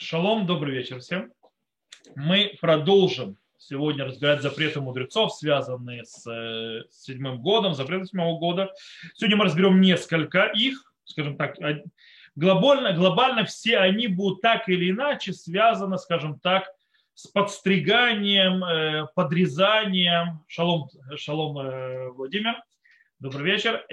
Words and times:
Шалом, 0.00 0.46
добрый 0.46 0.76
вечер 0.76 1.00
всем. 1.00 1.32
Мы 2.14 2.56
продолжим 2.60 3.36
сегодня 3.56 4.04
разбирать 4.04 4.42
запреты 4.42 4.80
мудрецов, 4.80 5.34
связанные 5.34 6.04
с 6.04 6.24
э, 6.24 6.84
седьмым 6.88 7.42
годом, 7.42 7.74
запреты 7.74 8.06
седьмого 8.06 8.38
года. 8.38 8.72
Сегодня 9.14 9.36
мы 9.36 9.46
разберем 9.46 9.80
несколько 9.80 10.44
их, 10.54 10.94
скажем 11.02 11.36
так, 11.36 11.56
глобально, 12.36 12.92
глобально 12.92 13.44
все 13.44 13.78
они 13.78 14.06
будут 14.06 14.40
так 14.40 14.68
или 14.68 14.92
иначе 14.92 15.32
связаны, 15.32 15.98
скажем 15.98 16.38
так, 16.38 16.68
с 17.14 17.26
подстриганием, 17.26 18.62
э, 18.62 19.08
подрезанием. 19.16 20.44
Шалом, 20.46 20.90
шалом 21.16 21.58
э, 21.58 22.10
Владимир, 22.10 22.54
добрый 23.18 23.50
вечер 23.50 23.84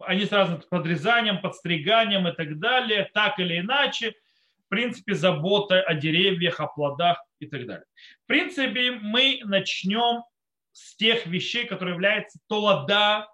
они 0.00 0.24
связаны 0.24 0.60
с 0.60 0.66
подрезанием, 0.66 1.40
подстриганием 1.40 2.28
и 2.28 2.32
так 2.32 2.58
далее, 2.58 3.10
так 3.12 3.38
или 3.38 3.58
иначе, 3.58 4.14
принципе, 4.72 5.14
забота 5.14 5.82
о 5.82 5.92
деревьях, 5.92 6.58
о 6.58 6.66
плодах 6.66 7.22
и 7.40 7.46
так 7.46 7.66
далее. 7.66 7.84
В 8.24 8.26
принципе, 8.26 8.92
мы 8.92 9.40
начнем 9.44 10.22
с 10.72 10.96
тех 10.96 11.26
вещей, 11.26 11.66
которые 11.66 11.92
являются 11.92 12.38
толода 12.48 13.28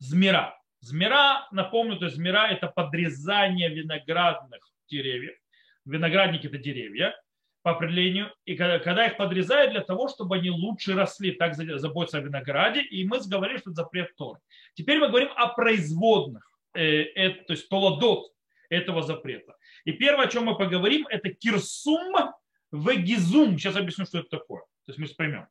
змира. 0.00 0.58
Змира, 0.80 1.46
напомню, 1.52 1.98
то 1.98 2.06
есть 2.06 2.16
змира 2.16 2.48
это 2.48 2.66
подрезание 2.66 3.68
виноградных 3.68 4.68
деревьев. 4.88 5.36
Виноградники 5.84 6.48
это 6.48 6.58
деревья 6.58 7.14
по 7.62 7.70
определению, 7.70 8.32
и 8.44 8.56
когда 8.56 9.06
их 9.06 9.16
подрезают 9.16 9.70
для 9.70 9.82
того, 9.82 10.08
чтобы 10.08 10.34
они 10.34 10.50
лучше 10.50 10.94
росли, 10.94 11.30
так 11.30 11.54
заботятся 11.54 12.18
о 12.18 12.22
винограде, 12.22 12.82
и 12.82 13.04
мы 13.06 13.20
говорили, 13.20 13.58
что 13.58 13.70
это 13.70 13.82
запрет 13.82 14.16
Торы. 14.16 14.40
Теперь 14.74 14.98
мы 14.98 15.06
говорим 15.06 15.28
о 15.36 15.46
производных, 15.46 16.44
э, 16.74 17.02
это, 17.14 17.44
то 17.44 17.52
есть 17.52 17.68
толодот 17.68 18.32
этого 18.68 19.02
запрета. 19.02 19.54
И 19.84 19.92
первое, 19.92 20.26
о 20.26 20.28
чем 20.28 20.44
мы 20.44 20.56
поговорим, 20.56 21.06
это 21.08 21.30
кирсум 21.30 22.14
вегизум. 22.70 23.58
Сейчас 23.58 23.76
объясню, 23.76 24.06
что 24.06 24.18
это 24.20 24.28
такое. 24.28 24.62
То 24.86 24.92
есть 24.92 24.98
мы 24.98 25.06
поймем. 25.16 25.46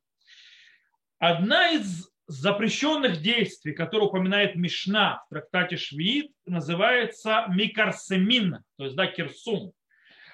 Одна 1.18 1.70
из 1.70 2.10
запрещенных 2.26 3.20
действий, 3.20 3.72
которую 3.72 4.08
упоминает 4.08 4.56
Мишна 4.56 5.22
в 5.26 5.30
трактате 5.30 5.76
Швид, 5.76 6.32
называется 6.46 7.46
микарсемин, 7.48 8.58
то 8.76 8.84
есть 8.84 8.96
да, 8.96 9.06
кирсум. 9.06 9.72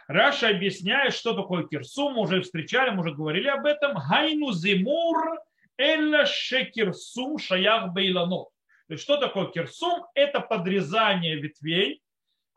Раша 0.06 0.48
объясняет, 0.48 1.12
что 1.12 1.34
такое 1.34 1.66
кирсум, 1.66 2.14
мы 2.14 2.22
уже 2.22 2.40
встречали, 2.40 2.90
мы 2.90 3.00
уже 3.00 3.14
говорили 3.14 3.48
об 3.48 3.66
этом. 3.66 3.96
Гайну 4.08 4.52
зимур 4.52 5.38
элла 5.76 6.24
шекирсум 6.24 7.38
шаях 7.38 7.92
бейланот. 7.92 8.48
То 8.86 8.94
есть 8.94 9.04
что 9.04 9.18
такое 9.18 9.48
кирсум? 9.48 10.06
Это 10.14 10.40
подрезание 10.40 11.36
ветвей, 11.36 12.00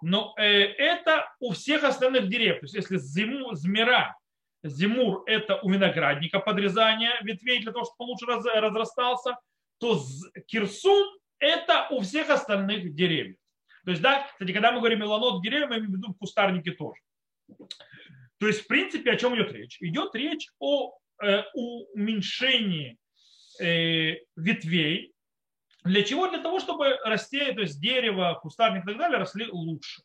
но 0.02 0.34
э, 0.38 0.44
это 0.44 1.32
у 1.40 1.52
всех 1.52 1.84
остальных 1.84 2.28
деревьев. 2.28 2.60
То 2.60 2.66
есть 2.66 2.76
если 2.76 2.98
зиму, 2.98 3.54
змира, 3.56 4.18
зимур 4.64 5.24
это 5.26 5.58
у 5.62 5.70
виноградника 5.70 6.40
подрезание 6.40 7.12
ветвей 7.22 7.60
для 7.62 7.72
того, 7.72 7.86
чтобы 7.86 7.98
он 8.00 8.10
лучше 8.10 8.26
раз, 8.26 8.46
разрастался, 8.46 9.38
то 9.80 10.00
кирсум 10.48 11.08
это 11.40 11.88
у 11.90 12.02
всех 12.02 12.30
остальных 12.30 12.94
деревьев. 12.94 13.38
То 13.84 13.92
есть, 13.92 14.02
да, 14.04 14.28
кстати, 14.32 14.54
когда 14.54 14.72
мы 14.72 14.80
говорим 14.80 15.00
меланот 15.00 15.42
деревья, 15.42 15.68
мы 15.68 15.78
имеем 15.78 15.92
в 15.92 15.96
виду 15.96 16.14
кустарники 16.14 16.72
тоже. 16.72 17.02
То 18.38 18.48
есть, 18.48 18.62
в 18.62 18.68
принципе, 18.68 19.12
о 19.12 19.18
чем 19.18 19.36
идет 19.36 19.52
речь? 19.52 19.78
Идет 19.82 20.16
речь 20.16 20.48
о 20.60 20.94
э, 21.22 21.44
уменьшении 21.54 22.98
э, 23.60 24.18
ветвей. 24.36 25.14
Для 25.84 26.04
чего? 26.04 26.28
Для 26.28 26.40
того, 26.40 26.60
чтобы 26.60 26.98
расти, 27.04 27.40
то 27.54 27.62
есть 27.62 27.82
дерево, 27.82 28.40
кустарник 28.42 28.84
и 28.84 28.88
так 28.88 28.98
далее 28.98 29.18
росли 29.18 29.48
лучше. 29.48 30.04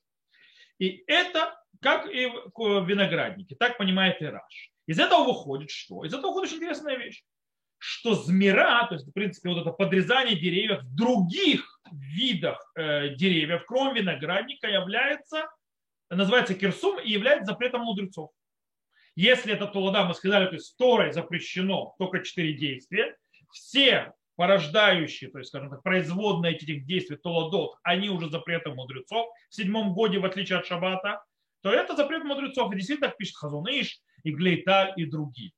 И 0.78 1.04
это 1.06 1.54
как 1.80 2.06
и 2.06 2.26
в 2.26 2.86
винограднике, 2.86 3.54
так 3.54 3.76
понимает 3.76 4.22
Ираш. 4.22 4.72
Из 4.86 4.98
этого 4.98 5.24
выходит 5.24 5.70
что? 5.70 6.04
Из 6.04 6.14
этого 6.14 6.28
выходит 6.28 6.48
очень 6.48 6.58
интересная 6.58 6.96
вещь, 6.96 7.22
что 7.78 8.14
змира, 8.14 8.86
то 8.88 8.94
есть, 8.94 9.06
в 9.06 9.12
принципе, 9.12 9.50
вот 9.50 9.60
это 9.60 9.70
подрезание 9.72 10.36
деревьев 10.38 10.82
в 10.82 10.94
других 10.94 11.80
видах 11.92 12.72
э, 12.76 13.14
деревьев, 13.14 13.64
кроме 13.66 14.00
виноградника, 14.00 14.68
является 14.68 15.48
называется 16.08 16.54
кирсум 16.54 17.00
и 17.00 17.10
является 17.10 17.52
запретом 17.52 17.82
мудрецов. 17.82 18.30
Если 19.16 19.52
это 19.52 19.66
Толода, 19.66 20.04
мы 20.04 20.14
сказали, 20.14 20.46
то 20.46 20.54
есть 20.54 20.76
Торой 20.76 21.12
запрещено 21.12 21.94
только 21.98 22.22
четыре 22.22 22.52
действия, 22.52 23.16
все 23.50 24.12
порождающие, 24.36 25.30
то 25.30 25.38
есть, 25.38 25.48
скажем 25.48 25.70
так, 25.70 25.82
производные 25.82 26.54
этих 26.54 26.84
действий 26.84 27.16
Толодот, 27.16 27.76
они 27.82 28.10
уже 28.10 28.30
запретом 28.30 28.76
мудрецов 28.76 29.28
в 29.48 29.54
седьмом 29.54 29.94
годе, 29.94 30.18
в 30.18 30.24
отличие 30.24 30.58
от 30.58 30.66
Шаббата, 30.66 31.24
то 31.62 31.70
это 31.70 31.96
запрет 31.96 32.24
мудрецов. 32.24 32.72
И 32.72 32.76
действительно 32.76 33.08
так 33.08 33.16
пишет 33.16 33.36
Хазуныш, 33.36 33.98
и 34.22 34.30
Глейта, 34.30 34.92
и 34.96 35.04
другие. 35.04 35.52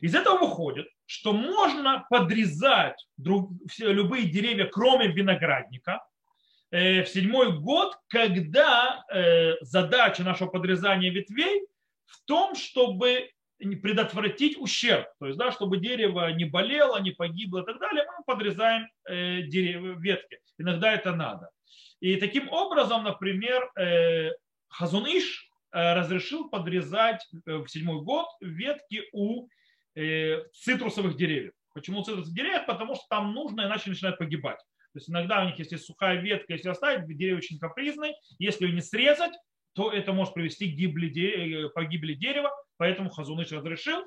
Из 0.00 0.14
этого 0.14 0.38
выходит, 0.38 0.86
что 1.06 1.32
можно 1.32 2.06
подрезать 2.10 3.06
друг, 3.16 3.50
все, 3.68 3.92
любые 3.92 4.28
деревья, 4.28 4.66
кроме 4.66 5.08
виноградника, 5.08 6.00
Э, 6.70 7.02
в 7.02 7.08
седьмой 7.08 7.58
год, 7.58 7.96
когда 8.08 9.02
э, 9.10 9.54
задача 9.62 10.22
нашего 10.22 10.48
подрезания 10.48 11.10
ветвей 11.10 11.66
в 12.04 12.20
том, 12.26 12.54
чтобы 12.54 13.30
предотвратить 13.58 14.56
ущерб, 14.58 15.06
то 15.18 15.26
есть, 15.26 15.38
да, 15.38 15.50
чтобы 15.50 15.78
дерево 15.78 16.30
не 16.32 16.44
болело, 16.44 17.00
не 17.00 17.10
погибло 17.10 17.62
и 17.62 17.64
так 17.64 17.78
далее, 17.78 18.04
мы 18.16 18.24
подрезаем 18.24 18.88
э, 19.08 19.42
деревья, 19.42 19.94
ветки. 19.98 20.38
Иногда 20.58 20.92
это 20.92 21.14
надо. 21.14 21.50
И 22.00 22.16
таким 22.16 22.48
образом, 22.48 23.04
например, 23.04 23.70
Хазуныш 24.68 25.50
разрешил 25.72 26.48
подрезать 26.48 27.26
в 27.44 27.66
седьмой 27.66 28.02
год 28.02 28.26
ветки 28.40 29.02
у 29.12 29.48
цитрусовых 30.52 31.16
деревьев. 31.16 31.52
Почему 31.74 32.02
цитрусовых 32.02 32.34
деревьев? 32.34 32.66
Потому 32.66 32.94
что 32.94 33.04
там 33.10 33.34
нужно, 33.34 33.62
иначе 33.62 33.90
начинает 33.90 34.18
погибать. 34.18 34.58
То 34.92 34.98
есть 34.98 35.10
иногда 35.10 35.42
у 35.42 35.46
них, 35.46 35.58
если 35.58 35.76
сухая 35.76 36.20
ветка, 36.20 36.52
если 36.52 36.68
оставить, 36.68 37.06
дерево 37.16 37.38
очень 37.38 37.58
капризный, 37.58 38.14
если 38.38 38.66
ее 38.66 38.72
не 38.72 38.80
срезать, 38.80 39.32
то 39.74 39.92
это 39.92 40.12
может 40.12 40.34
привести 40.34 40.70
к 40.70 40.74
гибели, 40.74 41.66
э, 41.66 41.68
погибели 41.70 42.14
дерева, 42.14 42.50
поэтому 42.76 43.10
Хазуныч 43.10 43.52
разрешил, 43.52 44.04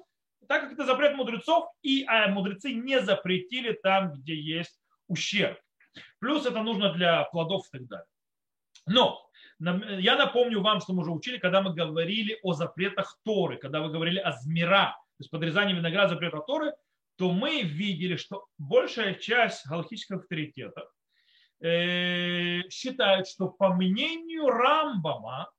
так 0.48 0.64
как 0.64 0.74
это 0.74 0.86
запрет 0.86 1.16
мудрецов, 1.16 1.70
и 1.82 2.04
а 2.06 2.28
мудрецы 2.28 2.74
не 2.74 3.02
запретили 3.02 3.74
там, 3.74 4.14
где 4.14 4.36
есть 4.36 4.80
ущерб. 5.08 5.58
Плюс 6.20 6.46
это 6.46 6.62
нужно 6.64 6.94
для 6.94 7.24
плодов 7.26 7.68
и 7.68 7.78
так 7.78 7.88
далее. 7.88 8.08
Но 8.88 9.22
я 9.60 10.18
напомню 10.18 10.62
вам, 10.62 10.82
что 10.82 10.94
мы 10.94 11.02
уже 11.02 11.12
учили, 11.12 11.38
когда 11.38 11.62
мы 11.62 11.74
говорили 11.74 12.40
о 12.42 12.54
запретах 12.54 13.20
Торы, 13.24 13.58
когда 13.58 13.82
вы 13.82 13.92
говорили 13.92 14.18
о 14.20 14.32
змира, 14.32 14.96
то 14.96 15.24
есть 15.24 15.30
подрезании 15.30 15.76
винограда 15.76 16.16
запрета 16.16 16.40
Торы, 16.40 16.74
то 17.18 17.32
мы 17.32 17.62
видели, 17.62 18.16
что 18.16 18.48
большая 18.58 19.14
часть 19.14 19.68
галактических 19.68 20.18
авторитетов 20.18 20.90
э, 21.62 22.70
считают, 22.70 23.28
что 23.28 23.50
по 23.50 23.74
мнению 23.74 24.48
Рамбама 24.48 25.52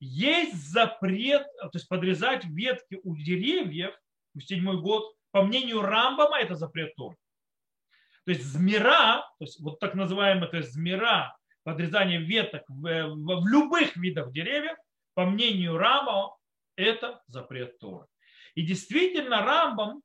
есть 0.00 0.70
запрет, 0.70 1.46
то 1.60 1.70
есть 1.74 1.88
подрезать 1.88 2.44
ветки 2.44 3.00
у 3.02 3.16
деревьев 3.16 3.94
в 4.34 4.40
седьмой 4.40 4.80
год, 4.80 5.14
по 5.30 5.42
мнению 5.42 5.82
Рамбама 5.82 6.38
это 6.38 6.54
запрет 6.54 6.94
Тор. 6.96 7.16
То 8.24 8.32
есть 8.32 8.44
змира, 8.44 9.22
то 9.38 9.44
есть 9.44 9.60
вот 9.60 9.80
так 9.80 9.94
называемая 9.94 10.48
то 10.48 10.58
есть 10.58 10.72
змира, 10.72 11.36
подрезание 11.64 12.20
веток 12.20 12.62
в, 12.68 12.82
в, 12.82 13.40
в 13.42 13.46
любых 13.46 13.96
видах 13.96 14.32
деревьев, 14.32 14.76
по 15.14 15.24
мнению 15.24 15.76
Рамбама, 15.76 16.36
это 16.76 17.20
запрет 17.26 17.78
Торы. 17.78 18.06
И 18.54 18.64
действительно 18.64 19.44
Рамбам 19.44 20.02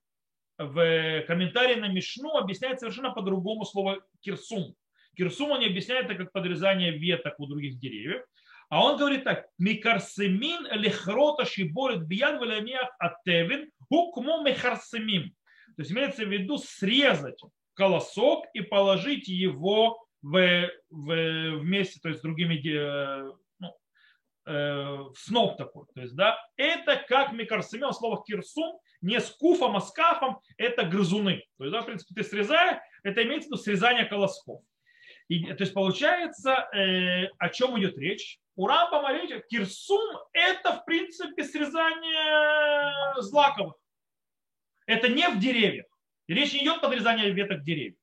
в 0.58 1.24
комментарии 1.28 1.76
на 1.76 1.88
Мишну 1.88 2.36
объясняет 2.36 2.80
совершенно 2.80 3.12
по-другому 3.12 3.66
слово 3.66 4.02
кирсум. 4.22 4.76
Кирсум 5.16 5.52
он 5.52 5.60
не 5.60 5.68
объясняет 5.68 6.06
это 6.06 6.16
как 6.16 6.32
подрезание 6.32 6.98
веток 6.98 7.40
у 7.40 7.48
других 7.48 7.78
деревьев, 7.80 8.24
а 8.70 8.84
он 8.84 8.98
говорит 8.98 9.24
так, 9.24 9.46
микарсемин 9.60 10.68
лихрота 10.72 11.46
шиборит 11.46 12.08
бияд 12.08 12.40
валямиях 12.40 12.90
атевин 12.98 13.70
хукму 13.88 14.44
мехарсемим. 14.44 15.30
То 15.76 15.82
есть 15.82 15.92
имеется 15.92 16.26
в 16.26 16.32
виду 16.32 16.58
срезать 16.58 17.40
колосок 17.76 18.46
и 18.54 18.62
положить 18.62 19.28
его 19.28 20.04
в, 20.22 20.70
в, 20.90 21.52
вместе 21.60 22.00
то 22.00 22.10
есть, 22.10 22.20
с 22.20 22.24
другими 22.24 22.56
ну, 23.60 23.76
э, 24.46 24.52
в 24.52 25.16
сноп 25.18 25.58
такой. 25.58 25.86
То 25.94 26.02
есть, 26.02 26.16
да, 26.16 26.38
это 26.56 26.96
как 27.08 27.34
микарсемин, 27.34 27.92
слово 27.94 28.24
кирсум 28.26 28.80
не 29.02 29.20
с 29.20 29.30
куфом, 29.32 29.76
а 29.76 29.82
с 29.82 29.92
кафом, 29.92 30.40
это 30.58 30.84
грызуны. 30.84 31.44
То 31.58 31.66
есть, 31.66 31.74
да, 31.74 31.82
в 31.82 31.86
принципе, 31.86 32.16
ты 32.16 32.28
срезаешь, 32.28 32.78
это 33.04 33.22
имеется 33.24 33.50
в 33.50 33.52
виду 33.52 33.62
срезание 33.62 34.06
колосков. 34.06 34.62
И, 35.34 35.46
то 35.46 35.64
есть 35.64 35.74
получается, 35.74 36.70
э, 36.76 37.26
о 37.40 37.50
чем 37.50 37.80
идет 37.80 37.98
речь? 37.98 38.38
У 38.56 38.68
Рамбама 38.68 39.14
речь, 39.14 39.32
кирсум 39.50 40.16
это 40.32 40.74
в 40.74 40.86
принципе 40.86 41.44
срезание 41.44 43.20
злаковых. 43.20 43.74
Это 44.86 45.08
не 45.08 45.28
в 45.28 45.40
деревьях. 45.40 45.88
речь 46.28 46.54
не 46.54 46.64
идет 46.64 46.78
о 46.78 46.82
подрезании 46.82 47.32
веток 47.32 47.64
деревьев. 47.64 47.96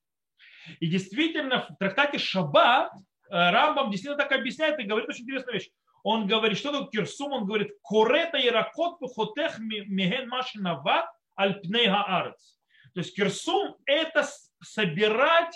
И 0.81 0.89
действительно, 0.89 1.61
в 1.61 1.77
трактате 1.79 2.19
Шаббат 2.19 2.93
э, 2.95 2.99
Рамбам 3.31 3.93
действительно 3.93 4.21
так 4.21 4.33
объясняет 4.33 4.81
и 4.81 4.85
говорит 4.85 5.09
очень 5.09 5.23
интересную 5.23 5.55
вещь. 5.55 5.71
он 6.03 6.27
говорит, 6.27 6.59
что 6.59 6.73
такое 6.73 6.89
кирсум? 6.89 7.33
Он 7.33 7.47
говорит, 7.47 7.71
корета 7.85 8.45
иракот 8.45 8.99
пухотех 8.99 9.61
меген 9.61 10.29
машинава 10.29 11.13
альпней 11.37 11.87
хаарец. 11.87 12.59
То 12.93 13.01
есть 13.01 13.15
кирсум– 13.15 13.77
это 13.87 14.27
собирать 14.61 15.55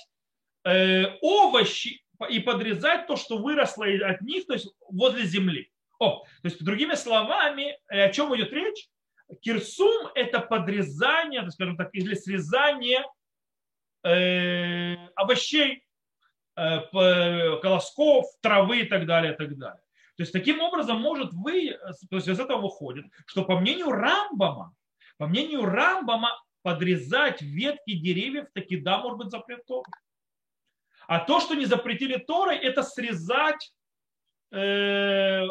овощи 0.64 2.04
и 2.30 2.40
подрезать 2.40 3.06
то, 3.06 3.16
что 3.16 3.38
выросло 3.38 3.86
от 3.86 4.20
них, 4.22 4.46
то 4.46 4.54
есть 4.54 4.68
возле 4.88 5.24
земли. 5.24 5.70
О, 5.98 6.20
то 6.20 6.48
есть, 6.48 6.62
другими 6.62 6.94
словами, 6.94 7.78
э, 7.88 8.04
о 8.04 8.12
чем 8.12 8.34
идет 8.36 8.52
речь? 8.52 8.88
Кирсум– 9.40 10.08
это 10.14 10.40
подрезание, 10.40 11.48
скажем 11.50 11.76
так, 11.76 11.90
или 11.92 12.14
срезание 12.14 13.04
э, 14.02 14.96
овощей, 15.14 15.84
э, 16.56 16.80
колосков, 17.62 18.26
травы 18.42 18.80
и 18.80 18.84
так 18.84 19.06
далее, 19.06 19.32
и 19.32 19.36
так 19.36 19.56
далее. 19.56 19.80
То 20.16 20.22
есть 20.22 20.32
таким 20.32 20.60
образом 20.60 21.00
может 21.00 21.32
вы, 21.32 21.76
то 22.10 22.16
есть 22.16 22.28
из 22.28 22.38
этого 22.38 22.60
выходит, 22.60 23.06
что 23.26 23.44
по 23.44 23.58
мнению 23.58 23.90
Рамбама, 23.90 24.74
по 25.16 25.26
мнению 25.26 25.64
Рамбама, 25.64 26.30
подрезать 26.62 27.42
ветки 27.42 27.94
деревьев 27.94 28.46
таки 28.54 28.76
да, 28.76 28.98
может 28.98 29.18
быть 29.18 29.30
запрет 29.30 29.66
Торы. 29.66 29.84
А 31.06 31.20
то, 31.20 31.40
что 31.40 31.54
не 31.54 31.66
запретили 31.66 32.16
Торой, 32.16 32.56
это 32.56 32.82
срезать 32.82 33.72
э, 34.52 34.58
э, 34.58 35.46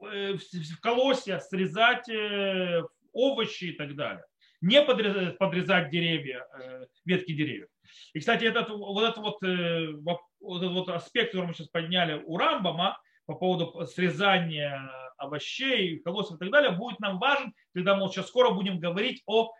в 0.00 0.80
колосья, 0.80 1.38
срезать 1.38 2.08
э, 2.08 2.82
овощи 3.12 3.64
и 3.64 3.72
так 3.72 3.94
далее. 3.94 4.24
Не 4.60 4.82
подрезать, 4.82 5.38
подрезать 5.38 5.90
деревья, 5.90 6.46
э, 6.58 6.86
ветки 7.04 7.32
деревьев. 7.32 7.68
И, 8.14 8.20
кстати, 8.20 8.44
этот, 8.44 8.70
вот 8.70 9.02
этот 9.02 9.18
вот, 9.18 9.42
э, 9.42 9.92
вот 9.92 10.20
этот 10.62 10.72
вот 10.72 10.88
аспект, 10.88 11.32
который 11.32 11.46
мы 11.46 11.54
сейчас 11.54 11.68
подняли 11.68 12.22
у 12.24 12.36
Рамбама, 12.36 12.98
по 13.26 13.34
поводу 13.34 13.84
срезания 13.86 14.88
овощей, 15.18 15.98
колосьев 15.98 16.36
и 16.36 16.38
так 16.38 16.50
далее, 16.50 16.70
будет 16.70 17.00
нам 17.00 17.18
важен, 17.18 17.52
когда 17.74 17.96
мы 17.96 18.08
сейчас 18.08 18.28
скоро 18.28 18.50
будем 18.50 18.78
говорить 18.78 19.22
о 19.26 19.52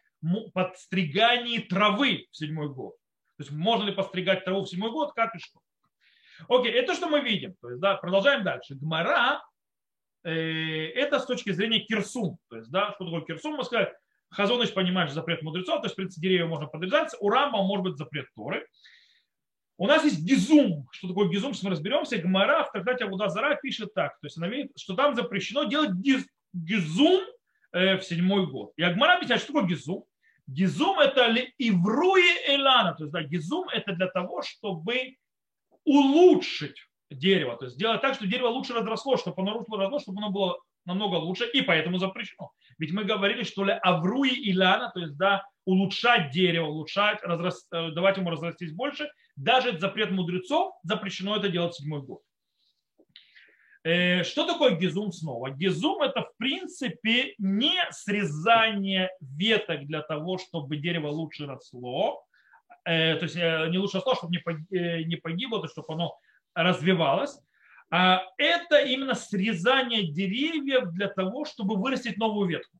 подстригании 0.55 1.59
травы 1.59 2.27
в 2.31 2.37
седьмой 2.37 2.69
год. 2.69 2.95
То 3.37 3.43
есть 3.43 3.51
можно 3.51 3.85
ли 3.85 3.93
постригать 3.93 4.45
траву 4.45 4.63
в 4.63 4.69
седьмой 4.69 4.91
год, 4.91 5.13
как 5.15 5.35
и 5.35 5.39
что. 5.39 5.61
Окей, 6.49 6.73
это 6.73 6.95
что 6.95 7.09
мы 7.09 7.21
видим. 7.21 7.55
То 7.61 7.71
есть, 7.71 7.81
да, 7.81 7.97
продолжаем 7.97 8.45
дальше. 8.45 8.75
Гмара 8.75 9.43
э, 10.25 10.89
это 10.91 11.19
с 11.19 11.27
точки 11.27 11.51
зрения 11.53 11.81
кирсум. 11.81 12.39
То 12.49 12.57
есть, 12.57 12.71
да, 12.71 12.93
что 12.95 13.05
такое 13.05 13.23
кирсум? 13.23 13.57
Мы 13.57 13.65
сказали, 13.65 13.93
Хазоныч 14.31 14.75
понимает 14.75 15.13
запрет 15.13 15.43
мудрецов, 15.43 15.81
то 15.81 15.87
есть, 15.87 15.95
в 15.95 15.97
принципе, 15.97 16.29
деревья 16.29 16.47
можно 16.47 16.67
подрезать. 16.67 17.15
У 17.21 17.31
Рамба 17.31 17.63
может 17.63 17.85
быть 17.85 17.97
запрет 17.97 18.27
Торы. 18.35 18.67
У 19.79 19.87
нас 19.87 20.05
есть 20.05 20.25
гизум. 20.25 20.89
Что 20.91 21.09
такое 21.09 21.29
гизум, 21.29 21.53
если 21.53 21.67
мы 21.67 21.73
разберемся. 21.73 22.19
Гмара 22.19 22.65
в 22.65 22.73
Тагдате 22.73 23.05
Абуда 23.05 23.29
Зара 23.29 23.57
пишет 23.57 23.93
так. 23.95 24.19
То 24.21 24.27
есть 24.27 24.39
она 24.39 24.49
видит, 24.49 24.73
что 24.77 24.95
там 24.95 25.15
запрещено 25.15 25.65
делать 25.65 25.93
гизум 26.53 27.21
э, 27.73 27.99
в 27.99 28.03
седьмой 28.03 28.47
год. 28.47 28.73
И 28.77 28.83
Агмара 28.83 29.17
объясняет, 29.17 29.43
что 29.43 29.53
такое 29.53 29.69
гизум. 29.69 30.05
Гизум 30.47 30.99
это 31.01 31.27
ли 31.27 31.53
ивруи 31.59 32.23
элана. 32.47 32.95
То 32.95 33.05
есть 33.05 33.13
да, 33.13 33.23
гизум 33.23 33.69
это 33.69 33.93
для 33.93 34.07
того, 34.07 34.43
чтобы 34.43 35.17
улучшить 35.85 36.77
дерево. 37.11 37.57
То 37.57 37.67
есть 37.67 37.77
сделать 37.77 38.01
так, 38.01 38.15
что 38.15 38.27
дерево 38.27 38.49
лучше 38.49 38.73
разросло, 38.75 39.17
чтобы 39.17 39.43
оно 39.43 39.65
разросло, 39.69 39.99
чтобы 39.99 40.19
оно 40.19 40.31
было 40.31 40.59
намного 40.85 41.17
лучше, 41.17 41.47
и 41.47 41.63
поэтому 41.63 41.99
запрещено. 41.99 42.51
Ведь 42.79 42.93
мы 42.93 43.05
говорили, 43.05 43.43
что 43.43 43.65
ли 43.65 43.73
авруи 43.73 44.31
илана, 44.31 44.91
то 44.95 45.01
есть 45.01 45.17
да, 45.17 45.45
улучшать 45.65 46.31
дерево, 46.31 46.67
улучшать, 46.67 47.23
разрас, 47.23 47.67
э, 47.73 47.91
давать 47.91 48.17
ему 48.17 48.31
разрастись 48.31 48.73
больше, 48.73 49.11
даже 49.35 49.79
запрет 49.79 50.13
мудрецов, 50.13 50.75
запрещено 50.85 51.37
это 51.37 51.49
делать 51.49 51.75
седьмой 51.75 52.03
год. 52.03 52.21
Э, 53.87 54.25
что 54.25 54.45
такое 54.47 54.73
гизум 54.77 55.13
снова? 55.13 55.51
Гизум 55.51 56.03
это 56.03 56.23
в 56.23 56.37
принципе 56.39 57.35
не 57.39 57.77
срезание 57.91 59.11
веток 59.21 59.87
для 59.87 60.03
того, 60.03 60.39
чтобы 60.39 60.77
дерево 60.77 61.07
лучше 61.07 61.47
росло, 61.47 62.25
э, 62.85 63.15
то 63.15 63.23
есть 63.23 63.37
не 63.37 63.79
лучше 63.79 63.99
росло, 63.99 64.17
чтобы 64.17 64.33
не 64.33 65.17
погибло, 65.17 65.63
то 65.63 65.69
чтобы 65.69 65.95
оно 65.95 66.19
развивалось, 66.53 67.39
а 67.89 68.25
это 68.39 68.81
именно 68.81 69.15
срезание 69.15 70.09
деревьев 70.09 70.91
для 70.91 71.07
того, 71.07 71.45
чтобы 71.45 71.77
вырастить 71.77 72.17
новую 72.17 72.49
ветку. 72.49 72.77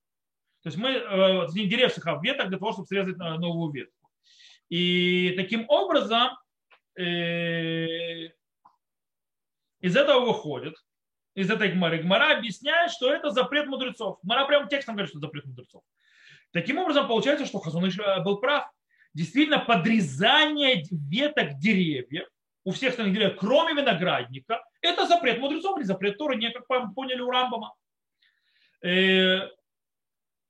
То 0.63 0.71
есть 0.71 0.77
мы 0.77 0.91
э, 0.91 1.47
не 1.55 1.67
деревьев, 1.67 1.97
а 2.05 2.21
веток 2.21 2.49
для 2.49 2.59
того, 2.59 2.73
чтобы 2.73 2.89
срезать 2.89 3.15
э, 3.15 3.35
новую 3.39 3.71
ветку. 3.71 4.11
И 4.71 5.35
таким 5.37 5.65
образом 5.69 6.31
э, 6.99 8.31
из 9.81 9.97
этого 9.97 10.25
выходит, 10.25 10.75
из 11.37 11.51
этой 11.51 11.71
гмары, 11.71 11.99
гмара 11.99 12.37
объясняет, 12.37 12.91
что 12.91 13.13
это 13.13 13.31
запрет 13.31 13.67
мудрецов. 13.67 14.19
Гмара 14.23 14.47
прямо 14.47 14.69
текстом 14.69 14.95
говорит, 14.97 15.11
что 15.11 15.19
это 15.19 15.27
запрет 15.27 15.45
мудрецов. 15.45 15.83
Таким 16.53 16.79
образом, 16.79 17.07
получается, 17.07 17.45
что 17.45 17.61
Хазуныш 17.61 17.99
был 18.25 18.39
прав. 18.39 18.69
Действительно, 19.13 19.59
подрезание 19.59 20.83
веток 20.91 21.59
деревьев 21.59 22.27
у 22.65 22.73
всех 22.73 22.91
остальных 22.91 23.15
деревьев, 23.15 23.37
кроме 23.39 23.81
виноградника, 23.81 24.65
это 24.81 25.07
запрет 25.07 25.39
мудрецов 25.39 25.79
или 25.79 25.85
запрет 25.85 26.19
Торы, 26.19 26.37
не 26.37 26.51
как 26.51 26.67
поняли 26.95 27.21
у 27.21 27.31
Рамбама. 27.31 27.75
Э, 28.83 29.49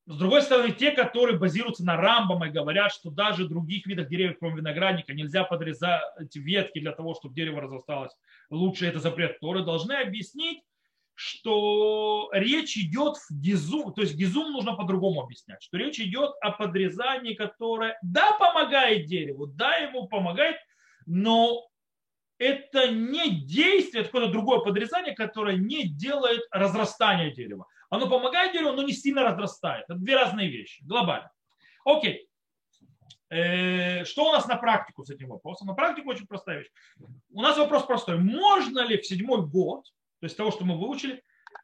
с 0.06 0.16
другой 0.16 0.42
стороны, 0.42 0.72
те, 0.72 0.92
которые 0.92 1.36
базируются 1.36 1.84
на 1.84 1.96
Рамбама 1.96 2.46
и 2.46 2.52
говорят, 2.52 2.92
что 2.92 3.10
даже 3.10 3.48
других 3.48 3.86
видах 3.86 4.08
деревьев, 4.08 4.36
кроме 4.38 4.58
виноградника, 4.58 5.12
нельзя 5.12 5.42
подрезать 5.42 6.36
ветки 6.36 6.78
для 6.78 6.92
того, 6.92 7.14
чтобы 7.14 7.34
дерево 7.34 7.60
разрасталось 7.60 8.12
лучше, 8.50 8.86
это 8.86 9.00
запрет 9.00 9.40
Торы, 9.40 9.64
должны 9.64 9.94
объяснить, 9.94 10.62
что 11.16 12.28
речь 12.32 12.76
идет 12.76 13.16
в 13.16 13.30
гизум, 13.30 13.94
то 13.94 14.02
есть 14.02 14.14
гизум 14.14 14.52
нужно 14.52 14.74
по-другому 14.74 15.22
объяснять, 15.22 15.62
что 15.62 15.78
речь 15.78 15.98
идет 15.98 16.32
о 16.42 16.50
подрезании, 16.50 17.32
которое, 17.32 17.98
да, 18.02 18.32
помогает 18.32 19.06
дереву, 19.06 19.46
да, 19.46 19.76
ему 19.76 20.08
помогает, 20.08 20.56
но 21.06 21.66
это 22.38 22.88
не 22.92 23.30
действие, 23.30 24.02
это 24.02 24.12
какое-то 24.12 24.30
другое 24.30 24.60
подрезание, 24.60 25.14
которое 25.14 25.56
не 25.56 25.88
делает 25.88 26.42
разрастания 26.50 27.30
дерева. 27.30 27.66
Оно 27.88 28.10
помогает 28.10 28.52
дереву, 28.52 28.72
но 28.72 28.82
не 28.82 28.92
сильно 28.92 29.24
разрастает. 29.24 29.84
Это 29.88 29.98
две 29.98 30.16
разные 30.16 30.48
вещи, 30.48 30.82
глобально. 30.84 31.30
Окей. 31.86 32.28
Э, 33.30 34.04
что 34.04 34.28
у 34.28 34.32
нас 34.32 34.46
на 34.46 34.56
практику 34.56 35.02
с 35.02 35.10
этим 35.10 35.28
вопросом? 35.28 35.66
На 35.66 35.74
практику 35.74 36.10
очень 36.10 36.26
простая 36.26 36.58
вещь. 36.58 36.70
У 37.32 37.40
нас 37.40 37.56
вопрос 37.56 37.84
простой. 37.84 38.18
Можно 38.18 38.80
ли 38.80 38.98
в 38.98 39.06
седьмой 39.06 39.46
год, 39.46 39.86
то 40.20 40.24
есть 40.24 40.36
того, 40.36 40.50
что 40.50 40.64
мы 40.64 40.78
выучили, 40.78 41.22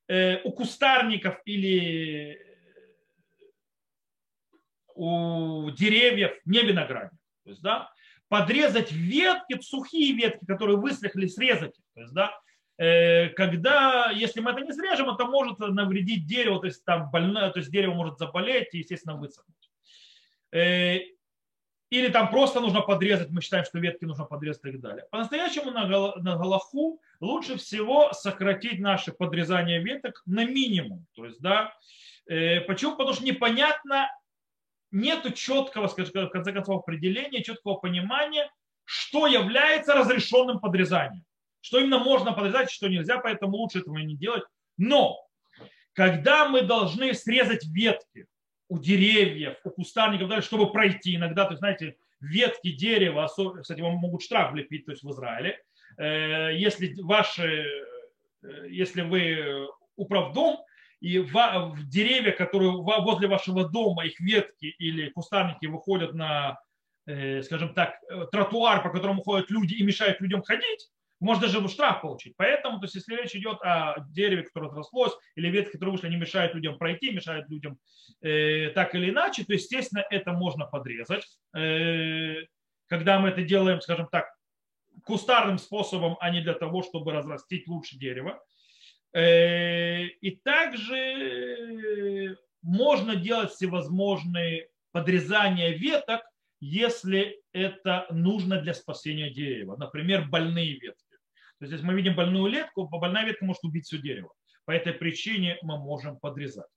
э, 0.09 0.43
у 0.43 0.53
кустарников 0.53 1.41
или 1.45 2.41
у 4.95 5.71
деревьев, 5.71 6.33
не 6.45 6.63
виноградников, 6.63 7.19
то 7.45 7.51
есть, 7.51 7.63
да, 7.63 7.91
подрезать 8.29 8.93
ветки, 8.93 9.61
сухие 9.61 10.15
ветки, 10.15 10.45
которые 10.47 10.79
высохли, 10.79 11.27
срезать 11.27 11.79
их. 11.79 11.85
То 11.95 12.01
есть, 12.01 12.15
да, 12.15 12.33
э, 12.79 13.29
когда, 13.31 14.11
если 14.11 14.41
мы 14.41 14.53
это 14.53 14.61
не 14.61 14.73
срежем, 14.73 15.11
это 15.11 15.27
может 15.27 15.59
навредить 15.59 16.27
дереву, 16.27 16.59
то 16.59 16.67
есть 16.67 16.85
там 16.85 17.11
больное, 17.11 17.51
то 17.51 17.59
есть 17.59 17.71
дерево 17.71 17.95
может 17.95 18.19
заболеть 18.19 18.73
и, 18.73 18.79
естественно, 18.79 19.17
высохнуть. 19.17 19.71
Э, 20.53 20.99
или 21.91 22.09
там 22.09 22.31
просто 22.31 22.61
нужно 22.61 22.81
подрезать, 22.81 23.29
мы 23.29 23.43
считаем, 23.43 23.67
что 23.67 23.79
ветки 23.79 24.07
нужно 24.07 24.25
подрезать 24.25 24.65
и 24.65 24.71
так 24.73 24.81
далее. 24.81 25.07
По-настоящему 25.11 25.71
на, 25.71 25.87
на 25.87 26.37
Галаху 26.37 27.03
лучше 27.23 27.57
всего 27.57 28.13
сократить 28.13 28.81
наше 28.81 29.13
подрезание 29.13 29.81
веток 29.83 30.23
на 30.27 30.45
минимум. 30.45 31.07
То 31.15 31.25
есть, 31.25 31.41
да, 31.41 31.73
э, 32.27 32.61
почему? 32.63 32.93
Потому 32.93 33.15
что 33.15 33.25
непонятно, 33.25 34.11
нет 34.91 35.35
четкого, 35.35 35.87
скажем, 35.87 36.27
в 36.27 36.31
конце 36.31 36.53
концов, 36.53 36.81
определения, 36.81 37.43
четкого 37.43 37.75
понимания, 37.75 38.51
что 38.85 39.27
является 39.27 39.95
разрешенным 39.95 40.59
подрезанием. 40.59 41.25
Что 41.61 41.79
именно 41.79 42.01
можно 42.01 42.33
подрезать, 42.33 42.71
что 42.71 42.89
нельзя, 42.89 43.19
поэтому 43.19 43.57
лучше 43.57 43.79
этого 43.79 43.97
не 43.99 44.17
делать. 44.17 44.43
Но 44.77 45.17
когда 45.93 46.49
мы 46.49 46.63
должны 46.63 47.15
срезать 47.15 47.65
ветки 47.67 48.27
у 48.69 48.79
деревьев, 48.79 49.59
у 49.63 49.71
кустарников, 49.71 50.45
чтобы 50.45 50.73
пройти 50.73 51.15
иногда, 51.15 51.45
то 51.45 51.53
есть, 51.53 51.61
знаете, 51.61 51.97
ветки 52.21 52.73
дерева, 52.73 53.29
кстати, 53.61 53.81
вам 53.81 53.95
могут 53.95 54.23
штраф 54.23 54.53
влепить, 54.53 54.87
то 54.87 54.91
есть 54.91 55.05
в 55.05 55.11
Израиле, 55.11 55.63
если 55.99 56.95
ваши, 57.03 57.67
э, 58.43 58.69
если 58.69 59.03
вы 59.03 59.69
управдом, 59.97 60.59
и 61.01 61.19
в, 61.19 61.75
деревья, 61.89 62.31
которые 62.31 62.71
возле 62.71 63.27
вашего 63.27 63.69
дома, 63.69 64.07
их 64.07 64.21
ветки 64.21 64.67
или 64.67 65.11
кустарники 65.11 65.67
выходят 65.67 66.15
на, 66.15 66.61
э, 67.07 67.43
скажем 67.43 67.75
так, 67.75 67.97
э, 68.09 68.27
тротуар, 68.31 68.83
по 68.83 68.91
которому 68.91 69.23
ходят 69.23 69.51
люди 69.51 69.75
и 69.75 69.83
мешают 69.83 70.21
людям 70.21 70.43
ходить, 70.43 70.89
можно 71.19 71.47
даже 71.47 71.69
штраф 71.69 72.03
получить. 72.03 72.35
Поэтому, 72.37 72.79
то 72.79 72.85
есть, 72.85 72.95
если 72.95 73.17
речь 73.17 73.35
идет 73.35 73.59
о 73.63 73.97
дереве, 74.11 74.43
которое 74.43 74.69
отрослось, 74.69 75.13
или 75.35 75.49
ветки, 75.49 75.73
которые 75.73 75.93
вышли, 75.93 76.07
они 76.07 76.17
мешают 76.17 76.55
людям 76.55 76.79
пройти, 76.79 77.11
мешают 77.11 77.49
людям 77.49 77.79
э, 78.23 78.71
так 78.71 78.95
или 78.95 79.11
иначе, 79.11 79.45
то, 79.45 79.53
естественно, 79.53 80.05
это 80.11 80.33
можно 80.33 80.67
подрезать. 80.67 81.27
Э, 81.57 82.35
когда 82.87 83.19
мы 83.19 83.31
это 83.31 83.43
делаем, 83.43 83.81
скажем 83.81 84.09
так, 84.11 84.33
кустарным 85.05 85.59
способом, 85.59 86.17
а 86.21 86.31
не 86.31 86.41
для 86.41 86.55
того, 86.55 86.83
чтобы 86.83 87.13
разрастить 87.13 87.69
лучше 87.69 87.99
дерево. 87.99 88.43
Э, 89.13 90.05
и 90.05 90.37
также 90.37 92.39
можно 92.63 93.17
делать 93.17 93.51
всевозможные 93.51 94.69
подрезания 94.93 95.71
веток, 95.71 96.23
если 96.61 97.43
это 97.53 98.07
нужно 98.11 98.61
для 98.61 98.75
спасения 98.75 99.31
дерева. 99.31 99.77
Например, 99.77 100.29
больные 100.29 100.79
ветки. 100.79 101.17
То 101.59 101.65
есть, 101.65 101.73
если 101.73 101.87
мы 101.87 101.95
видим 101.95 102.15
больную 102.15 102.53
ветку, 102.53 102.89
больная 102.89 103.25
ветка 103.25 103.45
может 103.45 103.65
убить 103.65 103.87
все 103.87 103.99
дерево. 103.99 104.33
По 104.65 104.71
этой 104.71 104.93
причине 104.93 105.59
мы 105.63 105.79
можем 105.79 106.19
подрезать. 106.19 106.71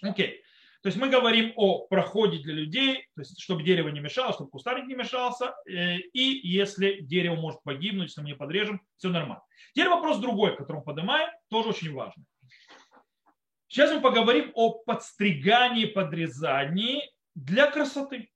Окей. 0.00 0.42
То 0.84 0.88
есть 0.88 0.98
мы 0.98 1.08
говорим 1.08 1.54
о 1.56 1.86
проходе 1.86 2.40
для 2.40 2.52
людей, 2.52 3.08
то 3.14 3.22
есть 3.22 3.40
чтобы 3.40 3.62
дерево 3.62 3.88
не 3.88 4.00
мешало, 4.00 4.34
чтобы 4.34 4.50
кустарник 4.50 4.86
не 4.86 4.94
мешался, 4.94 5.54
э, 5.66 5.96
и 5.96 6.46
если 6.46 7.00
дерево 7.00 7.36
может 7.36 7.62
погибнуть, 7.62 8.08
если 8.08 8.20
мы 8.20 8.26
не 8.26 8.34
подрежем, 8.34 8.82
все 8.98 9.08
нормально. 9.08 9.42
Теперь 9.72 9.88
вопрос 9.88 10.18
другой, 10.18 10.54
который 10.54 10.76
мы 10.76 10.82
поднимаем, 10.82 11.30
тоже 11.48 11.70
очень 11.70 11.90
важный. 11.94 12.26
Сейчас 13.66 13.92
мы 13.92 14.02
поговорим 14.02 14.52
о 14.54 14.72
подстригании, 14.72 15.86
подрезании 15.86 17.10
для 17.34 17.70
красоты. 17.70 18.30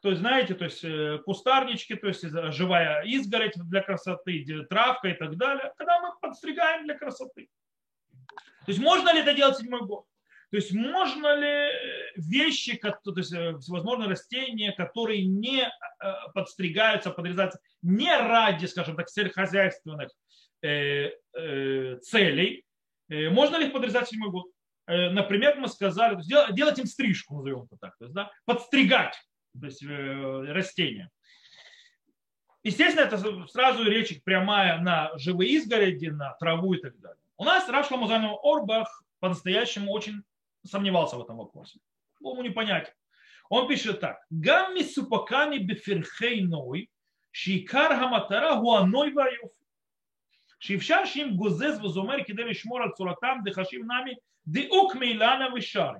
То 0.00 0.10
есть, 0.10 0.20
знаете, 0.20 0.54
то 0.54 0.64
есть 0.64 0.84
э, 0.84 1.18
кустарнички, 1.24 1.96
то 1.96 2.06
есть 2.06 2.22
живая 2.52 3.02
изгородь 3.02 3.54
для 3.56 3.82
красоты, 3.82 4.46
травка 4.70 5.08
и 5.08 5.14
так 5.14 5.36
далее, 5.36 5.72
когда 5.76 5.98
мы 6.02 6.12
подстригаем 6.20 6.84
для 6.84 6.96
красоты. 6.96 7.48
То 8.28 8.68
есть 8.68 8.78
можно 8.78 9.12
ли 9.12 9.22
это 9.22 9.34
делать 9.34 9.58
седьмой 9.58 9.84
год? 9.84 10.04
То 10.50 10.56
есть 10.56 10.72
можно 10.72 11.36
ли 11.36 11.70
вещи, 12.16 12.78
то 12.78 13.12
есть 13.16 13.32
э, 13.32 13.58
всевозможные 13.58 14.08
растения, 14.08 14.72
которые 14.72 15.24
не 15.24 15.62
э, 15.62 15.68
подстригаются, 16.34 17.10
подрезаются 17.10 17.60
не 17.82 18.16
ради, 18.16 18.66
скажем 18.66 18.96
так, 18.96 19.08
сельскохозяйственных 19.08 20.10
целей, 20.60 22.64
можно 23.08 23.58
ли 23.58 23.66
их 23.66 23.72
подрезать 23.72 24.08
в 24.08 24.10
седьмой 24.10 24.30
год? 24.30 24.46
Например, 24.88 25.54
мы 25.56 25.68
сказали, 25.68 26.18
делать 26.52 26.80
им 26.80 26.86
стрижку, 26.86 27.36
назовем 27.36 27.62
это 27.62 27.76
так, 27.80 27.96
то 27.96 28.06
есть, 28.06 28.14
да, 28.14 28.32
подстригать 28.44 29.14
то 29.60 29.66
есть 29.66 29.84
растения. 29.84 31.10
Естественно, 32.64 33.04
это 33.04 33.46
сразу 33.46 33.84
речь 33.84 34.20
прямая 34.24 34.80
на 34.80 35.16
живые 35.16 35.52
изгороди, 35.52 36.06
на 36.06 36.32
траву 36.34 36.74
и 36.74 36.80
так 36.80 36.98
далее. 36.98 37.22
У 37.36 37.44
нас 37.44 37.68
Рав 37.68 37.86
Шломузанов 37.86 38.40
Орбах 38.42 39.04
по-настоящему 39.20 39.92
очень 39.92 40.24
сомневался 40.65 41.17
в 41.17 41.21
этом 41.21 41.37
вопросе. 41.37 41.79
Было 42.19 42.33
ему 42.33 42.43
непонятен. 42.43 42.93
Он 43.49 43.67
пишет 43.67 43.99
так. 43.99 44.17
Гамми 44.29 44.81
супаками 44.81 45.57
беферхей 45.57 46.41
ной, 46.43 46.89
шикар 47.31 47.95
хаматара 47.95 48.55
гуаной 48.55 49.11
ваюф. 49.13 49.51
שאפשר 50.63 51.05
שאם 51.05 51.29
גוזז 51.35 51.83
וזומר 51.83 52.15
כדי 52.27 52.43
לשמור 52.43 52.81
על 52.81 52.89
צורתם 52.91 53.37
דחשיב 53.45 53.81
נמי 53.81 54.13
דיוק 54.47 54.95
מאילנה 54.95 55.53
ושרי 55.53 55.99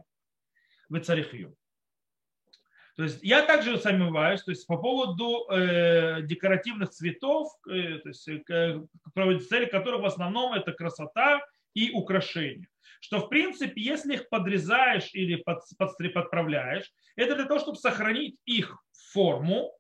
וצריך 0.92 1.34
יום. 1.34 1.52
То 2.96 3.04
есть 3.04 3.24
я 3.24 3.42
также 3.42 3.80
сомневаюсь, 3.80 4.44
то 4.44 4.52
есть 4.52 4.68
по 4.68 4.78
поводу 4.78 5.48
э, 5.50 6.22
декоративных 6.22 6.92
цветов, 6.92 7.52
э, 7.68 7.98
то 7.98 8.10
есть, 8.10 8.28
э, 8.28 9.40
цели 9.50 9.66
которых 9.66 10.02
в 10.02 10.06
основном 10.06 10.54
это 10.54 10.74
красота 10.74 11.42
и 11.75 11.91
украшение. 11.91 12.69
Что 13.01 13.21
в 13.21 13.29
принципе, 13.29 13.81
если 13.81 14.15
их 14.15 14.29
подрезаешь 14.29 15.11
или 15.13 15.37
под, 15.37 15.63
подправляешь, 15.79 16.91
это 17.17 17.37
для 17.37 17.45
того, 17.45 17.61
чтобы 17.61 17.77
сохранить 17.77 18.37
их 18.45 18.77
форму, 19.13 19.73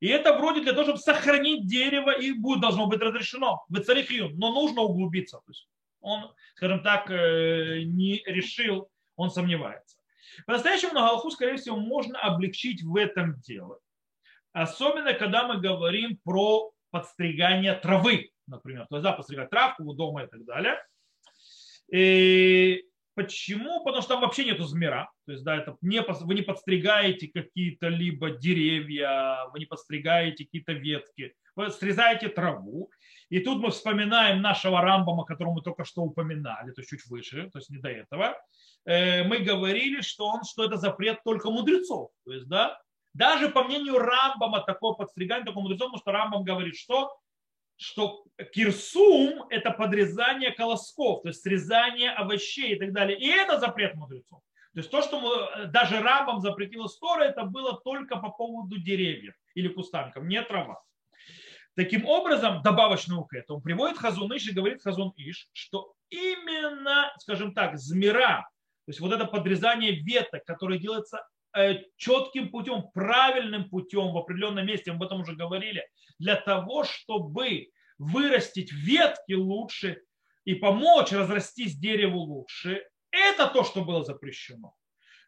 и 0.00 0.08
это 0.08 0.36
вроде 0.36 0.60
для 0.60 0.72
того, 0.72 0.84
чтобы 0.84 0.98
сохранить 0.98 1.66
дерево, 1.66 2.10
и 2.10 2.32
будет, 2.32 2.60
должно 2.60 2.86
быть 2.86 3.00
разрешено. 3.00 3.64
в 3.68 3.74
Выцарихию, 3.74 4.30
но 4.36 4.52
нужно 4.52 4.82
углубиться. 4.82 5.38
То 5.38 5.50
есть 5.50 5.68
он, 6.00 6.32
скажем 6.54 6.82
так, 6.82 7.10
э, 7.10 7.82
не 7.84 8.22
решил, 8.26 8.90
он 9.16 9.30
сомневается. 9.30 9.96
По-настоящему 10.46 10.92
на 10.92 11.00
Галаху, 11.00 11.30
скорее 11.30 11.56
всего, 11.56 11.76
можно 11.76 12.18
облегчить 12.20 12.82
в 12.82 12.94
этом 12.96 13.40
дело. 13.40 13.80
Особенно, 14.52 15.14
когда 15.14 15.46
мы 15.48 15.60
говорим 15.60 16.18
про 16.22 16.72
подстригание 16.90 17.74
травы, 17.74 18.30
например. 18.46 18.86
То 18.88 18.96
есть, 18.96 19.04
да, 19.04 19.12
подстригать 19.12 19.50
травку 19.50 19.84
у 19.84 19.94
дома 19.94 20.24
и 20.24 20.26
так 20.26 20.44
далее. 20.44 20.76
И 21.92 22.84
почему? 23.14 23.82
Потому 23.84 24.02
что 24.02 24.14
там 24.14 24.20
вообще 24.22 24.44
нету 24.44 24.64
змера. 24.64 25.10
То 25.26 25.32
есть, 25.32 25.44
да, 25.44 25.56
это 25.56 25.76
не, 25.80 26.00
вы 26.02 26.34
не 26.34 26.42
подстригаете 26.42 27.28
какие-то 27.28 27.88
либо 27.88 28.30
деревья, 28.30 29.46
вы 29.52 29.60
не 29.60 29.66
подстригаете 29.66 30.44
какие-то 30.44 30.72
ветки. 30.72 31.34
Вы 31.56 31.70
срезаете 31.70 32.28
траву. 32.28 32.90
И 33.28 33.40
тут 33.40 33.60
мы 33.60 33.70
вспоминаем 33.70 34.40
нашего 34.40 34.80
Рамбама, 34.80 35.24
которого 35.24 35.54
мы 35.54 35.62
только 35.62 35.84
что 35.84 36.02
упоминали, 36.02 36.70
то 36.72 36.80
есть 36.80 36.90
чуть 36.90 37.04
выше, 37.06 37.50
то 37.52 37.58
есть 37.58 37.68
не 37.68 37.78
до 37.78 37.88
этого. 37.88 38.36
Э, 38.86 39.24
мы 39.24 39.38
говорили, 39.38 40.00
что, 40.00 40.28
он, 40.28 40.44
что 40.44 40.64
это 40.64 40.76
запрет 40.76 41.22
только 41.24 41.50
мудрецов. 41.50 42.10
То 42.24 42.32
есть, 42.32 42.48
да, 42.48 42.80
даже 43.12 43.48
по 43.48 43.64
мнению 43.64 43.98
Рамбама 43.98 44.60
такое 44.60 44.92
подстригание 44.92 45.44
только 45.44 45.60
мудрецов, 45.60 45.88
потому 45.88 45.98
что 45.98 46.12
Рамбам 46.12 46.44
говорит, 46.44 46.76
что 46.76 47.12
что 47.78 48.24
кирсум– 48.52 49.46
это 49.50 49.70
подрезание 49.70 50.50
колосков, 50.50 51.22
то 51.22 51.28
есть 51.28 51.42
срезание 51.42 52.10
овощей 52.10 52.74
и 52.74 52.78
так 52.78 52.92
далее. 52.92 53.18
И 53.18 53.28
это 53.28 53.58
запрет 53.58 53.94
мудрецов. 53.94 54.40
То 54.74 54.80
есть 54.80 54.90
то, 54.90 55.00
что 55.00 55.66
даже 55.66 56.00
Рамбам 56.00 56.40
запретил 56.40 56.86
Тора, 57.00 57.22
это 57.22 57.44
было 57.44 57.80
только 57.80 58.16
по 58.16 58.30
поводу 58.30 58.78
деревьев 58.78 59.34
или 59.54 59.68
кустарников, 59.68 60.24
не 60.24 60.42
трава. 60.42 60.82
Таким 61.74 62.06
образом, 62.06 62.62
добавочную 62.62 63.24
к 63.24 63.34
этому 63.34 63.60
приводит 63.60 63.98
Хазун 63.98 64.36
Иш 64.36 64.48
и 64.48 64.52
говорит 64.52 64.82
Хазун 64.82 65.12
Иш, 65.16 65.48
что 65.52 65.94
именно, 66.10 67.12
скажем 67.18 67.54
так, 67.54 67.78
змира, 67.78 68.48
то 68.86 68.90
есть 68.90 69.00
вот 69.00 69.12
это 69.12 69.24
подрезание 69.24 69.92
веток, 69.92 70.44
которое 70.44 70.78
делается 70.78 71.24
четким 71.96 72.50
путем, 72.50 72.84
правильным 72.94 73.68
путем 73.68 74.12
в 74.12 74.18
определенном 74.18 74.66
месте, 74.66 74.92
мы 74.92 74.96
об 74.96 75.02
этом 75.04 75.20
уже 75.20 75.34
говорили, 75.34 75.86
для 76.18 76.36
того, 76.36 76.84
чтобы 76.84 77.68
вырастить 77.98 78.72
ветки 78.72 79.32
лучше 79.32 80.02
и 80.44 80.54
помочь 80.54 81.12
разрастись 81.12 81.76
дереву 81.76 82.20
лучше, 82.20 82.84
это 83.10 83.46
то, 83.48 83.64
что 83.64 83.84
было 83.84 84.04
запрещено. 84.04 84.74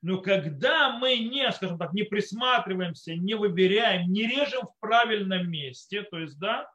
Но 0.02 0.20
когда 0.22 0.96
мы 0.96 1.18
не, 1.18 1.50
скажем 1.52 1.78
так, 1.78 1.92
не 1.92 2.04
присматриваемся, 2.04 3.14
не 3.14 3.34
выбираем, 3.34 4.10
не 4.10 4.26
режем 4.26 4.62
в 4.66 4.78
правильном 4.80 5.50
месте, 5.50 6.02
то 6.02 6.18
есть, 6.18 6.38
да, 6.38 6.70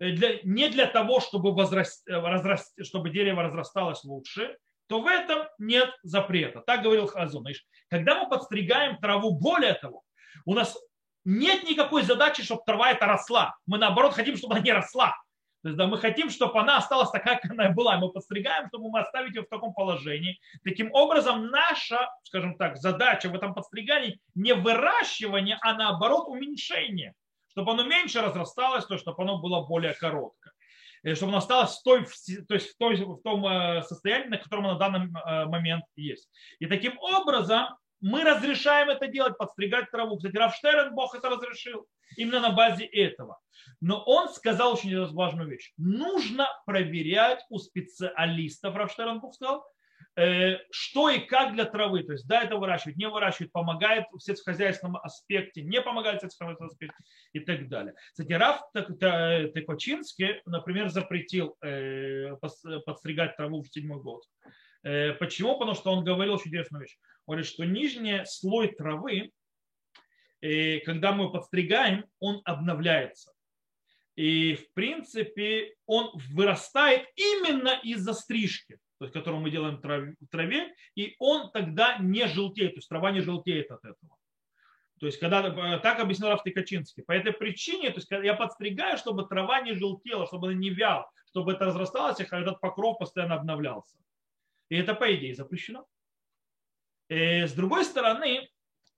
э, 0.00 0.10
для, 0.10 0.40
не 0.42 0.68
для 0.68 0.86
того, 0.86 1.20
чтобы, 1.20 1.52
возраст, 1.52 2.06
э, 2.08 2.12
разраст, 2.12 2.74
чтобы 2.84 3.10
дерево 3.10 3.44
разрасталось 3.44 4.02
лучше, 4.02 4.56
то 4.88 5.00
в 5.00 5.06
этом 5.06 5.48
нет 5.58 5.90
запрета. 6.02 6.60
Так 6.60 6.82
говорил 6.82 7.06
Хазон. 7.06 7.46
Когда 7.88 8.22
мы 8.22 8.28
подстригаем 8.28 8.98
траву, 8.98 9.38
более 9.38 9.74
того, 9.74 10.02
у 10.44 10.54
нас 10.54 10.76
нет 11.24 11.64
никакой 11.64 12.02
задачи, 12.02 12.42
чтобы 12.42 12.62
трава 12.64 12.92
эта 12.92 13.06
росла. 13.06 13.56
Мы 13.66 13.78
наоборот 13.78 14.14
хотим, 14.14 14.36
чтобы 14.36 14.54
она 14.54 14.62
не 14.62 14.72
росла. 14.72 15.16
То 15.62 15.70
есть 15.70 15.78
да, 15.78 15.88
мы 15.88 15.98
хотим, 15.98 16.30
чтобы 16.30 16.60
она 16.60 16.76
осталась 16.76 17.10
такая, 17.10 17.40
как 17.40 17.50
она 17.50 17.70
была. 17.70 17.98
Мы 17.98 18.12
подстригаем, 18.12 18.68
чтобы 18.68 18.88
мы 18.88 19.00
оставить 19.00 19.34
ее 19.34 19.42
в 19.42 19.48
таком 19.48 19.74
положении. 19.74 20.38
Таким 20.62 20.92
образом, 20.92 21.48
наша, 21.48 22.08
скажем 22.22 22.56
так, 22.56 22.76
задача 22.76 23.28
в 23.28 23.34
этом 23.34 23.52
подстригании 23.52 24.20
не 24.36 24.54
выращивание, 24.54 25.58
а 25.62 25.74
наоборот 25.74 26.28
уменьшение. 26.28 27.14
Чтобы 27.48 27.72
оно 27.72 27.82
меньше 27.82 28.20
разрасталось, 28.20 28.86
то 28.86 28.96
чтобы 28.96 29.20
оно 29.24 29.38
было 29.38 29.66
более 29.66 29.94
короткое. 29.94 30.45
Чтобы 31.14 31.30
оно 31.30 31.38
осталось 31.38 31.78
в, 31.78 31.82
той, 31.82 32.04
то 32.48 32.54
есть 32.54 32.74
в, 32.74 32.76
той, 32.78 32.96
в 32.96 33.22
том 33.22 33.46
э, 33.46 33.82
состоянии, 33.82 34.28
на 34.28 34.38
котором 34.38 34.66
оно 34.66 34.74
на 34.74 34.78
данный 34.78 35.06
э, 35.06 35.44
момент 35.46 35.84
есть. 35.94 36.28
И 36.58 36.66
таким 36.66 36.98
образом 36.98 37.68
мы 38.00 38.24
разрешаем 38.24 38.88
это 38.90 39.06
делать, 39.06 39.38
подстригать 39.38 39.90
траву. 39.90 40.16
Кстати, 40.16 40.36
Рафштерн 40.36 40.94
Бог 40.94 41.14
это 41.14 41.30
разрешил 41.30 41.86
именно 42.16 42.40
на 42.40 42.50
базе 42.50 42.84
этого. 42.84 43.38
Но 43.80 44.02
он 44.04 44.28
сказал 44.28 44.74
очень 44.74 45.06
важную 45.12 45.48
вещь. 45.48 45.72
Нужно 45.76 46.48
проверять 46.66 47.44
у 47.48 47.58
специалистов, 47.58 48.74
Рафштерн 48.74 49.20
Бог 49.20 49.34
сказал, 49.34 49.64
что 50.70 51.10
и 51.10 51.18
как 51.18 51.52
для 51.52 51.66
травы. 51.66 52.02
То 52.02 52.12
есть, 52.12 52.26
да, 52.26 52.42
это 52.42 52.56
выращивать, 52.56 52.96
не 52.96 53.06
выращивать, 53.06 53.52
помогает 53.52 54.06
в 54.10 54.18
сельскохозяйственном 54.18 54.96
аспекте, 54.96 55.60
не 55.62 55.82
помогает 55.82 56.20
в 56.20 56.22
сельскохозяйственном 56.22 56.70
аспекте 56.70 56.96
и 57.34 57.40
так 57.40 57.68
далее. 57.68 57.94
Кстати, 58.12 58.32
Раф 58.32 58.62
Теквачинский, 58.72 60.40
например, 60.46 60.88
запретил 60.88 61.56
э, 61.62 62.34
подстригать 62.86 63.36
траву 63.36 63.60
в 63.60 63.68
седьмой 63.68 64.00
год. 64.00 64.22
Э, 64.84 65.12
почему? 65.12 65.58
Потому 65.58 65.74
что 65.74 65.92
он 65.92 66.02
говорил 66.02 66.32
очень 66.34 66.50
вещь. 66.50 66.68
Он 67.26 67.34
говорит, 67.34 67.46
что 67.46 67.64
нижний 67.64 68.22
слой 68.24 68.68
травы, 68.68 69.32
когда 70.40 71.12
мы 71.12 71.30
подстригаем, 71.30 72.06
он 72.20 72.40
обновляется. 72.44 73.32
И, 74.14 74.54
в 74.54 74.72
принципе, 74.72 75.74
он 75.84 76.10
вырастает 76.30 77.06
именно 77.16 77.78
из-за 77.82 78.14
стрижки 78.14 78.78
то 78.98 79.04
есть, 79.04 79.12
которую 79.12 79.42
мы 79.42 79.50
делаем 79.50 79.76
в 79.76 80.26
траве, 80.30 80.74
и 80.94 81.14
он 81.18 81.50
тогда 81.50 81.98
не 81.98 82.26
желтеет, 82.26 82.72
то 82.72 82.78
есть 82.78 82.88
трава 82.88 83.10
не 83.10 83.20
желтеет 83.20 83.70
от 83.70 83.84
этого. 83.84 84.16
То 84.98 85.06
есть, 85.06 85.18
когда 85.18 85.46
э, 85.46 85.78
так 85.80 86.00
объяснил 86.00 86.30
Раф 86.30 86.42
Тыкачинский. 86.42 87.02
По 87.02 87.12
этой 87.12 87.32
причине, 87.32 87.90
то 87.90 87.96
есть, 87.96 88.10
я 88.10 88.34
подстригаю, 88.34 88.96
чтобы 88.96 89.26
трава 89.26 89.60
не 89.60 89.74
желтела, 89.74 90.26
чтобы 90.26 90.48
она 90.48 90.56
не 90.56 90.70
вяла, 90.70 91.10
чтобы 91.28 91.52
это 91.52 91.66
разрасталось, 91.66 92.18
и 92.20 92.22
этот 92.22 92.60
покров 92.60 92.98
постоянно 92.98 93.34
обновлялся. 93.34 93.98
И 94.70 94.76
это, 94.76 94.94
по 94.94 95.14
идее, 95.14 95.34
запрещено. 95.34 95.86
И, 97.08 97.14
э, 97.14 97.46
с 97.46 97.52
другой 97.52 97.84
стороны, 97.84 98.48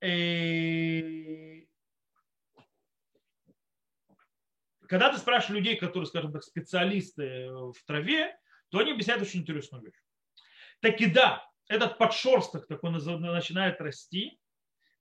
и, 0.00 1.66
когда 4.86 5.12
ты 5.12 5.18
спрашиваешь 5.18 5.58
людей, 5.58 5.76
которые, 5.76 6.06
скажем 6.06 6.32
так, 6.32 6.44
специалисты 6.44 7.50
в 7.50 7.84
траве, 7.84 8.37
то 8.70 8.78
они 8.78 8.92
объясняют 8.92 9.22
очень 9.22 9.40
интересную 9.40 9.84
вещь. 9.84 10.00
Так 10.80 11.00
и 11.00 11.06
да, 11.06 11.44
этот 11.68 11.98
подшерсток 11.98 12.66
такой 12.66 12.90
начинает 12.90 13.80
расти, 13.80 14.38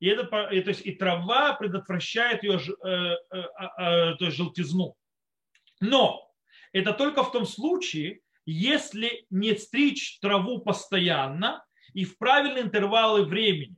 и, 0.00 0.08
это, 0.08 0.48
и, 0.50 0.60
то 0.60 0.70
есть, 0.70 0.86
и 0.86 0.92
трава 0.92 1.54
предотвращает 1.54 2.44
ее 2.44 2.58
э, 2.58 2.88
э, 2.88 3.16
э, 3.32 4.14
то 4.16 4.24
есть, 4.24 4.36
желтизну. 4.36 4.96
Но 5.80 6.30
это 6.72 6.92
только 6.92 7.24
в 7.24 7.32
том 7.32 7.46
случае, 7.46 8.20
если 8.46 9.26
не 9.30 9.56
стричь 9.56 10.20
траву 10.20 10.60
постоянно 10.60 11.64
и 11.94 12.04
в 12.04 12.16
правильные 12.18 12.64
интервалы 12.64 13.24
времени. 13.24 13.76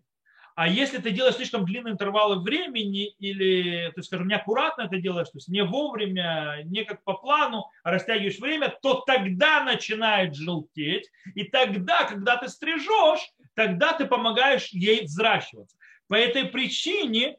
А 0.55 0.69
если 0.69 0.99
ты 0.99 1.11
делаешь 1.11 1.37
слишком 1.37 1.65
длинные 1.65 1.93
интервалы 1.93 2.41
времени 2.41 3.11
или, 3.19 3.91
то 3.91 3.99
есть, 3.99 4.09
скажем, 4.09 4.29
неаккуратно 4.29 4.83
это 4.83 4.99
делаешь, 4.99 5.29
то 5.29 5.39
есть 5.39 5.49
не 5.49 5.63
вовремя, 5.63 6.63
не 6.65 6.85
как 6.85 7.03
по 7.05 7.15
плану, 7.15 7.71
а 7.83 7.91
растягиваешь 7.91 8.39
время, 8.39 8.75
то 8.83 9.03
тогда 9.07 9.65
начинает 9.65 10.35
желтеть. 10.35 11.09
И 11.35 11.45
тогда, 11.45 12.05
когда 12.05 12.37
ты 12.37 12.49
стрижешь, 12.49 13.31
тогда 13.55 13.93
ты 13.93 14.07
помогаешь 14.07 14.69
ей 14.69 15.05
взращиваться. 15.05 15.77
По 16.09 16.15
этой 16.15 16.47
причине, 16.47 17.37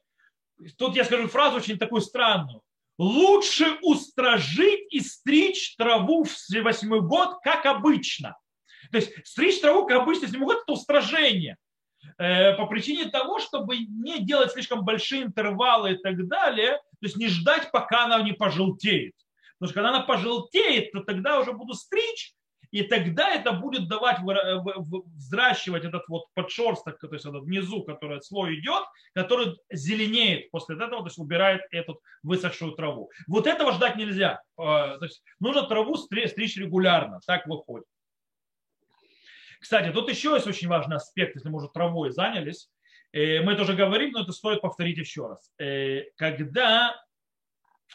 тут 0.78 0.96
я 0.96 1.04
скажу 1.04 1.28
фразу 1.28 1.58
очень 1.58 1.78
такую 1.78 2.02
странную, 2.02 2.62
лучше 2.98 3.78
устражить 3.82 4.94
и 4.94 5.00
стричь 5.00 5.76
траву 5.76 6.24
в 6.24 6.36
восьмой 6.62 7.02
год, 7.02 7.40
как 7.44 7.66
обычно. 7.66 8.38
То 8.92 8.98
есть 8.98 9.12
стричь 9.26 9.60
траву, 9.60 9.86
как 9.86 10.02
обычно, 10.02 10.28
в 10.28 10.32
восьмой 10.32 10.46
год, 10.48 10.64
это 10.64 10.74
устражение. 10.74 11.58
Э, 12.18 12.56
по 12.56 12.68
причине 12.68 13.10
того, 13.10 13.40
чтобы 13.40 13.78
не 13.78 14.24
делать 14.24 14.52
слишком 14.52 14.84
большие 14.84 15.24
интервалы 15.24 15.94
и 15.94 15.98
так 15.98 16.28
далее, 16.28 16.74
то 16.78 17.06
есть 17.06 17.18
не 17.18 17.28
ждать, 17.28 17.72
пока 17.72 18.06
она 18.06 18.22
не 18.22 18.34
пожелтеет. 18.34 19.14
Потому 19.58 19.70
что 19.70 19.74
когда 19.74 19.90
она 19.90 20.02
пожелтеет, 20.02 20.92
то 20.92 21.02
тогда 21.02 21.40
уже 21.40 21.54
буду 21.54 21.74
стричь, 21.74 22.34
и 22.72 22.84
тогда 22.84 23.30
это 23.30 23.52
будет 23.52 23.88
давать, 23.90 24.20
взращивать 24.22 25.84
этот 25.84 26.08
вот 26.08 26.26
подшерсток, 26.34 27.00
то 27.00 27.14
есть 27.14 27.26
этот 27.26 27.44
внизу, 27.44 27.84
который 27.84 28.22
слой 28.22 28.60
идет, 28.60 28.86
который 29.14 29.58
зеленеет 29.72 30.50
после 30.52 30.76
этого, 30.76 31.02
то 31.02 31.08
есть 31.08 31.20
убирает 31.20 31.62
эту 31.72 32.02
высохшую 32.24 32.72
траву. 32.74 33.12
Вот 33.28 33.46
этого 33.46 33.74
ждать 33.74 33.98
нельзя. 33.98 34.42
А, 34.58 34.98
то 34.98 35.06
есть 35.06 35.22
нужно 35.40 35.64
траву 35.64 35.96
стричь 35.96 36.56
регулярно, 36.56 37.20
так 37.28 37.46
выходит. 37.46 37.88
Кстати, 39.62 39.94
тут 39.94 40.10
еще 40.10 40.32
есть 40.32 40.48
очень 40.48 40.68
важный 40.68 40.96
аспект, 40.96 41.36
если 41.36 41.50
мы 41.50 41.58
уже 41.58 41.70
травой 41.70 42.10
занялись. 42.10 42.70
Э, 43.14 43.42
мы 43.42 43.56
тоже 43.56 43.76
говорим, 43.76 44.12
но 44.12 44.24
это 44.24 44.32
стоит 44.32 44.60
повторить 44.62 44.98
еще 44.98 45.28
раз. 45.28 45.52
Э, 45.60 46.06
когда 46.18 47.00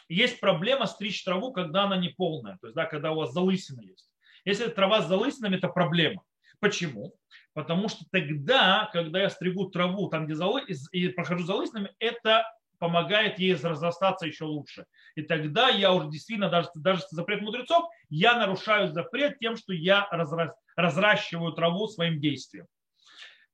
есть 0.07 0.39
проблема 0.39 0.85
стричь 0.85 1.23
траву, 1.25 1.51
когда 1.51 1.83
она 1.83 1.97
не 1.97 2.09
полная, 2.09 2.57
то 2.61 2.67
есть 2.67 2.75
да, 2.75 2.85
когда 2.85 3.11
у 3.11 3.15
вас 3.15 3.33
залысина 3.33 3.81
есть. 3.81 4.09
Если 4.45 4.69
трава 4.69 5.01
с 5.01 5.07
залысинами, 5.07 5.57
это 5.57 5.67
проблема. 5.67 6.23
Почему? 6.61 7.13
Потому 7.53 7.89
что 7.89 8.05
тогда, 8.11 8.89
когда 8.93 9.21
я 9.21 9.29
стригу 9.29 9.69
траву 9.69 10.07
там, 10.07 10.25
где 10.25 10.35
залы, 10.35 10.63
и 10.91 11.09
прохожу 11.09 11.43
залысинами, 11.43 11.93
это 11.99 12.45
помогает 12.79 13.39
ей 13.39 13.55
разрастаться 13.55 14.27
еще 14.27 14.45
лучше. 14.45 14.85
И 15.15 15.21
тогда 15.21 15.69
я 15.69 15.93
уже 15.93 16.09
действительно, 16.09 16.49
даже, 16.49 16.69
даже 16.75 17.03
запрет 17.11 17.41
мудрецов, 17.41 17.85
я 18.09 18.37
нарушаю 18.37 18.87
запрет 18.87 19.39
тем, 19.39 19.55
что 19.55 19.73
я 19.73 20.07
разра, 20.11 20.55
разращиваю 20.75 21.53
траву 21.53 21.87
своим 21.87 22.19
действием. 22.19 22.67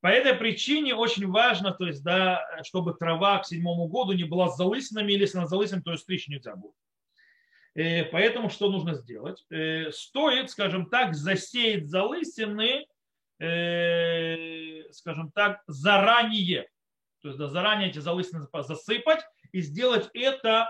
По 0.01 0.07
этой 0.07 0.33
причине 0.33 0.95
очень 0.95 1.27
важно, 1.27 1.71
то 1.71 1.87
есть, 1.87 2.03
да, 2.03 2.45
чтобы 2.63 2.93
трава 2.93 3.39
к 3.39 3.45
седьмому 3.45 3.87
году 3.87 4.11
не 4.11 4.25
была 4.25 4.49
с 4.49 4.57
залысинами, 4.57 5.13
или 5.13 5.21
если 5.21 5.37
она 5.37 5.47
залысинами, 5.47 5.81
то 5.81 5.91
ее 5.91 5.97
стричь 5.97 6.27
нельзя 6.27 6.55
будет. 6.55 6.75
Э, 7.75 8.03
поэтому 8.05 8.49
что 8.49 8.69
нужно 8.69 8.95
сделать? 8.95 9.45
Э, 9.49 9.91
стоит, 9.91 10.49
скажем 10.51 10.89
так, 10.89 11.15
засеять 11.15 11.89
залысины, 11.89 12.85
э, 13.39 14.91
скажем 14.91 15.31
так, 15.31 15.63
заранее. 15.67 16.67
То 17.23 17.29
есть 17.29 17.39
да, 17.39 17.47
заранее 17.47 17.89
эти 17.89 17.97
залысины 17.99 18.45
засыпать 18.53 19.25
и 19.51 19.61
сделать 19.61 20.09
это 20.13 20.69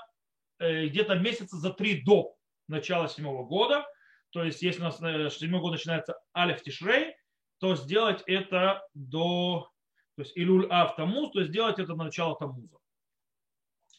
где-то 0.60 1.16
месяца 1.16 1.58
за 1.58 1.74
три 1.74 2.04
до 2.04 2.36
начала 2.70 3.10
седьмого 3.10 3.46
года. 3.46 3.86
То 4.30 4.44
есть 4.44 4.62
если 4.62 4.80
у 4.80 4.86
нас 4.86 4.98
седьмой 5.36 5.60
год 5.60 5.74
начинается 5.74 6.18
Алиф 6.36 6.62
Тишрей, 6.62 7.16
то 7.60 7.76
сделать 7.76 8.24
это 8.28 8.82
до 8.94 9.70
то 10.16 10.22
есть 10.22 10.38
Илюль 10.38 10.68
Ав 10.70 10.96
Тамуз, 10.96 11.32
то 11.32 11.40
есть 11.40 11.52
сделать 11.52 11.80
это 11.80 11.96
до 11.96 12.04
начала 12.04 12.36
Тамуза. 12.38 12.78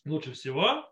Лучше 0.04 0.32
всего. 0.32 0.88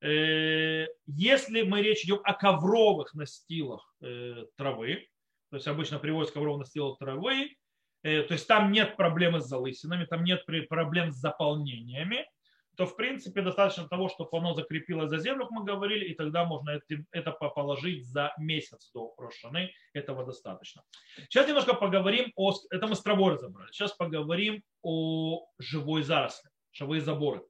Э, 0.00 0.86
если 1.06 1.62
мы 1.62 1.82
речь 1.82 2.04
идем 2.04 2.20
о 2.24 2.34
ковровых 2.34 3.14
настилах 3.14 3.94
э, 4.00 4.46
травы, 4.56 5.06
то 5.50 5.56
есть 5.56 5.68
обычно 5.68 5.98
приводится 5.98 6.34
ковровых 6.34 6.60
настилов 6.60 6.98
травы, 6.98 7.42
э, 7.42 7.54
то 8.04 8.34
есть 8.34 8.46
там 8.46 8.70
нет 8.70 8.96
проблемы 8.96 9.40
с 9.40 9.46
залысинами, 9.46 10.04
там 10.04 10.24
нет 10.24 10.44
проблем 10.68 11.10
с 11.10 11.16
заполнениями, 11.16 12.26
то 12.76 12.86
в 12.86 12.96
принципе 12.96 13.40
достаточно 13.40 13.88
того, 13.88 14.08
чтобы 14.08 14.36
оно 14.36 14.52
закрепилось 14.52 15.08
за 15.08 15.18
землю, 15.18 15.46
как 15.46 15.52
мы 15.52 15.64
говорили, 15.64 16.04
и 16.06 16.14
тогда 16.14 16.44
можно 16.44 16.78
это 17.12 17.32
положить 17.32 18.04
за 18.04 18.34
месяц 18.36 18.90
до 18.92 19.14
Рошаны, 19.16 19.72
этого 19.94 20.26
достаточно. 20.26 20.82
Сейчас 21.16 21.48
немножко 21.48 21.72
поговорим 21.72 22.30
о, 22.36 22.52
это 22.70 22.86
мы 22.86 22.94
с 22.94 23.00
травой 23.00 23.34
разобрали, 23.34 23.70
сейчас 23.72 23.92
поговорим 23.92 24.62
о 24.82 25.46
живой 25.58 26.02
заросли, 26.02 26.50
живые 26.72 27.00
заборы, 27.00 27.42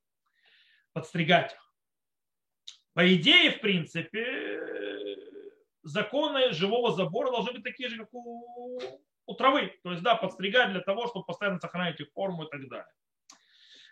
подстригать 0.93 1.53
их. 1.53 1.75
По 2.93 3.13
идее, 3.13 3.51
в 3.51 3.61
принципе, 3.61 4.61
законы 5.83 6.53
живого 6.53 6.93
забора 6.93 7.33
должны 7.33 7.55
быть 7.55 7.65
такие 7.65 7.89
же, 7.89 7.97
как 7.99 8.09
у, 8.13 8.79
у 9.27 9.35
травы. 9.35 9.79
То 9.83 9.93
есть, 9.93 10.03
да, 10.03 10.15
подстригать 10.15 10.71
для 10.71 10.81
того, 10.81 11.07
чтобы 11.07 11.25
постоянно 11.25 11.59
сохранять 11.59 12.01
их 12.01 12.09
форму 12.13 12.45
и 12.45 12.51
так 12.51 12.69
далее. 12.69 12.93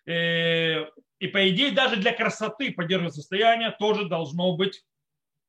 Э, 0.05 0.91
и 1.19 1.29
по 1.29 1.49
идее, 1.49 1.71
даже 1.71 1.97
для 1.97 2.13
красоты 2.13 2.73
поддерживать 2.73 3.15
состояние 3.15 3.71
тоже 3.79 4.09
должно 4.09 4.57
быть 4.57 4.85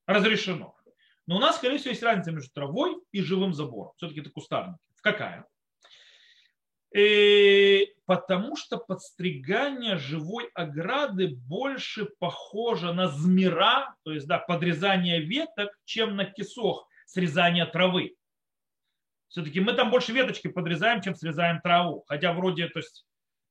разрешено. 0.05 0.75
Но 1.25 1.37
у 1.37 1.39
нас, 1.39 1.57
скорее 1.57 1.77
всего, 1.77 1.91
есть 1.91 2.03
разница 2.03 2.31
между 2.31 2.51
травой 2.51 2.97
и 3.11 3.21
живым 3.21 3.53
забором. 3.53 3.93
Все-таки 3.97 4.19
это 4.19 4.29
кустарники. 4.29 4.79
Какая? 5.01 5.47
И 6.93 7.91
потому 8.05 8.55
что 8.55 8.77
подстригание 8.77 9.97
живой 9.97 10.49
ограды 10.53 11.35
больше 11.35 12.05
похоже 12.19 12.93
на 12.93 13.07
змира, 13.07 13.95
то 14.03 14.11
есть 14.11 14.27
да, 14.27 14.37
подрезание 14.37 15.19
веток, 15.19 15.71
чем 15.85 16.15
на 16.15 16.25
кисох, 16.25 16.87
срезание 17.05 17.65
травы. 17.65 18.15
Все-таки 19.33 19.61
мы 19.61 19.73
там 19.73 19.89
больше 19.89 20.11
веточки 20.11 20.47
подрезаем, 20.47 21.01
чем 21.01 21.15
срезаем 21.15 21.59
траву. 21.59 22.03
Хотя 22.07 22.33
вроде, 22.33 22.67
то 22.67 22.77
есть, 22.77 23.03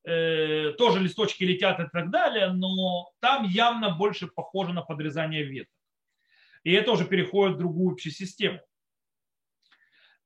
э, 0.05 0.71
тоже 0.77 1.01
листочки 1.01 1.43
летят 1.43 1.77
и 1.81 1.89
так 1.91 2.09
далее, 2.09 2.53
но 2.53 3.11
там 3.19 3.43
явно 3.43 3.89
больше 3.89 4.27
похоже 4.27 4.71
на 4.71 4.81
подрезание 4.81 5.43
веток. 5.43 5.75
И 6.63 6.71
это 6.71 6.93
уже 6.93 7.03
переходит 7.03 7.57
в 7.57 7.59
другую 7.59 7.91
общую 7.91 8.13
систему. 8.13 8.61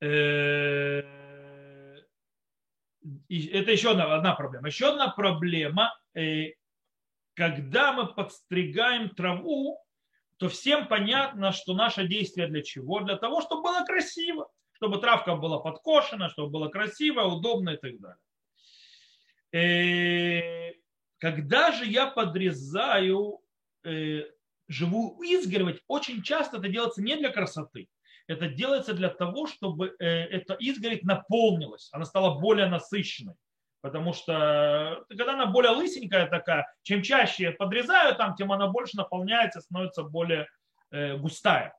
Э, 0.00 1.00
это 3.28 3.72
еще 3.72 3.90
одна, 3.90 4.14
одна 4.14 4.36
проблема. 4.36 4.68
Еще 4.68 4.90
одна 4.90 5.08
проблема, 5.08 5.92
э, 6.14 6.52
когда 7.34 7.92
мы 7.92 8.06
подстригаем 8.06 9.08
траву, 9.08 9.76
то 10.36 10.48
всем 10.48 10.86
понятно, 10.86 11.50
что 11.50 11.74
наше 11.74 12.06
действие 12.06 12.46
для 12.46 12.62
чего? 12.62 13.00
Для 13.00 13.16
того, 13.16 13.40
чтобы 13.40 13.62
было 13.62 13.84
красиво, 13.84 14.48
чтобы 14.78 15.00
травка 15.00 15.34
была 15.34 15.58
подкошена, 15.58 16.28
чтобы 16.28 16.50
было 16.50 16.68
красиво, 16.68 17.22
удобно 17.22 17.70
и 17.70 17.76
так 17.76 17.92
далее. 18.00 18.18
Э, 19.52 20.72
когда 21.18 21.72
же 21.72 21.84
я 21.84 22.06
подрезаю 22.06 23.40
э, 23.84 24.22
живую 24.68 25.18
изгородь, 25.22 25.80
очень 25.88 26.22
часто 26.22 26.58
это 26.58 26.68
делается 26.68 27.02
не 27.02 27.16
для 27.16 27.30
красоты, 27.30 27.88
это 28.28 28.48
делается 28.48 28.94
для 28.94 29.08
того, 29.08 29.46
чтобы 29.46 29.96
э, 29.98 30.06
эта 30.06 30.54
изгородь 30.54 31.02
наполнилась, 31.02 31.88
она 31.92 32.04
стала 32.04 32.38
более 32.38 32.66
насыщенной. 32.66 33.34
Потому 33.80 34.12
что 34.12 35.04
когда 35.08 35.34
она 35.34 35.46
более 35.46 35.70
лысенькая 35.70 36.28
такая, 36.28 36.66
чем 36.82 37.02
чаще 37.02 37.44
я 37.44 37.52
подрезаю 37.52 38.16
там, 38.16 38.34
тем 38.34 38.50
она 38.52 38.66
больше 38.66 38.96
наполняется, 38.96 39.60
становится 39.60 40.02
более 40.02 40.48
э, 40.90 41.16
густая. 41.16 41.74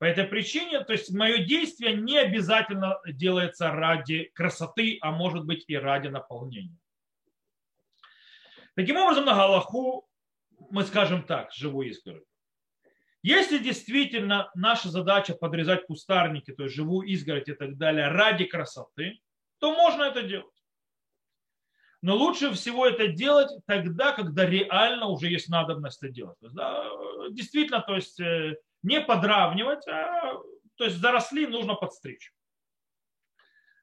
По 0.00 0.04
этой 0.04 0.24
причине, 0.24 0.80
то 0.82 0.94
есть 0.94 1.12
мое 1.12 1.44
действие 1.44 1.94
не 1.94 2.16
обязательно 2.16 2.98
делается 3.04 3.70
ради 3.70 4.30
красоты, 4.34 4.96
а 5.02 5.10
может 5.10 5.44
быть 5.44 5.66
и 5.68 5.76
ради 5.76 6.08
наполнения. 6.08 6.78
Таким 8.74 8.96
образом, 8.96 9.26
на 9.26 9.34
Галаху 9.34 10.08
мы 10.70 10.84
скажем 10.84 11.22
так, 11.22 11.52
живой 11.52 11.88
изгородь. 11.88 12.24
Если 13.22 13.58
действительно 13.58 14.50
наша 14.54 14.88
задача 14.88 15.34
подрезать 15.34 15.86
кустарники, 15.86 16.50
то 16.50 16.62
есть 16.62 16.74
живую 16.74 17.06
изгородь 17.06 17.48
и 17.50 17.52
так 17.52 17.76
далее 17.76 18.08
ради 18.08 18.46
красоты, 18.46 19.20
то 19.58 19.74
можно 19.74 20.04
это 20.04 20.22
делать. 20.22 20.64
Но 22.00 22.16
лучше 22.16 22.54
всего 22.54 22.86
это 22.86 23.08
делать 23.08 23.50
тогда, 23.66 24.12
когда 24.12 24.46
реально 24.46 25.08
уже 25.08 25.28
есть 25.28 25.50
надобность 25.50 26.02
это 26.02 26.10
делать. 26.10 26.38
То 26.38 26.46
есть, 26.46 26.56
да, 26.56 26.88
действительно, 27.32 27.82
то 27.82 27.96
есть 27.96 28.18
э, 28.18 28.56
не 28.82 29.00
подравнивать, 29.00 29.86
а 29.88 30.34
то 30.76 30.84
есть 30.84 30.96
заросли 30.96 31.46
нужно 31.46 31.74
подстричь. 31.74 32.32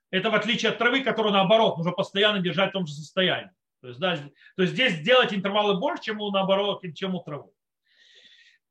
Это 0.09 0.29
в 0.29 0.35
отличие 0.35 0.71
от 0.71 0.77
травы, 0.77 1.01
которую 1.03 1.33
наоборот 1.33 1.77
нужно 1.77 1.91
постоянно 1.91 2.39
держать 2.39 2.69
в 2.69 2.73
том 2.73 2.87
же 2.87 2.93
состоянии. 2.93 3.51
То 3.81 3.89
есть, 3.89 3.99
да, 3.99 4.15
то 4.55 4.61
есть 4.63 4.73
здесь 4.73 4.99
делать 5.01 5.33
интервалы 5.33 5.79
больше, 5.79 6.03
чем 6.03 6.21
у 6.21 6.31
наоборот, 6.31 6.83
чем 6.95 7.15
у 7.15 7.21
травы. 7.21 7.51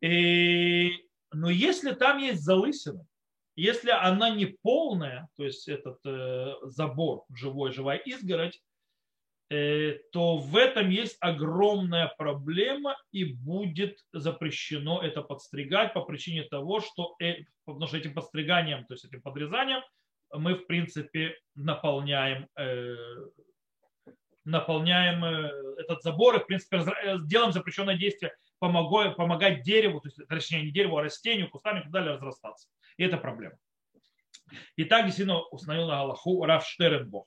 И, 0.00 0.92
но 1.32 1.50
если 1.50 1.92
там 1.92 2.18
есть 2.18 2.42
залысина, 2.42 3.06
если 3.54 3.90
она 3.90 4.30
не 4.30 4.46
полная, 4.46 5.28
то 5.36 5.44
есть 5.44 5.68
этот 5.68 5.98
э, 6.04 6.54
забор 6.64 7.24
живой, 7.32 7.72
живая 7.72 7.98
изгородь, 7.98 8.60
то 9.48 10.38
в 10.38 10.56
этом 10.56 10.90
есть 10.90 11.16
огромная 11.20 12.12
проблема 12.18 12.96
и 13.12 13.24
будет 13.24 13.98
запрещено 14.12 15.00
это 15.02 15.22
подстригать 15.22 15.94
по 15.94 16.02
причине 16.02 16.42
того, 16.42 16.80
что, 16.80 17.14
э, 17.20 17.44
потому 17.64 17.86
что 17.86 17.96
этим 17.96 18.14
подстриганием, 18.14 18.84
то 18.86 18.94
есть 18.94 19.04
этим 19.04 19.22
подрезанием 19.22 19.82
мы 20.32 20.54
в 20.54 20.66
принципе 20.66 21.38
наполняем 21.54 22.48
э, 22.58 22.96
наполняем 24.46 25.24
э, 25.24 25.50
этот 25.78 26.02
забор 26.02 26.36
и, 26.36 26.38
в 26.38 26.46
принципе, 26.46 26.78
э, 26.78 27.16
делаем 27.24 27.52
запрещенное 27.52 27.96
действие 27.96 28.34
помогать, 28.58 29.16
помогать 29.16 29.62
дереву, 29.62 30.00
то 30.00 30.08
есть, 30.08 30.20
точнее, 30.28 30.62
не 30.62 30.70
дереву, 30.70 30.96
а 30.96 31.02
растению, 31.02 31.50
кустам 31.50 31.78
и 31.78 31.82
так 31.82 31.90
далее 31.90 32.14
разрастаться. 32.14 32.68
И 32.96 33.04
это 33.04 33.18
проблема. 33.18 33.56
И 34.76 34.84
так 34.84 35.04
действительно 35.04 35.40
установил 35.40 35.88
на 35.88 36.00
Аллаху 36.00 36.44
Раф 36.44 36.64
Штеренбох, 36.64 37.26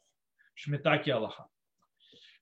Шмитаки 0.54 1.10
Аллаха. 1.10 1.48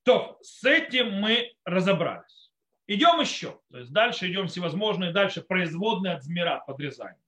То, 0.07 0.37
с 0.41 0.63
этим 0.63 1.15
мы 1.19 1.51
разобрались. 1.65 2.49
Идем 2.87 3.19
еще. 3.19 3.59
То 3.69 3.79
есть 3.79 3.91
дальше 3.91 4.31
идем 4.31 4.47
всевозможные, 4.47 5.11
дальше 5.11 5.41
производные 5.41 6.13
от 6.13 6.23
змира 6.23 6.63
подрезания. 6.65 7.19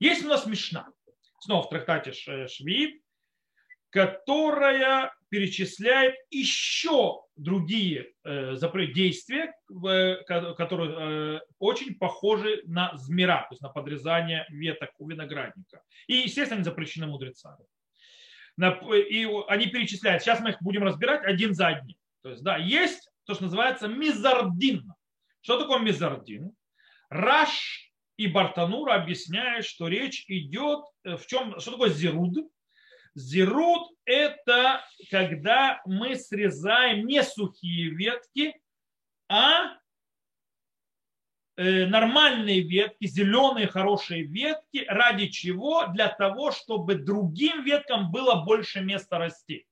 Есть 0.00 0.22
у 0.22 0.28
нас 0.28 0.44
Мишна. 0.44 0.86
Снова 1.40 1.62
в 1.62 1.70
трактате 1.70 2.12
Швид, 2.46 3.00
которая 3.88 5.14
перечисляет 5.30 6.14
еще 6.28 7.22
другие 7.36 8.12
э, 8.22 8.56
действия, 8.92 9.54
которые 10.58 11.38
э, 11.38 11.40
очень 11.58 11.94
похожи 11.94 12.60
на 12.66 12.94
змира, 12.98 13.46
то 13.48 13.52
есть 13.52 13.62
на 13.62 13.70
подрезание 13.70 14.44
веток 14.50 14.90
у 14.98 15.08
виноградника. 15.08 15.80
И, 16.06 16.16
естественно, 16.16 16.56
они 16.56 16.64
запрещены 16.64 17.06
мудрецами. 17.06 17.64
И 18.58 19.26
они 19.48 19.68
перечисляют, 19.68 20.22
сейчас 20.22 20.40
мы 20.40 20.50
их 20.50 20.60
будем 20.60 20.82
разбирать 20.82 21.24
один 21.24 21.54
за 21.54 21.68
одним. 21.68 21.96
То 22.26 22.30
есть, 22.30 22.42
да, 22.42 22.56
есть 22.56 23.08
то, 23.24 23.34
что 23.34 23.44
называется 23.44 23.86
мизардин. 23.86 24.92
Что 25.42 25.60
такое 25.60 25.78
мизардин? 25.78 26.56
Раш 27.08 27.92
и 28.16 28.26
Бартанура 28.26 28.94
объясняют, 28.94 29.64
что 29.64 29.86
речь 29.86 30.24
идет, 30.26 30.80
э, 31.04 31.16
в 31.16 31.24
чем, 31.28 31.60
что 31.60 31.70
такое 31.70 31.90
зируд? 31.90 32.50
Зирут– 33.14 33.92
это 34.04 34.84
когда 35.08 35.80
мы 35.86 36.16
срезаем 36.16 37.06
не 37.06 37.22
сухие 37.22 37.90
ветки, 37.90 38.60
а 39.28 39.76
э, 41.56 41.86
нормальные 41.86 42.62
ветки, 42.62 43.06
зеленые 43.06 43.68
хорошие 43.68 44.24
ветки. 44.24 44.84
Ради 44.88 45.28
чего? 45.28 45.86
Для 45.94 46.08
того, 46.08 46.50
чтобы 46.50 46.96
другим 46.96 47.62
веткам 47.62 48.10
было 48.10 48.42
больше 48.44 48.80
места 48.80 49.16
расти. 49.16 49.64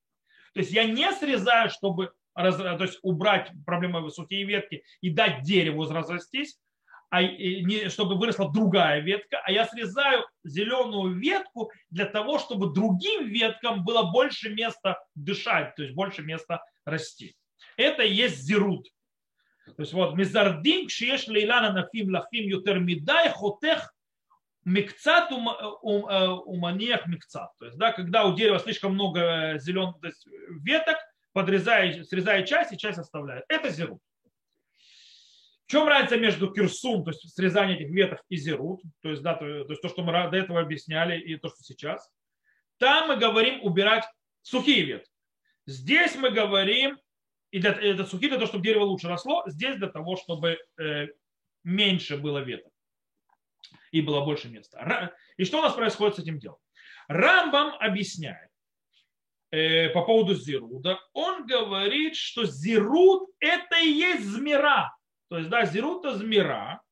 То 0.53 0.61
есть 0.61 0.71
я 0.71 0.85
не 0.85 1.11
срезаю, 1.11 1.69
чтобы 1.69 2.13
то 2.35 2.83
есть 2.83 2.99
убрать 3.03 3.51
проблемы 3.65 4.01
высокие 4.01 4.45
ветки 4.45 4.85
и 5.01 5.11
дать 5.11 5.43
дереву 5.43 5.89
разрастись, 5.89 6.59
а 7.11 7.23
не, 7.23 7.89
чтобы 7.91 8.17
выросла 8.17 8.53
другая 8.53 9.01
ветка, 9.01 9.41
а 9.45 9.53
я 9.53 9.67
срезаю 9.67 10.27
зеленую 10.43 11.15
ветку 11.15 11.71
для 11.91 12.07
того, 12.07 12.39
чтобы 12.39 12.73
другим 12.73 13.29
веткам 13.29 13.85
было 13.85 14.11
больше 14.11 14.51
места 14.53 14.99
дышать, 15.15 15.77
то 15.77 15.83
есть 15.83 15.95
больше 15.95 16.23
места 16.23 16.63
расти. 16.85 17.37
Это 17.77 18.03
и 18.03 18.13
есть 18.13 18.43
зерут. 18.43 18.89
То 19.67 19.83
есть 19.83 19.93
вот 19.93 20.15
мизардин 20.17 20.89
кшиеш 20.89 21.29
лейлана 21.29 21.73
нафим 21.73 22.11
лахим 22.13 22.49
ютер 22.49 22.81
мидай 22.81 23.31
хотех 23.31 23.95
микцат 24.65 25.31
уманиях 25.31 27.07
микцат. 27.07 27.51
То 27.59 27.67
есть, 27.67 27.79
да, 27.79 27.93
когда 27.93 28.25
у 28.25 28.35
дерева 28.35 28.59
слишком 28.59 28.95
много 28.95 29.57
зеленых 29.59 29.97
веток, 30.63 30.97
подрезая, 31.35 32.05
срезая 32.05 32.45
часть 32.45 32.73
и 32.73 32.79
часть 32.79 32.99
оставляет. 32.99 33.45
Это 33.49 33.69
зерут. 33.69 34.01
В 35.67 35.71
чем 35.71 35.89
разница 35.89 36.17
между 36.17 36.53
кирсум, 36.53 37.05
то 37.05 37.11
есть 37.11 37.35
срезание 37.35 37.77
этих 37.77 37.91
веток, 37.91 38.23
и 38.29 38.37
зерут, 38.37 38.83
то 39.03 39.11
есть, 39.11 39.23
да, 39.23 39.35
то, 39.35 39.65
то 39.65 39.71
есть 39.73 39.83
то, 39.83 39.89
что 39.89 40.03
мы 40.03 40.13
до 40.13 40.37
этого 40.37 40.61
объясняли, 40.61 41.19
и 41.19 41.37
то, 41.37 41.49
что 41.49 41.63
сейчас. 41.63 42.09
Там 42.79 43.09
мы 43.09 43.17
говорим 43.17 43.63
убирать 43.63 44.05
сухие 44.43 44.85
ветки. 44.85 45.11
Здесь 45.67 46.15
мы 46.17 46.31
говорим, 46.31 46.99
и 47.51 47.59
для, 47.59 47.73
это 47.73 48.05
сухие 48.05 48.29
для 48.29 48.39
того, 48.39 48.47
чтобы 48.47 48.65
дерево 48.65 48.85
лучше 48.85 49.09
росло, 49.09 49.43
здесь 49.47 49.77
для 49.77 49.89
того, 49.89 50.17
чтобы 50.17 50.59
э, 50.79 51.09
меньше 51.65 52.17
было 52.19 52.39
веток 52.39 52.73
и 53.91 54.03
было 54.03 54.25
больше 54.25 54.49
места. 54.49 55.15
И 55.37 55.45
что 55.45 55.59
у 55.59 55.63
нас 55.63 55.73
происходит 55.73 56.17
с 56.17 56.19
этим 56.21 56.39
делом? 56.39 56.59
Рамбам 57.09 57.75
объясняет 57.81 58.51
э, 59.55 59.89
по 59.91 60.03
поводу 60.03 60.35
зируда. 60.35 60.99
Он 61.13 61.47
говорит, 61.47 62.17
что 62.17 62.45
зируд 62.45 63.29
это 63.39 63.79
и 63.79 63.89
есть 63.89 64.25
змира. 64.25 64.97
То 65.29 65.39
есть, 65.39 65.49
да, 65.49 65.65
зирута 65.65 66.17
змира, 66.17 66.83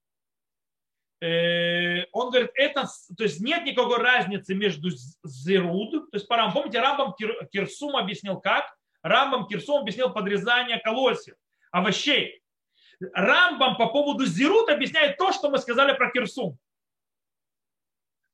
э, 1.21 2.05
он 2.13 2.31
говорит, 2.31 2.51
это, 2.55 2.87
то 3.17 3.25
есть 3.25 3.41
нет 3.41 3.65
никакой 3.65 3.99
разницы 3.99 4.55
между 4.55 4.91
зируд, 5.25 6.11
то 6.11 6.17
есть 6.17 6.29
по 6.29 6.37
Рамбам, 6.37 6.55
помните, 6.55 6.81
Рамбам 6.81 7.15
Кирсум 7.53 7.97
объяснил 7.97 8.41
как? 8.41 8.65
Рамбам 9.03 9.47
Кирсум 9.49 9.81
объяснил 9.81 10.11
подрезание 10.11 10.79
колосьев, 10.79 11.37
овощей. 11.73 12.43
Рамбам 13.13 13.77
по 13.77 13.89
поводу 13.89 14.25
зирут 14.25 14.69
объясняет 14.69 15.17
то, 15.17 15.33
что 15.33 15.51
мы 15.51 15.59
сказали 15.59 15.93
про 15.95 16.11
Кирсум. 16.11 16.57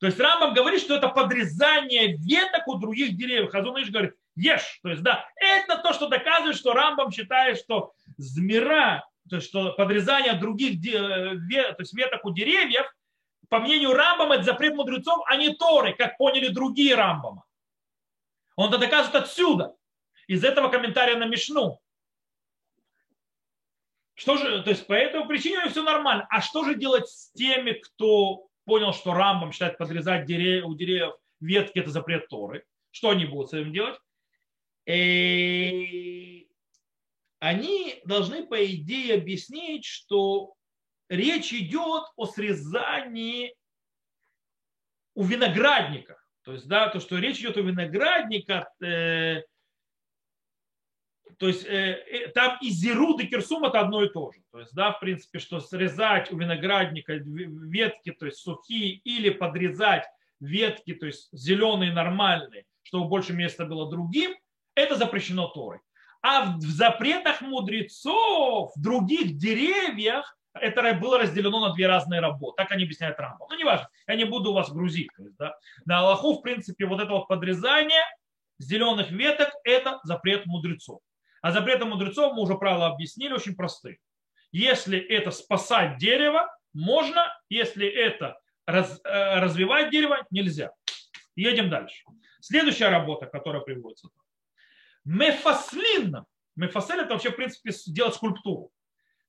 То 0.01 0.07
есть 0.07 0.21
Рамбам 0.21 0.55
говорит, 0.55 0.81
что 0.81 0.95
это 0.95 1.09
подрезание 1.09 2.17
веток 2.17 2.69
у 2.69 2.77
других 2.77 3.17
деревьев. 3.17 3.51
Хазуныш 3.51 3.91
говорит, 3.91 4.15
ешь. 4.37 4.79
То 4.83 4.91
есть, 4.91 5.03
да, 5.03 5.27
это 5.37 5.79
то, 5.79 5.93
что 5.93 6.09
доказывает, 6.09 6.57
что 6.57 6.73
Рамбам 6.73 7.11
считает, 7.11 7.59
что 7.59 7.93
змира 8.17 9.05
то 9.29 9.37
есть 9.37 9.49
что 9.49 9.73
подрезание 9.73 10.35
других 10.35 10.81
то 10.83 11.77
есть 11.79 11.95
веток 11.95 12.25
у 12.25 12.33
деревьев, 12.33 12.87
по 13.49 13.61
мнению 13.61 13.95
Рамбама, 13.95 14.37
это 14.37 14.45
запрет 14.45 14.75
мудрецов, 14.75 15.25
а 15.27 15.37
не 15.37 15.55
Торы, 15.55 15.95
как 15.95 16.19
поняли 16.19 16.49
другие 16.49 16.95
Рамбама. 16.95 17.45
Он 18.57 18.69
это 18.69 18.79
доказывает 18.79 19.25
отсюда, 19.25 19.75
из 20.27 20.45
этого 20.45 20.69
комментария 20.69 21.17
на 21.17 21.25
Мишну. 21.25 21.81
Что 24.15 24.37
же, 24.37 24.63
то 24.63 24.71
есть 24.71 24.87
по 24.87 24.93
этой 24.93 25.25
причине 25.27 25.69
все 25.69 25.83
нормально. 25.83 26.27
А 26.29 26.43
что 26.43 26.65
же 26.65 26.75
делать 26.75 27.09
с 27.09 27.31
теми, 27.33 27.73
кто 27.73 28.48
понял, 28.69 28.93
что 28.93 29.15
Рамбам 29.15 29.51
считает 29.51 29.79
подрезать 29.79 30.27
дерев, 30.27 30.67
у 30.67 30.75
деревьев 30.75 31.15
ветки 31.41 31.79
это 31.81 31.91
запрет 31.91 32.29
Торы? 32.29 32.65
Что 32.91 33.11
они 33.11 33.25
будут 33.25 33.51
с 33.51 33.55
этим 33.55 33.73
делать? 33.73 33.99
И 34.87 36.49
они 37.41 38.01
должны, 38.05 38.47
по 38.47 38.65
идее, 38.65 39.15
объяснить, 39.15 39.85
что 39.85 40.55
речь 41.09 41.53
идет 41.53 42.05
о 42.17 42.27
срезании 42.27 43.55
у 45.15 45.25
виноградника. 45.25 46.21
То 46.43 46.53
есть, 46.53 46.69
да, 46.69 46.89
то, 46.89 47.01
что 47.01 47.19
речь 47.19 47.41
идет 47.41 47.57
о 47.57 47.63
виноградниках, 47.63 48.67
э, 48.83 49.43
то 51.39 51.47
есть 51.47 51.65
э, 51.65 52.05
э, 52.11 52.29
там 52.29 52.59
и 52.61 52.69
зерут, 52.71 53.23
и 53.23 53.27
кирсум 53.27 53.65
это 53.65 53.81
одно 53.81 54.03
и 54.03 54.09
то 54.09 54.33
же. 54.33 54.41
То 54.51 54.61
есть, 54.61 54.75
да, 54.75 54.93
в 54.93 55.01
принципе, 55.01 55.39
что 55.39 55.61
срезать 55.61 56.33
у 56.33 56.37
виноградника 56.37 57.15
ветки, 57.15 58.11
то 58.11 58.27
есть 58.27 58.39
сухие, 58.39 58.95
или 59.05 59.31
подрезать 59.31 60.05
ветки, 60.41 60.95
то 60.95 61.07
есть 61.07 61.29
зеленые, 61.33 61.93
нормальные, 61.93 62.65
чтобы 62.83 63.09
больше 63.09 63.33
места 63.35 63.65
было 63.65 63.89
другим, 63.89 64.35
это 64.75 64.97
запрещено 64.97 65.47
Торой. 65.49 65.79
А 66.23 66.57
в 66.57 66.63
запретах 66.63 67.41
мудрецов, 67.41 68.73
в 68.75 68.83
других 68.83 69.37
деревьях, 69.37 70.37
это 70.55 70.93
было 70.95 71.19
разделено 71.19 71.61
на 71.61 71.73
две 71.73 71.87
разные 71.87 72.21
работы. 72.21 72.57
Так 72.57 72.73
они 72.73 72.83
объясняют 72.83 73.19
Рамбам. 73.21 73.47
Ну, 73.49 73.57
не 73.57 73.63
важно, 73.63 73.89
я 74.09 74.17
не 74.17 74.25
буду 74.25 74.53
вас 74.53 74.73
грузить. 74.73 75.09
То 75.17 75.23
есть, 75.23 75.37
да. 75.37 75.57
На 75.85 76.01
Аллаху, 76.01 76.35
в 76.35 76.43
принципе, 76.43 76.87
вот 76.87 77.01
это 77.01 77.13
вот 77.13 77.29
подрезание 77.29 78.03
зеленых 78.59 79.13
веток– 79.13 79.51
это 79.65 80.01
запрет 80.03 80.47
мудрецов. 80.47 81.01
А 81.43 81.53
запреты 81.53 81.85
мудрецов 81.85 82.35
мы 82.35 82.43
уже 82.43 82.57
правила 82.57 82.89
объяснили, 82.89 83.33
очень 83.33 83.55
простые. 83.55 83.99
Если 84.51 84.99
это 84.99 85.31
спасать 85.31 85.99
дерево, 85.99 86.49
можно, 86.73 87.27
если 87.49 87.87
это 87.87 88.39
раз, 88.67 89.01
э, 89.05 89.41
развивать 89.41 89.91
дерево, 89.91 90.27
нельзя. 90.31 90.73
Едем 91.37 91.71
дальше. 91.71 92.05
Следующая 92.41 92.89
работа, 92.89 93.27
которая 93.27 93.63
приводится. 93.63 94.09
Мефаслин. 95.05 96.25
Мефаслин 96.57 97.01
это 97.01 97.13
вообще, 97.13 97.31
в 97.31 97.37
принципе, 97.37 97.73
делать 97.87 98.15
скульптуру. 98.15 98.71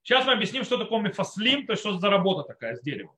Сейчас 0.04 0.26
мы 0.26 0.34
объясним, 0.34 0.64
что 0.64 0.78
такое 0.78 1.00
мефаслим, 1.02 1.66
то 1.66 1.74
есть 1.74 1.82
что 1.82 2.00
за 2.00 2.10
работа 2.10 2.44
такая 2.44 2.76
с 2.76 2.82
деревом. 2.82 3.16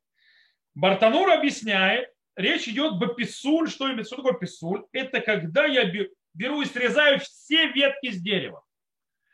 Бартанур 0.74 1.30
объясняет, 1.32 2.10
речь 2.36 2.68
идет 2.68 2.98
баписуль. 2.98 3.70
Что, 3.70 4.04
что 4.04 4.18
такое 4.18 4.34
писуль? 4.34 4.84
Это 4.92 5.22
когда 5.22 5.66
я 5.66 5.90
беру 6.34 6.62
и 6.62 6.66
срезаю 6.66 7.20
все 7.20 7.68
ветки 7.68 8.12
с 8.12 8.22
дерева. 8.22 8.64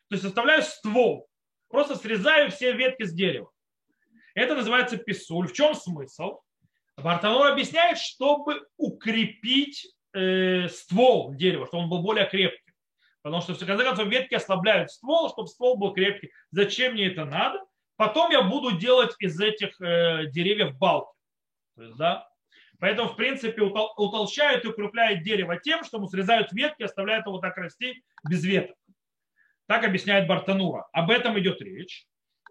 То 0.09 0.15
есть 0.15 0.25
оставляю 0.25 0.63
ствол. 0.63 1.27
Просто 1.69 1.95
срезаю 1.95 2.49
все 2.51 2.73
ветки 2.73 3.03
с 3.03 3.13
дерева. 3.13 3.51
Это 4.35 4.55
называется 4.55 4.97
писуль. 4.97 5.47
В 5.47 5.53
чем 5.53 5.75
смысл? 5.75 6.39
Бартанур 6.95 7.47
объясняет, 7.47 7.97
чтобы 7.97 8.65
укрепить 8.77 9.87
э, 10.13 10.67
ствол 10.69 11.33
дерева, 11.33 11.67
чтобы 11.67 11.83
он 11.83 11.89
был 11.89 12.01
более 12.01 12.27
крепкий. 12.27 12.73
Потому 13.21 13.41
что, 13.41 13.53
в 13.53 13.59
конце 13.59 13.83
концов, 13.83 14.07
ветки 14.07 14.35
ослабляют 14.35 14.91
ствол, 14.91 15.29
чтобы 15.29 15.47
ствол 15.47 15.77
был 15.77 15.93
крепкий. 15.93 16.31
Зачем 16.51 16.93
мне 16.93 17.07
это 17.07 17.25
надо? 17.25 17.59
Потом 17.97 18.31
я 18.31 18.41
буду 18.41 18.77
делать 18.77 19.13
из 19.19 19.39
этих 19.39 19.79
э, 19.81 20.27
деревьев 20.27 20.77
балки. 20.77 21.11
То 21.75 21.83
есть, 21.83 21.97
да? 21.97 22.27
Поэтому, 22.79 23.09
в 23.09 23.15
принципе, 23.15 23.61
утолщают 23.61 24.63
и 24.63 24.67
укрепляют 24.67 25.23
дерево 25.23 25.57
тем, 25.57 25.83
что 25.83 25.97
ему 25.97 26.07
срезают 26.07 26.51
ветки, 26.51 26.83
оставляют 26.83 27.25
его 27.25 27.39
так 27.39 27.57
расти 27.57 28.03
без 28.29 28.43
веток. 28.43 28.77
Так 29.67 29.83
объясняет 29.83 30.27
Бартанура. 30.27 30.87
Об 30.93 31.11
этом 31.11 31.37
идет 31.39 31.61
речь. 31.61 32.05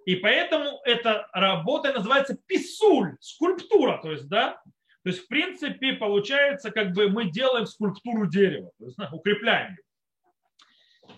И 0.05 0.17
поэтому 0.17 0.81
эта 0.85 1.29
работа 1.33 1.93
называется 1.93 2.39
писуль, 2.47 3.17
скульптура. 3.21 3.99
То 4.03 4.13
есть, 4.13 4.29
да, 4.29 4.63
то 5.03 5.11
есть, 5.11 5.25
в 5.25 5.29
принципе, 5.29 5.95
получается, 5.95 6.71
как 6.71 6.93
бы 6.93 7.09
мы 7.09 7.31
делаем 7.31 7.67
скульптуру 7.67 8.27
дерева, 8.27 8.71
то 8.79 8.87
есть, 8.87 8.99
укрепляем 9.13 9.73
его. 9.73 11.15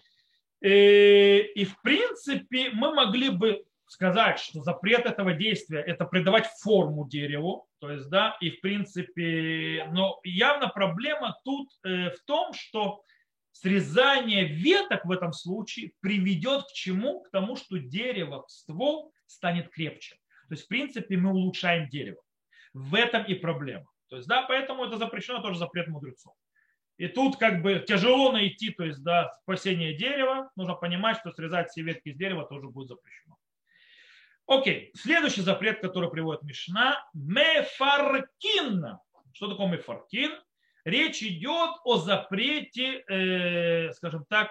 И, 0.61 0.69
э, 0.69 1.41
и 1.55 1.65
в 1.65 1.81
принципе 1.83 2.71
мы 2.71 2.93
могли 2.93 3.31
бы 3.31 3.65
сказать, 3.87 4.39
что 4.39 4.63
запрет 4.63 5.07
этого 5.07 5.33
действия– 5.33 5.81
это 5.87 6.05
придавать 6.05 6.47
форму 6.61 7.09
дереву, 7.09 7.67
то 7.81 7.91
есть, 7.91 8.09
да, 8.11 8.37
и 8.41 8.51
в 8.51 8.61
принципе, 8.61 9.89
но 9.91 10.21
явно 10.23 10.69
проблема 10.69 11.39
тут 11.45 11.71
э, 11.85 12.11
в 12.11 12.21
том, 12.27 12.53
что 12.53 13.03
срезание 13.61 14.45
веток 14.45 15.05
в 15.05 15.11
этом 15.11 15.33
случае 15.33 15.93
приведет 16.01 16.65
к 16.65 16.73
чему? 16.73 17.23
К 17.23 17.31
тому, 17.31 17.57
что 17.57 17.79
дерево, 17.79 18.45
ствол 18.49 19.13
станет 19.27 19.71
крепче. 19.71 20.17
То 20.49 20.55
есть, 20.55 20.65
в 20.65 20.69
принципе, 20.69 21.17
мы 21.17 21.31
улучшаем 21.31 21.89
дерево. 21.89 22.23
В 22.73 22.95
этом 22.95 23.25
и 23.25 23.35
проблема. 23.35 23.87
То 24.09 24.17
есть, 24.17 24.29
да, 24.29 24.43
поэтому 24.43 24.85
это 24.85 24.97
запрещено, 24.97 25.43
тоже 25.43 25.59
запрет 25.59 25.89
мудрецов. 25.89 26.35
И 26.99 27.09
тут 27.09 27.37
как 27.37 27.63
бы 27.63 27.85
тяжело 27.87 28.33
найти, 28.33 28.71
то 28.71 28.85
есть, 28.85 29.03
да, 29.03 29.33
спасение 29.43 29.97
дерева. 29.97 30.51
Нужно 30.57 30.75
понимать, 30.75 31.19
что 31.19 31.33
срезать 31.33 31.71
все 31.71 31.83
ветки 31.83 32.11
из 32.11 32.17
дерева 32.17 32.45
тоже 32.45 32.69
будет 32.69 32.89
запрещено. 32.89 33.37
Окей, 34.47 34.93
следующий 34.95 35.43
запрет, 35.43 35.81
который 35.81 36.11
приводит 36.11 36.43
Мишна, 36.43 37.05
мефаркин. 37.13 38.99
Что 39.33 39.49
такое 39.49 39.67
мефаркин? 39.69 40.31
Речь 40.85 41.23
идет 41.23 41.77
о 41.85 41.99
запрете, 41.99 43.05
э, 43.09 43.93
скажем 43.93 44.25
так, 44.29 44.51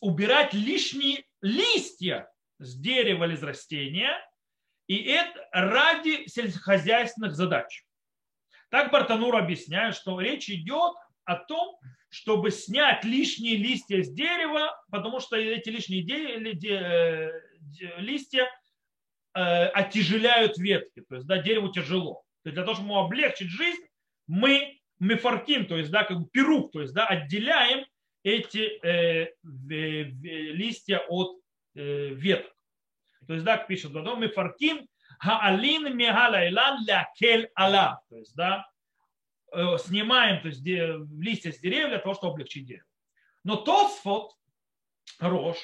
убирать 0.00 0.54
лишние 0.54 1.24
листья 1.42 2.30
с 2.58 2.74
дерева 2.78 3.24
или 3.24 3.34
из 3.34 3.42
растения, 3.42 4.12
и 4.86 5.02
это 5.02 5.46
ради 5.52 6.26
сельскохозяйственных 6.26 7.34
задач. 7.34 7.84
Так 8.70 8.90
Бартанур 8.90 9.36
объясняет, 9.36 9.94
что 9.94 10.20
речь 10.20 10.48
идет 10.48 10.94
о 11.24 11.36
том, 11.36 11.78
чтобы 12.08 12.50
снять 12.50 13.04
лишние 13.04 13.56
листья 13.56 14.02
с 14.02 14.10
дерева, 14.10 14.74
потому 14.90 15.20
что 15.20 15.36
эти 15.36 15.68
лишние 15.68 16.02
э, 16.04 17.32
листья 17.98 18.48
э, 19.34 19.66
оттяжеляют 19.66 20.56
ветки, 20.56 21.00
то 21.02 21.16
есть 21.16 21.26
да, 21.26 21.42
дереву 21.42 21.70
тяжело. 21.70 22.25
То 22.46 22.50
есть 22.50 22.54
для 22.54 22.62
того, 22.62 22.74
чтобы 22.76 22.90
ему 22.90 23.00
облегчить 23.00 23.48
жизнь, 23.48 23.82
мы 24.28 24.78
мефарким, 25.00 25.66
то 25.66 25.76
есть 25.76 25.90
да, 25.90 26.04
как 26.04 26.20
бы 26.20 26.28
пирук, 26.28 26.70
то 26.70 26.80
есть 26.80 26.94
да, 26.94 27.04
отделяем 27.04 27.84
эти 28.22 28.78
э, 28.86 29.32
листья 29.42 30.98
от 31.08 31.40
э, 31.74 32.10
веток. 32.10 32.54
То 33.26 33.34
есть, 33.34 33.44
да, 33.44 33.56
пишет 33.56 33.92
потом, 33.92 34.20
мефарким 34.20 34.86
хаалин 35.18 35.96
мегалайлан 35.96 36.86
лякель 36.86 37.50
ала. 37.56 38.00
То 38.10 38.16
есть, 38.18 38.36
да, 38.36 38.64
э, 39.52 39.76
снимаем 39.78 40.40
то 40.40 40.46
есть, 40.46 40.64
листья 40.64 41.50
с 41.50 41.58
деревьев 41.58 41.88
для 41.88 41.98
того, 41.98 42.14
чтобы 42.14 42.34
облегчить 42.34 42.64
дерево. 42.64 42.86
Но 43.42 43.56
Тосфот, 43.56 44.30
Рош, 45.18 45.58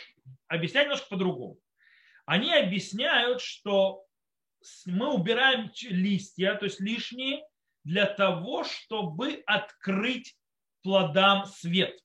объясняет 0.48 0.86
немножко 0.88 1.10
по-другому. 1.10 1.60
Они 2.26 2.52
объясняют, 2.52 3.40
что 3.40 4.04
мы 4.87 5.12
убираем 5.12 5.70
листья, 5.83 6.55
то 6.55 6.64
есть 6.64 6.81
лишние, 6.81 7.42
для 7.85 8.07
того, 8.07 8.64
чтобы 8.64 9.42
открыть 9.46 10.37
плодам 10.83 11.46
свет. 11.46 11.96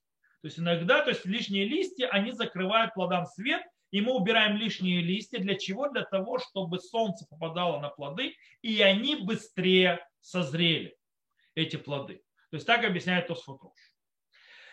То 0.42 0.46
есть 0.46 0.58
иногда, 0.58 1.02
то 1.02 1.10
есть 1.10 1.24
лишние 1.24 1.64
листья, 1.64 2.08
они 2.08 2.32
закрывают 2.32 2.94
плодам 2.94 3.26
свет, 3.26 3.62
и 3.90 4.00
мы 4.00 4.12
убираем 4.14 4.56
лишние 4.56 5.00
листья. 5.00 5.38
Для 5.38 5.56
чего? 5.56 5.88
Для 5.88 6.04
того, 6.04 6.38
чтобы 6.38 6.78
солнце 6.78 7.26
попадало 7.28 7.80
на 7.80 7.88
плоды, 7.88 8.34
и 8.62 8.80
они 8.82 9.16
быстрее 9.16 10.04
созрели, 10.20 10.96
эти 11.54 11.76
плоды. 11.76 12.22
То 12.50 12.56
есть 12.56 12.66
так 12.66 12.84
объясняет 12.84 13.26
Тосфотрош. 13.26 13.72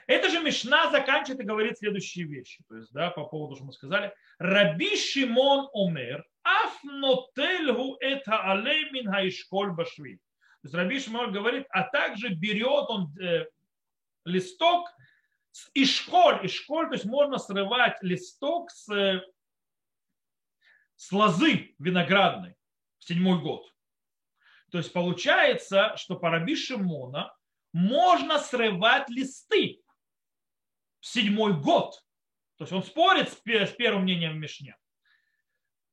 Это 0.08 0.30
же 0.30 0.40
Мишна 0.40 0.92
заканчивает 0.92 1.42
и 1.42 1.46
говорит 1.46 1.78
следующие 1.80 2.26
вещи. 2.26 2.64
То 2.70 2.76
есть, 2.76 2.92
да, 2.94 3.10
по 3.10 3.26
поводу, 3.26 3.56
что 3.56 3.66
мы 3.66 3.74
сказали. 3.74 4.14
Раби 4.38 4.96
Шимон 4.96 5.68
Омер, 5.74 6.24
афнотельгу 6.86 7.98
это 8.00 8.42
алей 8.52 8.90
мин 8.92 9.12
хаишколь 9.12 9.72
башви. 9.72 10.18
То 10.18 10.68
есть 10.68 10.76
Раби 10.76 11.00
Шимон 11.00 11.32
говорит, 11.32 11.66
а 11.70 11.84
также 11.84 12.30
берет 12.30 12.90
он 12.90 13.16
э, 13.20 13.46
листок 14.26 14.90
и 15.74 15.86
школь, 15.86 16.44
и 16.44 16.48
школь, 16.48 16.88
то 16.88 16.94
есть 16.94 17.06
можно 17.06 17.38
срывать 17.38 17.98
листок 18.02 18.72
с, 18.72 19.24
с 20.96 21.12
лозы 21.12 21.76
виноградной 21.80 22.56
в 23.00 23.06
седьмой 23.06 23.40
год. 23.42 23.72
То 24.72 24.80
есть 24.80 24.92
получается, 24.92 25.96
что 25.98 26.16
по 26.16 26.30
Раби 26.30 26.56
Шимона 26.56 27.34
можно 27.72 28.40
срывать 28.40 29.10
листы 29.10 29.82
в 31.00 31.06
седьмой 31.06 31.54
год. 31.54 31.94
То 32.58 32.64
есть 32.64 32.74
он 32.74 32.84
спорит 32.84 33.30
с 33.30 33.72
первым 33.72 34.04
мнением 34.04 34.34
в 34.34 34.38
Мишне. 34.38 34.76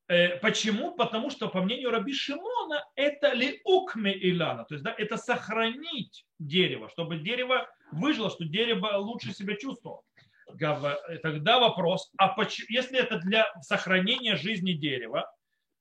Э, 0.08 0.38
почему? 0.38 0.94
Потому 0.94 1.30
что, 1.30 1.48
по 1.48 1.62
мнению 1.62 1.90
Раби 1.90 2.12
Шимона, 2.12 2.84
это 2.96 3.32
ли 3.32 3.60
укме 3.64 4.12
илана, 4.12 4.64
то 4.64 4.74
есть 4.74 4.84
да, 4.84 4.94
это 4.96 5.16
сохранить 5.16 6.26
дерево, 6.38 6.88
чтобы 6.90 7.18
дерево 7.18 7.68
выжило, 7.92 8.30
что 8.30 8.44
дерево 8.44 8.96
лучше 8.96 9.32
себя 9.32 9.56
чувствовало. 9.56 10.02
Тогда 11.22 11.60
вопрос, 11.60 12.12
а 12.18 12.28
почему, 12.28 12.66
если 12.68 12.98
это 12.98 13.18
для 13.18 13.50
сохранения 13.62 14.36
жизни 14.36 14.72
дерева, 14.72 15.32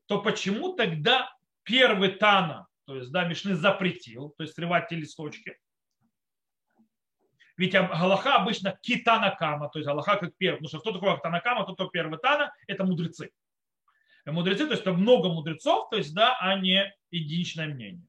то 0.06 0.22
почему 0.22 0.76
тогда 0.76 1.30
первый 1.64 2.12
Тана, 2.12 2.68
то 2.86 2.96
есть 2.96 3.12
да, 3.12 3.26
Мишны 3.26 3.56
запретил, 3.56 4.34
то 4.38 4.44
есть 4.44 4.56
срывать 4.56 4.88
те 4.88 4.96
листочки, 4.96 5.58
ведь 7.58 7.74
Галаха 7.74 8.36
обычно 8.38 8.78
китанакама, 8.82 9.70
то 9.70 9.80
есть 9.80 9.88
Галаха 9.88 10.18
как 10.18 10.36
первый. 10.38 10.58
Потому 10.60 10.70
что 10.70 10.80
кто 10.80 10.94
такой 10.94 11.20
Танакама, 11.22 11.72
кто 11.72 11.90
первый 11.90 12.18
Тана, 12.18 12.54
это 12.68 12.86
мудрецы 12.86 13.32
мудрецы, 14.26 14.66
то 14.66 14.72
есть 14.72 14.82
это 14.82 14.94
много 14.94 15.30
мудрецов, 15.30 15.90
то 15.90 15.98
есть, 15.98 16.14
да, 16.14 16.38
а 16.40 16.56
не 16.60 16.94
единичное 17.10 17.68
мнение. 17.68 18.06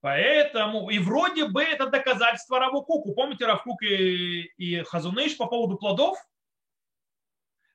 Поэтому, 0.00 0.90
и 0.90 0.98
вроде 0.98 1.46
бы 1.46 1.62
это 1.62 1.86
доказательство 1.86 2.58
Равукуку. 2.58 3.14
Помните 3.14 3.46
Равкук 3.46 3.82
и, 3.84 4.42
и 4.56 4.82
Хазуныш 4.82 5.36
по 5.36 5.46
поводу 5.46 5.76
плодов? 5.76 6.18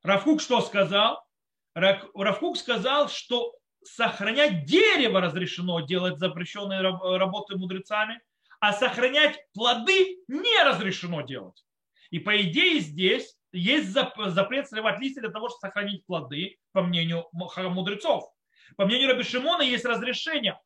Равкук 0.03 0.41
что 0.41 0.59
сказал? 0.59 1.25
Равкук 1.73 2.57
сказал, 2.57 3.07
что 3.07 3.55
сохранять 3.81 4.65
дерево 4.65 5.21
разрешено 5.21 5.79
делать 5.79 6.19
запрещенные 6.19 6.81
работы 6.81 7.55
мудрецами, 7.55 8.19
а 8.59 8.73
сохранять 8.73 9.39
плоды 9.53 10.17
не 10.27 10.63
разрешено 10.63 11.21
делать. 11.21 11.63
И 12.09 12.19
по 12.19 12.41
идее 12.41 12.81
здесь 12.81 13.36
есть 13.51 13.91
запрет 13.91 14.67
срывать 14.67 14.99
листья 14.99 15.21
для 15.21 15.29
того, 15.29 15.49
чтобы 15.49 15.59
сохранить 15.59 16.05
плоды, 16.05 16.57
по 16.71 16.81
мнению 16.81 17.25
мудрецов. 17.31 18.29
По 18.75 18.85
мнению 18.85 19.09
Раби 19.09 19.23
Шимона 19.23 19.61
есть 19.61 19.85
разрешение. 19.85 20.59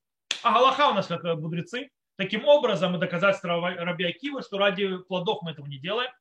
А 0.44 0.54
Галаха 0.54 0.90
у 0.90 0.94
нас 0.94 1.08
как 1.08 1.24
мудрецы. 1.24 1.90
Таким 2.18 2.46
образом, 2.46 2.96
и 2.96 3.00
доказательство 3.00 3.60
Раби 3.60 4.06
Акивы, 4.06 4.42
что 4.42 4.58
ради 4.58 4.98
плодов 5.04 5.42
мы 5.42 5.52
этого 5.52 5.66
не 5.68 5.78
делаем. 5.78 6.12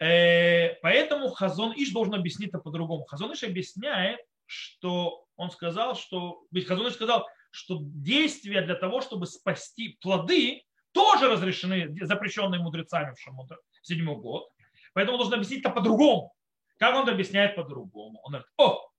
Э, 0.00 0.74
поэтому 0.82 1.28
Хазон 1.30 1.72
Иш 1.76 1.92
должен 1.92 2.14
объяснить 2.14 2.50
это 2.50 2.58
по-другому. 2.58 3.04
Хазон 3.04 3.32
Иш 3.32 3.42
объясняет, 3.42 4.20
что 4.46 5.26
он 5.36 5.50
сказал, 5.50 5.94
что... 5.94 6.42
Ведь 6.50 6.66
Хазон 6.66 6.88
Иш 6.88 6.94
сказал, 6.94 7.26
что 7.50 7.78
действия 7.80 8.62
для 8.62 8.74
того, 8.74 9.00
чтобы 9.00 9.26
спасти 9.26 9.98
плоды, 10.00 10.62
тоже 10.92 11.28
разрешены, 11.28 11.94
запрещенные 12.04 12.60
мудрецами 12.60 13.14
в 13.14 13.20
Шамудр, 13.20 13.58
в 13.82 13.86
седьмой 13.86 14.16
год. 14.16 14.48
Поэтому 14.92 15.14
он 15.14 15.18
должен 15.20 15.34
объяснить 15.34 15.60
это 15.60 15.70
по-другому. 15.70 16.34
Как 16.78 16.94
он 16.94 17.08
объясняет 17.08 17.56
по-другому? 17.56 18.20
Он 18.24 18.32
говорит, 18.32 18.48
о, 18.56 18.90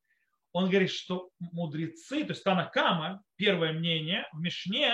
он 0.53 0.69
говорит, 0.69 0.91
что 0.91 1.29
мудрецы, 1.39 2.23
то 2.23 2.31
есть 2.31 2.43
Танакама, 2.43 3.23
первое 3.35 3.73
мнение 3.73 4.27
в 4.33 4.39
Мишне, 4.39 4.93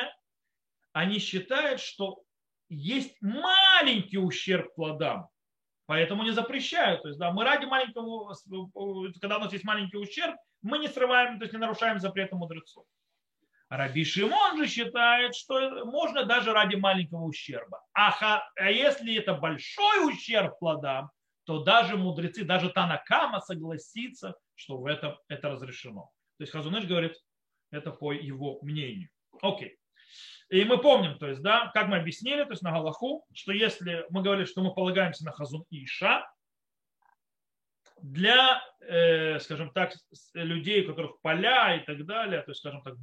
они 0.94 1.20
считают, 1.20 1.82
что 1.82 2.22
есть 2.70 3.16
маленький 3.22 4.18
ущерб 4.18 4.74
плодам, 4.76 5.30
поэтому 5.86 6.24
не 6.24 6.32
запрещают. 6.32 7.02
То 7.02 7.10
есть, 7.10 7.20
да, 7.20 7.32
мы 7.32 7.44
ради 7.44 7.66
маленького, 7.66 8.36
когда 9.20 9.38
у 9.38 9.42
нас 9.42 9.54
есть 9.54 9.66
маленький 9.66 9.98
ущерб, 9.98 10.36
мы 10.62 10.80
не 10.80 10.88
срываем, 10.88 11.38
то 11.38 11.46
есть 11.46 11.54
не 11.54 11.60
нарушаем 11.60 12.00
запреты 12.00 12.36
мудрецов. 12.36 12.86
Раби 13.70 14.06
Шимон 14.06 14.58
же 14.58 14.68
считает, 14.68 15.36
что 15.36 15.86
можно 15.86 16.26
даже 16.26 16.54
ради 16.54 16.76
маленького 16.76 17.24
ущерба. 17.24 17.82
А, 17.94 18.42
а 18.56 18.72
если 18.72 19.16
это 19.16 19.34
большой 19.34 20.08
ущерб 20.08 20.58
плодам, 20.60 21.12
то 21.46 21.64
даже 21.64 21.98
мудрецы, 21.98 22.44
даже 22.44 22.70
Танакама 22.70 23.40
согласится, 23.42 24.36
что 24.56 24.78
в 24.78 24.86
этом 24.86 25.18
это 25.28 25.50
разрешено. 25.50 26.10
То 26.38 26.44
есть 26.44 26.54
Хазуныш 26.54 26.86
говорит, 26.86 27.16
это 27.72 27.92
по 27.92 28.12
его 28.12 28.60
мнению. 28.62 29.10
Окей. 29.42 29.78
И 30.50 30.64
мы 30.64 30.78
помним, 30.78 31.18
то 31.18 31.28
есть, 31.28 31.42
да, 31.42 31.70
как 31.74 31.88
мы 31.88 31.98
объяснили, 31.98 32.44
то 32.44 32.52
есть 32.52 32.62
на 32.62 32.72
Галаху, 32.72 33.26
что 33.34 33.52
если 33.52 34.06
мы 34.10 34.22
говорили, 34.22 34.46
что 34.46 34.62
мы 34.62 34.74
полагаемся 34.74 35.26
на 35.26 35.34
Хазун 35.34 35.66
Иша, 35.70 36.26
для, 38.02 38.62
э, 38.82 39.40
скажем 39.40 39.72
так, 39.72 39.94
людей, 40.34 40.84
у 40.84 40.88
которых 40.88 41.20
поля 41.22 41.76
и 41.76 41.86
так 41.86 42.06
далее, 42.06 42.42
то 42.42 42.52
есть, 42.52 42.60
скажем 42.60 42.82
так, 42.82 42.96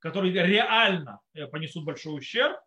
которые 0.00 0.32
реально 0.32 1.20
э, 1.34 1.46
понесут 1.46 1.84
большой 1.84 2.18
ущерб, 2.18 2.58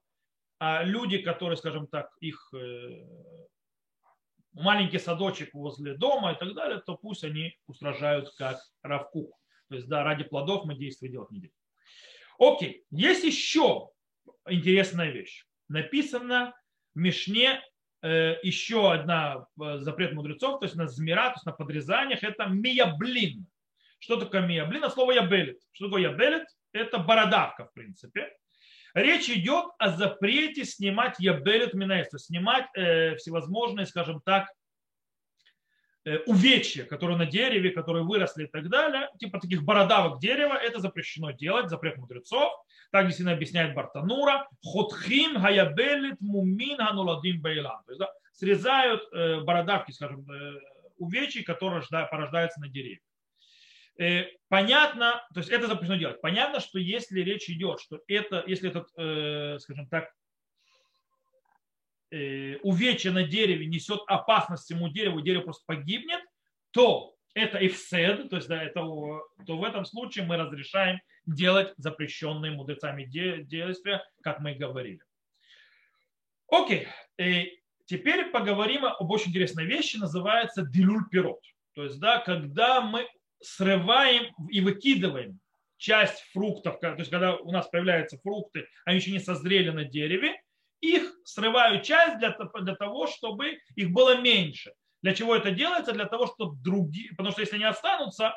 а 0.60 0.84
люди, 0.84 1.20
которые, 1.20 1.58
скажем 1.58 1.88
так, 1.88 2.10
их 2.20 2.52
э, 2.54 3.06
маленький 4.54 5.00
садочек 5.00 5.54
возле 5.54 5.96
дома 5.96 6.34
и 6.34 6.36
так 6.38 6.54
далее, 6.54 6.82
то 6.86 6.96
пусть 6.98 7.24
они 7.24 7.56
устражают 7.68 8.34
как 8.36 8.60
равку. 8.82 9.34
То 9.70 9.76
есть, 9.76 9.88
да, 9.88 10.04
ради 10.04 10.24
плодов 10.24 10.66
мы 10.66 10.76
действия 10.76 11.10
делать 11.10 11.32
не 11.32 11.40
делаем. 11.40 11.54
Окей, 12.40 12.86
есть 12.92 13.24
еще 13.24 13.90
интересная 14.48 15.12
вещь. 15.12 15.46
Написано 15.68 16.54
в 16.94 17.00
Мишне 17.00 17.62
еще 18.44 18.94
одна 18.94 19.48
э, 19.62 19.78
запрет 19.80 20.14
мудрецов, 20.14 20.60
то 20.60 20.66
есть 20.66 20.76
на 20.76 20.88
змира, 20.88 21.30
то 21.30 21.34
есть 21.36 21.46
на 21.46 21.52
подрезаниях, 21.52 22.24
это 22.24 22.46
мияблин. 22.46 23.48
Что 24.00 24.18
такое 24.18 24.46
мияблин? 24.46 24.84
А 24.84 24.90
слово 24.90 25.12
ябелит. 25.12 25.60
Что 25.72 25.86
такое 25.86 26.04
ябелит? 26.04 26.48
Это 26.72 27.00
бородавка, 27.00 27.66
в 27.66 27.74
принципе. 27.74 28.32
Речь 28.94 29.30
идет 29.30 29.66
о 29.80 29.90
запрете 29.90 30.66
снимать 30.66 31.20
ябелит 31.20 31.74
минаэс, 31.74 32.10
то 32.10 32.16
есть 32.16 32.28
снимать 32.28 32.66
э, 32.76 33.16
всевозможные, 33.16 33.86
скажем 33.86 34.22
так, 34.22 34.48
э, 34.48 34.52
увечья, 36.26 36.84
которые 36.84 37.18
на 37.18 37.26
дереве, 37.26 37.72
которые 37.72 38.04
выросли 38.04 38.46
и 38.46 38.48
так 38.48 38.70
далее, 38.70 39.10
типа 39.20 39.40
таких 39.40 39.64
бородавок 39.64 40.20
дерева, 40.20 40.54
это 40.54 40.80
запрещено 40.80 41.32
делать, 41.32 41.70
запрет 41.70 41.98
мудрецов. 41.98 42.54
Так 42.92 43.06
действительно 43.06 43.34
объясняет 43.34 43.76
Бартанура. 43.76 44.48
Хотхим 44.64 45.40
хаябелит 45.40 46.22
мумин 46.22 46.78
хануладим 46.78 47.42
бейлан. 47.42 47.84
То 47.86 47.92
есть 47.92 48.00
да, 48.00 48.10
срезают 48.32 49.02
э, 49.12 49.42
бородавки, 49.42 49.92
скажем, 49.92 50.30
э, 50.32 50.60
увечий, 50.98 51.44
которые 51.44 51.84
порождаются 52.10 52.60
на 52.60 52.70
деревьях. 52.70 53.02
Э, 54.00 54.26
понятно, 54.48 55.26
то 55.34 55.40
есть 55.40 55.50
это 55.50 55.68
запрещено 55.68 55.98
делать. 55.98 56.22
Понятно, 56.22 56.60
что 56.60 56.80
если 56.80 57.22
речь 57.22 57.50
идет, 57.50 57.80
что 57.82 58.00
это, 58.08 58.44
если 58.46 58.70
этот, 58.70 58.88
э, 58.96 59.58
скажем 59.60 59.88
так, 59.88 60.06
э, 60.06 60.10
увечье 62.12 63.12
на 63.12 63.24
дереве 63.24 63.66
несет 63.66 64.02
опасность 64.08 64.64
всему 64.64 64.90
дереву, 64.90 65.22
дерево 65.22 65.44
просто 65.44 65.64
погибнет, 65.66 66.22
то 66.72 67.16
это 67.34 67.66
ифсед, 67.66 68.30
то 68.30 68.38
есть 68.38 68.48
да, 68.48 68.64
это, 68.64 68.82
то 68.82 69.58
в 69.58 69.64
этом 69.64 69.86
случае 69.86 70.26
мы 70.26 70.38
разрешаем 70.38 71.00
делать 71.26 71.74
запрещенные 71.78 72.52
мудрецами 72.52 73.04
действия, 73.04 74.04
как 74.24 74.40
мы 74.40 74.54
и 74.54 74.58
говорили. 74.58 75.02
Окей, 76.50 76.88
и 77.20 77.60
теперь 77.86 78.32
поговорим 78.32 78.86
об 78.86 79.12
очень 79.12 79.30
интересной 79.30 79.66
вещи, 79.66 79.98
называется 79.98 80.64
дилюль 80.64 81.10
пирот. 81.12 81.42
То 81.74 81.84
есть, 81.84 82.00
да, 82.00 82.20
когда 82.20 82.82
мы 82.82 83.08
срываем 83.42 84.34
и 84.50 84.62
выкидываем 84.62 85.40
часть 85.78 86.24
фруктов, 86.34 86.80
то 86.80 86.96
есть 86.98 87.12
когда 87.12 87.36
у 87.36 87.52
нас 87.52 87.68
появляются 87.68 88.18
фрукты, 88.18 88.68
они 88.86 88.98
еще 88.98 89.12
не 89.12 89.20
созрели 89.20 89.70
на 89.70 89.84
дереве, 89.84 90.42
их 90.82 91.17
срывают 91.28 91.84
часть 91.84 92.20
для, 92.20 92.38
для 92.62 92.76
того, 92.76 93.06
чтобы 93.06 93.60
их 93.76 93.92
было 93.92 94.18
меньше. 94.18 94.72
Для 95.02 95.14
чего 95.14 95.36
это 95.36 95.52
делается? 95.52 95.92
Для 95.92 96.06
того, 96.06 96.28
чтобы 96.28 96.58
другие, 96.64 97.10
потому 97.10 97.32
что 97.32 97.42
если 97.42 97.56
они 97.56 97.66
останутся, 97.66 98.34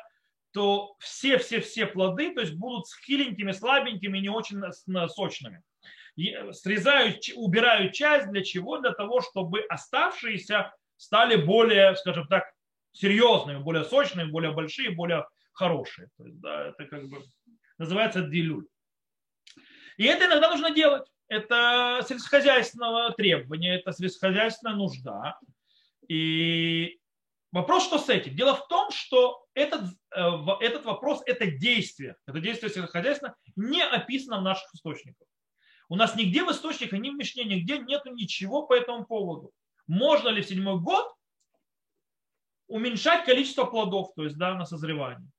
то 0.51 0.95
все-все-все 0.99 1.85
плоды 1.85 2.33
то 2.33 2.41
есть 2.41 2.53
будут 2.53 2.85
хиленькими, 3.05 3.53
слабенькими, 3.53 4.17
не 4.17 4.27
очень 4.27 4.61
сочными. 5.07 5.63
И 6.17 6.35
срезают, 6.51 7.23
убирают 7.35 7.93
часть 7.93 8.29
для 8.29 8.43
чего? 8.43 8.79
Для 8.79 8.91
того, 8.91 9.21
чтобы 9.21 9.61
оставшиеся 9.69 10.73
стали 10.97 11.37
более, 11.37 11.95
скажем 11.95 12.27
так, 12.27 12.43
серьезными, 12.91 13.59
более 13.59 13.85
сочными, 13.85 14.29
более 14.29 14.51
большие, 14.51 14.91
более 14.91 15.25
хорошие. 15.53 16.09
То 16.17 16.25
есть, 16.25 16.41
да, 16.41 16.67
это 16.67 16.85
как 16.85 17.07
бы 17.07 17.23
называется 17.77 18.21
дилюль. 18.21 18.67
И 19.95 20.03
это 20.03 20.25
иногда 20.25 20.49
нужно 20.49 20.71
делать. 20.71 21.07
Это 21.31 22.05
сельскохозяйственного 22.05 23.13
требования, 23.13 23.75
это 23.75 23.93
сельскохозяйственная 23.93 24.75
нужда. 24.75 25.39
И 26.09 26.99
вопрос, 27.53 27.85
что 27.85 27.99
с 27.99 28.09
этим? 28.09 28.35
Дело 28.35 28.53
в 28.53 28.67
том, 28.67 28.91
что 28.91 29.45
этот, 29.53 29.83
э, 30.13 30.21
этот 30.59 30.83
вопрос, 30.83 31.23
это 31.25 31.49
действие, 31.49 32.17
это 32.27 32.41
действие 32.41 32.69
сельскохозяйственное 32.69 33.33
не 33.55 33.81
описано 33.81 34.39
в 34.39 34.41
наших 34.41 34.73
источниках. 34.73 35.25
У 35.87 35.95
нас 35.95 36.17
нигде 36.17 36.43
в 36.43 36.51
источниках, 36.51 36.99
ни 36.99 37.11
в 37.11 37.13
Мишне, 37.13 37.45
нигде 37.45 37.77
нет 37.77 38.03
ничего 38.07 38.67
по 38.67 38.73
этому 38.73 39.05
поводу. 39.05 39.53
Можно 39.87 40.27
ли 40.27 40.41
в 40.41 40.49
седьмой 40.49 40.81
год 40.81 41.15
уменьшать 42.67 43.23
количество 43.23 43.63
плодов, 43.63 44.13
то 44.17 44.25
есть 44.25 44.37
да, 44.37 44.53
на 44.55 44.65
созревание. 44.65 45.29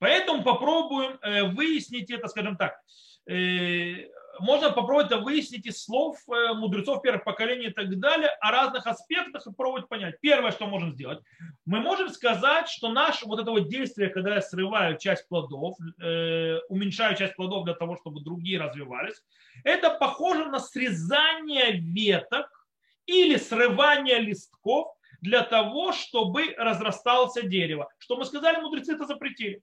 Поэтому 0.00 0.42
попробуем 0.42 1.16
э, 1.22 1.44
выяснить 1.44 2.10
это, 2.10 2.26
скажем 2.26 2.56
так, 2.56 2.76
э, 3.28 4.08
можно 4.40 4.70
попробовать 4.70 5.06
это 5.06 5.18
выяснить 5.18 5.66
из 5.66 5.82
слов 5.82 6.18
э, 6.28 6.54
мудрецов 6.54 7.02
первых 7.02 7.24
поколений 7.24 7.66
и 7.66 7.72
так 7.72 7.98
далее 7.98 8.28
о 8.40 8.50
разных 8.50 8.86
аспектах 8.86 9.46
и 9.46 9.52
пробовать 9.52 9.88
понять. 9.88 10.20
Первое, 10.20 10.50
что 10.50 10.66
можем 10.66 10.92
сделать, 10.92 11.20
мы 11.64 11.80
можем 11.80 12.08
сказать, 12.10 12.68
что 12.68 12.88
наше 12.88 13.26
вот 13.26 13.40
это 13.40 13.50
вот 13.50 13.68
действие, 13.68 14.08
когда 14.08 14.34
я 14.34 14.42
срываю 14.42 14.98
часть 14.98 15.28
плодов, 15.28 15.76
уменьшаю 16.68 17.16
часть 17.16 17.36
плодов 17.36 17.64
для 17.64 17.74
того, 17.74 17.96
чтобы 17.96 18.20
другие 18.22 18.60
развивались, 18.60 19.22
это 19.64 19.90
похоже 19.90 20.46
на 20.46 20.58
срезание 20.58 21.72
веток 21.72 22.66
или 23.06 23.36
срывание 23.36 24.18
листков 24.18 24.88
для 25.20 25.42
того, 25.42 25.92
чтобы 25.92 26.54
разрастался 26.56 27.42
дерево. 27.42 27.88
Что 27.98 28.16
мы 28.16 28.24
сказали, 28.24 28.60
мудрецы 28.60 28.94
это 28.94 29.06
запретили. 29.06 29.62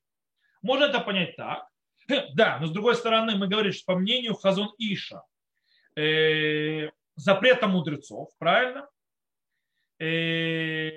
Можно 0.61 0.85
это 0.85 0.99
понять 0.99 1.35
так. 1.35 1.67
Да, 2.35 2.57
но 2.59 2.67
с 2.67 2.71
другой 2.71 2.95
стороны, 2.95 3.35
мы 3.35 3.47
говорим, 3.47 3.71
что 3.71 3.93
по 3.93 3.99
мнению 3.99 4.35
Хазон 4.35 4.73
Иша, 4.77 5.23
э, 5.95 6.89
запрета 7.15 7.67
мудрецов, 7.67 8.29
правильно? 8.37 8.87
Э, 9.99 10.89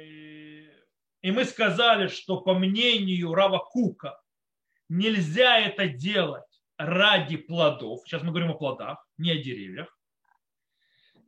и 1.22 1.30
мы 1.30 1.44
сказали, 1.44 2.08
что 2.08 2.40
по 2.40 2.54
мнению 2.54 3.34
Рава 3.34 3.58
Кука 3.58 4.20
нельзя 4.88 5.58
это 5.58 5.88
делать 5.88 6.44
ради 6.78 7.36
плодов. 7.36 8.00
Сейчас 8.04 8.22
мы 8.22 8.30
говорим 8.30 8.50
о 8.50 8.54
плодах, 8.54 9.06
не 9.18 9.32
о 9.32 9.36
деревьях. 9.36 9.96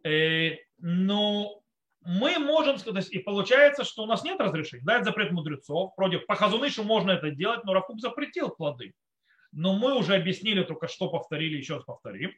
Э, 0.04 0.57
но 0.78 1.62
мы 2.00 2.38
можем 2.38 2.78
сказать, 2.78 3.09
и 3.11 3.18
получается, 3.18 3.84
что 3.84 4.02
у 4.02 4.07
нас 4.07 4.24
нет 4.24 4.40
разрешения. 4.40 4.82
Да, 4.84 4.96
это 4.96 5.04
запрет 5.04 5.30
мудрецов. 5.30 5.94
Против 5.94 6.26
по 6.26 6.34
Хазунышу 6.34 6.82
можно 6.84 7.12
это 7.12 7.30
делать, 7.30 7.64
но 7.64 7.74
Рафук 7.74 8.00
запретил 8.00 8.50
плоды. 8.50 8.94
Но 9.53 9.74
мы 9.74 9.94
уже 9.94 10.14
объяснили, 10.14 10.62
только 10.62 10.88
что 10.88 11.09
повторили, 11.09 11.59
еще 11.59 11.74
раз 11.74 11.84
повторим, 11.84 12.32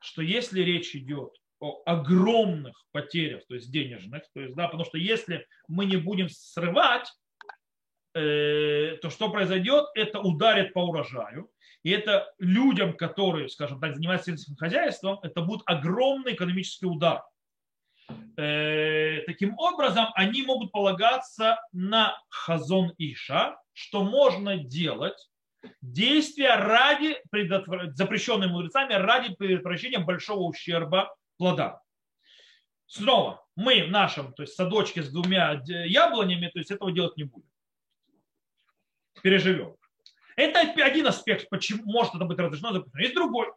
что 0.00 0.22
если 0.22 0.62
речь 0.62 0.94
идет 0.94 1.34
о 1.60 1.82
огромных 1.86 2.84
потерях, 2.92 3.44
то 3.48 3.54
есть 3.54 3.70
денежных, 3.70 4.22
то 4.32 4.40
есть, 4.40 4.54
да, 4.54 4.66
потому 4.66 4.84
что 4.84 4.98
если 4.98 5.46
мы 5.66 5.86
не 5.86 5.96
будем 5.96 6.28
срывать, 6.28 7.08
э, 8.14 8.96
то 9.02 9.10
что 9.10 9.30
произойдет? 9.30 9.86
Это 9.94 10.20
ударит 10.20 10.72
по 10.72 10.80
урожаю. 10.80 11.50
И 11.82 11.90
это 11.90 12.32
людям, 12.38 12.96
которые, 12.96 13.48
скажем 13.48 13.80
так, 13.80 13.94
занимаются 13.94 14.30
сельским 14.30 14.56
хозяйством, 14.56 15.18
это 15.22 15.42
будет 15.42 15.62
огромный 15.66 16.34
экономический 16.34 16.86
удар. 16.86 17.22
Э, 18.36 19.20
таким 19.26 19.58
образом, 19.58 20.06
они 20.14 20.42
могут 20.42 20.70
полагаться 20.70 21.58
на 21.72 22.18
хазон 22.28 22.92
Иша, 22.98 23.58
что 23.72 24.04
можно 24.04 24.56
делать 24.56 25.28
действия 25.80 26.56
ради, 26.56 27.20
запрещенные 27.94 28.48
мудрецами, 28.48 28.94
ради 28.94 29.34
предотвращения 29.34 29.98
большого 29.98 30.40
ущерба 30.40 31.14
плода. 31.36 31.80
Снова, 32.86 33.44
мы 33.56 33.84
в 33.84 33.90
нашем 33.90 34.32
то 34.34 34.42
есть, 34.42 34.54
садочке 34.54 35.02
с 35.02 35.10
двумя 35.10 35.62
яблонями, 35.66 36.48
то 36.48 36.58
есть 36.58 36.70
этого 36.70 36.92
делать 36.92 37.16
не 37.16 37.24
будем. 37.24 37.48
Переживем. 39.22 39.76
Это 40.36 40.60
один 40.60 41.06
аспект, 41.06 41.48
почему 41.48 41.84
может 41.84 42.14
это 42.14 42.24
быть 42.24 42.38
разрешено, 42.38 42.72
запрещено. 42.72 43.00
Есть 43.02 43.14
другой. 43.14 43.52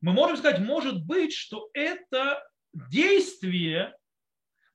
Мы 0.00 0.12
можем 0.12 0.36
сказать, 0.36 0.60
может 0.60 1.04
быть, 1.04 1.32
что 1.34 1.70
это 1.74 2.42
действие, 2.72 3.94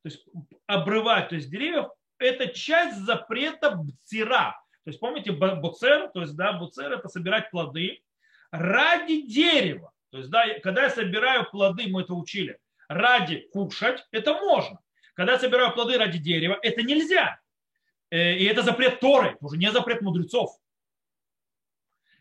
то 0.04 0.10
есть 0.10 0.26
обрывать, 0.68 1.30
то 1.30 1.36
есть 1.36 1.50
деревьев, 1.50 1.88
это 2.20 2.48
часть 2.48 3.00
запрета 3.00 3.72
бцира. 3.72 4.56
То 4.88 4.92
есть 4.92 5.02
помните 5.02 5.34
буцер, 5.34 6.10
то 6.14 6.22
есть 6.22 6.34
да, 6.38 6.54
буцер 6.54 6.94
это 6.94 7.10
собирать 7.10 7.52
плоды 7.52 8.02
ради 8.52 9.22
дерева. 9.24 9.92
То 10.12 10.20
есть 10.20 10.30
да, 10.30 10.46
когда 10.64 10.84
я 10.84 10.90
собираю 10.90 11.44
плоды, 11.52 11.90
мы 11.90 12.04
это 12.04 12.14
учили, 12.14 12.58
ради 12.88 13.50
кушать, 13.52 14.08
это 14.12 14.36
можно. 14.36 14.80
Когда 15.14 15.34
я 15.34 15.40
собираю 15.40 15.74
плоды 15.74 15.98
ради 15.98 16.20
дерева, 16.20 16.58
это 16.62 16.84
нельзя. 16.84 17.38
Э, 18.12 18.36
и 18.36 18.46
это 18.46 18.62
запрет 18.62 19.02
Торы, 19.02 19.36
уже 19.42 19.58
не 19.58 19.70
запрет 19.74 20.02
мудрецов. 20.02 20.58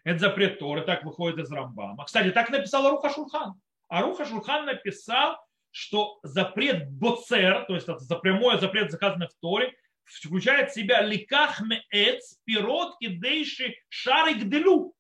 Это 0.03 0.19
запрет 0.19 0.59
Торы, 0.59 0.83
так 0.83 1.05
выходит 1.05 1.39
из 1.39 1.53
Рамбама. 1.53 2.05
Кстати, 2.05 2.33
так 2.33 2.51
написал 2.51 2.85
Аруха 2.85 3.11
Шурхан. 3.11 3.61
Аруха 3.87 4.25
Шурхан 4.25 4.67
написал, 4.67 5.39
что 5.71 6.19
запрет 6.25 6.91
боцер, 6.91 7.65
то 7.67 7.77
есть 7.77 7.89
это 7.89 8.17
прямой 8.17 8.59
запрет, 8.59 8.91
заказанный 8.91 9.29
в 9.29 9.35
Торе, 9.41 9.73
включает 10.07 10.71
в 10.71 10.75
себя 10.75 11.03
ликах 11.03 11.61
меэц, 11.61 12.39
пирот 12.45 12.97
и 13.01 13.09
дейши 13.09 13.75
шарик 13.89 14.49
делю. 14.49 14.95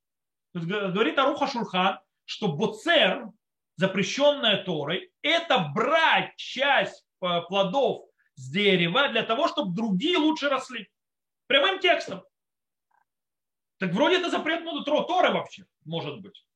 Говорит 0.53 1.19
Аруха 1.19 1.47
Шурхан, 1.47 2.01
что 2.25 2.49
боцер, 2.49 3.29
запрещенная 3.77 4.65
Торой, 4.65 5.11
это 5.23 5.71
брать 5.75 6.35
часть 6.37 7.05
э, 7.23 7.41
плодов 7.49 8.07
с 8.35 8.51
дерева 8.51 9.09
для 9.09 9.23
того, 9.23 9.49
чтобы 9.49 9.75
другие 9.75 10.19
лучше 10.19 10.49
росли. 10.49 10.89
Прямым 11.47 11.79
текстом. 11.79 12.25
Так 13.79 13.93
вроде 13.93 14.19
это 14.19 14.31
запрет 14.31 14.65
ну, 14.65 14.83
Торы 14.83 15.33
вообще, 15.33 15.67
может 15.85 16.21
быть. 16.21 16.47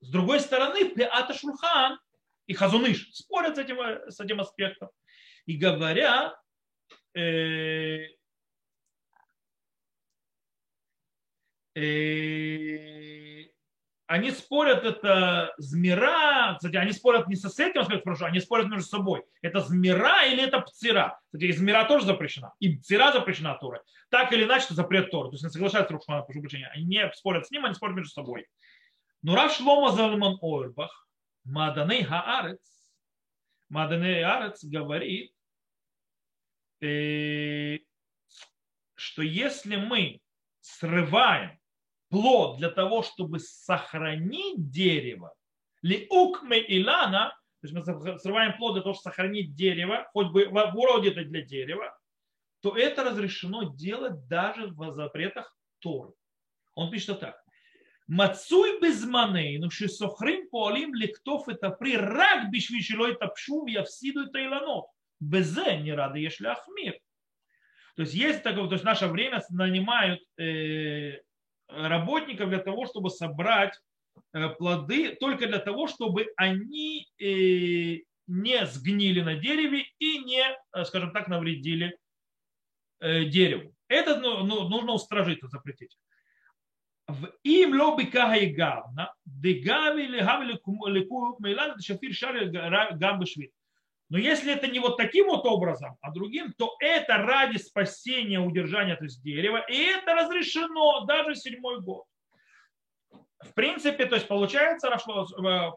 С 0.00 0.10
другой 0.10 0.40
стороны, 0.40 0.88
Пеата 0.88 1.32
Шурхан 1.32 1.98
и 2.46 2.54
Хазуныш 2.54 3.08
спорят 3.12 3.56
с 3.56 3.58
этим, 3.60 3.78
с 4.10 4.18
этим 4.18 4.40
аспектом. 4.40 4.90
И 5.46 5.56
говоря, 5.56 6.32
э, 6.32 6.32
э, 6.32 6.41
они 14.12 14.30
спорят, 14.30 14.84
это 14.84 15.54
змира, 15.56 16.54
кстати, 16.56 16.76
они 16.76 16.92
спорят 16.92 17.28
не 17.28 17.36
со 17.36 17.48
этим 17.48 17.80
аспектом, 17.80 18.02
прошу, 18.02 18.26
они 18.26 18.40
спорят 18.40 18.68
между 18.68 18.86
собой. 18.86 19.24
Это 19.40 19.60
змира 19.60 20.26
или 20.26 20.42
это 20.42 20.60
пцира? 20.60 21.18
Кстати, 21.26 21.52
змира 21.52 21.84
тоже 21.86 22.04
запрещена, 22.04 22.52
и 22.60 22.76
пцира 22.76 23.10
запрещена 23.12 23.56
Торой. 23.58 23.80
Так 24.10 24.30
или 24.34 24.44
иначе, 24.44 24.66
это 24.66 24.74
запрет 24.74 25.10
Торы. 25.10 25.30
То 25.30 25.34
есть 25.36 25.44
они 25.44 25.52
соглашаются 25.52 25.98
с 25.98 26.04
прошу 26.04 26.40
прощения. 26.40 26.70
Они 26.74 26.84
не 26.84 27.10
спорят 27.14 27.46
с 27.46 27.50
ним, 27.50 27.64
они 27.64 27.74
спорят 27.74 27.96
между 27.96 28.12
собой. 28.12 28.46
Но 29.22 29.34
Рав 29.34 29.50
Шлома 29.54 29.92
Залман 29.92 30.36
Ойрбах, 30.42 31.08
Маданей 31.44 32.02
Хаарец, 32.02 32.60
Маданей 33.70 34.22
Хаарец 34.22 34.62
говорит, 34.64 35.30
э, 35.30 35.41
что 38.94 39.22
если 39.22 39.76
мы 39.76 40.20
срываем 40.60 41.58
плод 42.08 42.58
для 42.58 42.70
того, 42.70 43.02
чтобы 43.02 43.38
сохранить 43.38 44.70
дерево, 44.70 45.32
ли 45.82 46.08
укме 46.10 46.60
илана, 46.60 47.36
то 47.60 47.68
есть 47.68 47.74
мы 47.74 48.18
срываем 48.18 48.56
плод 48.56 48.74
для 48.74 48.82
того, 48.82 48.94
чтобы 48.94 49.14
сохранить 49.14 49.54
дерево, 49.54 50.08
хоть 50.12 50.28
бы 50.32 50.46
в 50.46 50.76
уроде 50.76 51.10
это 51.10 51.24
для 51.24 51.42
дерева, 51.42 51.96
то 52.62 52.76
это 52.76 53.04
разрешено 53.04 53.74
делать 53.74 54.26
даже 54.26 54.66
в 54.66 54.92
запретах 54.92 55.56
Торы. 55.78 56.12
Он 56.74 56.90
пишет 56.90 57.20
так. 57.20 57.40
Мацуй 58.08 58.80
безманей, 58.80 59.58
ну 59.58 59.70
что 59.70 59.88
сохрим 59.88 60.48
поалим 60.50 60.94
лектов 60.94 61.48
это 61.48 61.70
при 61.70 61.96
рак 61.96 62.50
бишвишилой 62.50 63.14
тапшу 63.14 63.66
всиду 63.86 64.26
это 64.26 64.44
иланот. 64.44 64.86
Безе 65.22 65.78
не 65.78 65.92
рады 65.92 66.18
ешли 66.18 66.48
ахмир. 66.48 66.98
То 67.94 68.02
есть 68.02 68.14
есть 68.14 68.42
такое, 68.42 68.66
то 68.66 68.72
есть 68.72 68.82
в 68.82 68.86
наше 68.86 69.06
время 69.06 69.40
нанимают 69.50 70.20
э, 70.36 71.20
работников 71.68 72.48
для 72.48 72.58
того, 72.58 72.86
чтобы 72.86 73.10
собрать 73.10 73.78
э, 74.32 74.48
плоды, 74.48 75.14
только 75.14 75.46
для 75.46 75.58
того, 75.58 75.86
чтобы 75.86 76.32
они 76.36 77.06
э, 77.20 78.02
не 78.26 78.66
сгнили 78.66 79.20
на 79.20 79.36
дереве 79.36 79.84
и 80.00 80.18
не, 80.18 80.44
скажем 80.84 81.12
так, 81.12 81.28
навредили 81.28 81.96
дереву. 83.00 83.74
Это 83.88 84.18
ну, 84.18 84.44
ну, 84.44 84.68
нужно 84.68 84.92
устражить, 84.92 85.40
запретить. 85.42 85.98
В 87.08 87.32
им 87.42 87.78
лоби 87.80 88.04
кага 88.06 88.46
гавна, 88.46 89.12
дегави 89.24 90.06
легави 90.06 90.46
леку 90.46 91.36
мейлан, 91.40 91.80
шафир 91.80 92.14
шари 92.14 92.46
гамбы 92.96 93.26
швид. 93.26 93.52
Но 94.12 94.18
если 94.18 94.52
это 94.52 94.66
не 94.66 94.78
вот 94.78 94.98
таким 94.98 95.28
вот 95.28 95.46
образом, 95.46 95.96
а 96.02 96.10
другим, 96.10 96.52
то 96.52 96.76
это 96.80 97.16
ради 97.16 97.56
спасения 97.56 98.38
удержания 98.38 98.94
то 98.94 99.04
есть 99.04 99.22
дерева, 99.22 99.64
и 99.70 99.84
это 99.84 100.14
разрешено 100.14 101.06
даже 101.06 101.34
седьмой 101.34 101.80
год. 101.80 102.04
В 103.40 103.54
принципе, 103.54 104.04
то 104.04 104.16
есть 104.16 104.28
получается, 104.28 104.90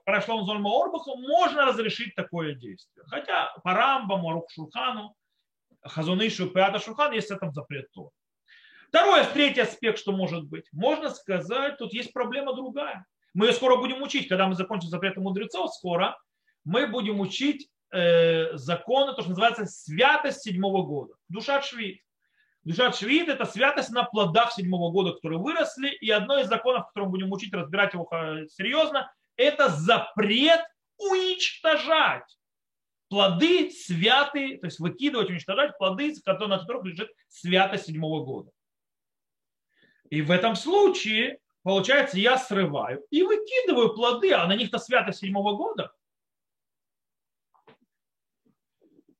прошло 0.04 0.44
Зольма 0.44 0.70
Орбаху, 0.70 1.16
можно 1.16 1.66
разрешить 1.66 2.14
такое 2.14 2.56
действие. 2.56 3.06
Хотя 3.08 3.54
по 3.64 3.74
Рамбаму, 3.74 4.30
Арух 4.30 4.52
Шурхану, 4.52 5.16
Хазунышу, 5.82 6.50
Пеата 6.50 6.80
Шурхан 6.80 7.14
есть 7.14 7.32
этом 7.32 7.54
запрет 7.54 7.90
тоже. 7.94 8.10
Второй, 8.90 9.24
третий 9.28 9.62
аспект, 9.62 9.98
что 9.98 10.12
может 10.12 10.44
быть. 10.44 10.66
Можно 10.74 11.10
сказать, 11.10 11.78
тут 11.78 11.94
есть 11.94 12.12
проблема 12.12 12.54
другая. 12.54 13.06
Мы 13.34 13.46
ее 13.46 13.54
скоро 13.54 13.78
будем 13.78 14.02
учить, 14.02 14.28
когда 14.28 14.46
мы 14.46 14.56
закончим 14.56 14.90
запреты 14.90 15.22
мудрецов, 15.22 15.74
скоро 15.74 16.20
мы 16.66 16.86
будем 16.88 17.22
учить 17.22 17.70
э, 17.92 18.56
законы, 18.58 19.14
то, 19.14 19.22
что 19.22 19.30
называется 19.30 19.66
святость 19.66 20.42
седьмого 20.42 20.84
года. 20.84 21.14
Душа 21.30 21.62
швид. 21.62 22.02
Душа 22.64 22.92
швид– 22.92 23.28
это 23.30 23.46
святость 23.46 23.92
на 23.92 24.04
плодах 24.04 24.52
седьмого 24.52 24.92
года, 24.92 25.14
которые 25.14 25.40
выросли. 25.40 25.90
И 25.90 26.10
одно 26.10 26.40
из 26.40 26.48
законов, 26.48 26.88
которым 26.88 27.12
будем 27.12 27.32
учить, 27.32 27.54
разбирать 27.54 27.94
его 27.94 28.08
э, 28.12 28.48
серьезно, 28.48 29.14
это 29.38 29.70
запрет 29.70 30.62
уничтожать 30.98 32.26
плоды 33.08 33.70
святые, 33.70 34.58
то 34.58 34.66
есть 34.66 34.80
выкидывать, 34.80 35.30
уничтожать 35.30 35.78
плоды, 35.78 36.14
на 36.26 36.58
которых 36.58 36.86
лежит 36.86 37.12
святость 37.28 37.86
седьмого 37.86 38.26
года. 38.26 38.52
И 40.10 40.22
в 40.22 40.32
этом 40.32 40.56
случае, 40.56 41.40
получается, 41.62 42.18
я 42.18 42.38
срываю 42.38 43.04
и 43.12 43.22
выкидываю 43.22 43.94
плоды, 43.94 44.34
а 44.34 44.48
на 44.48 44.56
них-то 44.56 44.80
святость 44.80 45.20
седьмого 45.20 45.56
года– 45.56 45.92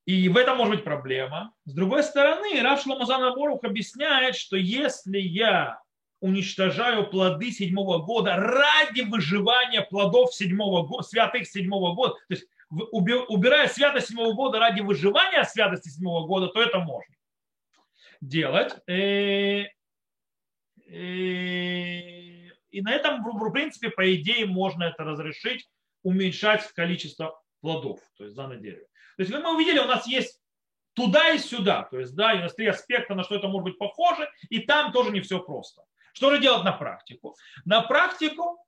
И 0.06 0.28
в 0.28 0.36
этом 0.36 0.56
может 0.56 0.76
быть 0.76 0.84
проблема. 0.84 1.52
С 1.64 1.74
другой 1.74 2.04
стороны, 2.04 2.62
Раф 2.62 2.80
Шломазан 2.80 3.34
Борух 3.34 3.64
объясняет, 3.64 4.36
что 4.36 4.56
если 4.56 5.18
я 5.18 5.80
уничтожаю 6.20 7.10
плоды 7.10 7.50
седьмого 7.50 7.98
года 7.98 8.36
ради 8.36 9.02
выживания 9.02 9.82
плодов 9.82 10.32
седьмого 10.32 10.86
года, 10.86 11.02
святых 11.02 11.48
седьмого 11.48 11.94
года, 11.94 12.14
то 12.14 12.34
есть 12.34 12.46
убирая 12.70 13.68
святость 13.68 14.08
седьмого 14.08 14.32
года 14.34 14.60
ради 14.60 14.80
выживания 14.80 15.44
святости 15.44 15.88
седьмого 15.88 16.26
года, 16.26 16.48
то 16.48 16.62
это 16.62 16.78
можно 16.78 17.14
делать. 18.20 18.74
Э, 18.86 19.64
э, 20.88 20.96
и 22.70 22.80
на 22.80 22.92
этом, 22.92 23.24
в 23.24 23.50
принципе, 23.52 23.90
по 23.90 24.14
идее, 24.14 24.46
можно 24.46 24.84
это 24.84 25.02
разрешить, 25.02 25.68
уменьшать 26.02 26.64
количество 26.74 27.40
плодов, 27.60 28.00
то 28.16 28.24
есть 28.24 28.36
за 28.36 28.46
на 28.46 28.56
дереве. 28.56 28.86
То 29.16 29.22
есть, 29.22 29.32
как 29.32 29.42
мы 29.42 29.54
увидели, 29.54 29.78
у 29.78 29.86
нас 29.86 30.06
есть 30.06 30.40
туда 30.94 31.30
и 31.30 31.38
сюда. 31.38 31.84
То 31.84 31.98
есть, 31.98 32.14
да, 32.14 32.34
у 32.34 32.38
нас 32.38 32.54
три 32.54 32.66
аспекта, 32.66 33.14
на 33.14 33.24
что 33.24 33.34
это 33.34 33.48
может 33.48 33.64
быть 33.64 33.78
похоже, 33.78 34.30
и 34.48 34.60
там 34.60 34.92
тоже 34.92 35.10
не 35.10 35.20
все 35.20 35.40
просто. 35.40 35.82
Что 36.12 36.30
же 36.30 36.40
делать 36.40 36.64
на 36.64 36.72
практику? 36.72 37.36
На 37.64 37.82
практику, 37.82 38.58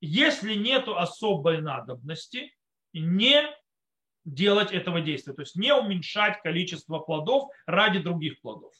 если 0.00 0.54
нет 0.54 0.86
особой 0.88 1.60
надобности, 1.60 2.54
не 2.92 3.42
делать 4.24 4.72
этого 4.72 5.00
действия, 5.00 5.34
то 5.34 5.42
есть 5.42 5.56
не 5.56 5.74
уменьшать 5.74 6.40
количество 6.42 6.98
плодов 6.98 7.50
ради 7.66 7.98
других 7.98 8.40
плодов. 8.40 8.72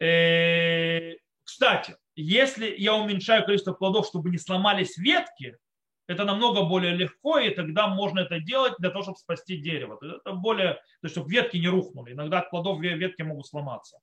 Э, 0.00 1.14
кстати, 1.42 1.96
если 2.16 2.74
я 2.76 2.94
уменьшаю 2.94 3.44
количество 3.44 3.72
плодов, 3.72 4.06
чтобы 4.06 4.30
не 4.30 4.38
сломались 4.38 4.96
ветки, 4.96 5.58
это 6.06 6.24
намного 6.24 6.64
более 6.64 6.94
легко, 6.94 7.38
и 7.38 7.50
тогда 7.50 7.88
можно 7.88 8.20
это 8.20 8.40
делать 8.40 8.74
для 8.78 8.90
того, 8.90 9.02
чтобы 9.02 9.18
спасти 9.18 9.56
дерево. 9.56 9.98
Это 10.02 10.32
более, 10.32 10.74
то 10.74 10.80
есть, 11.04 11.14
чтобы 11.14 11.30
ветки 11.30 11.56
не 11.56 11.68
рухнули. 11.68 12.12
Иногда 12.12 12.40
от 12.40 12.50
плодов 12.50 12.80
ветки 12.80 13.22
могут 13.22 13.46
сломаться. 13.46 13.98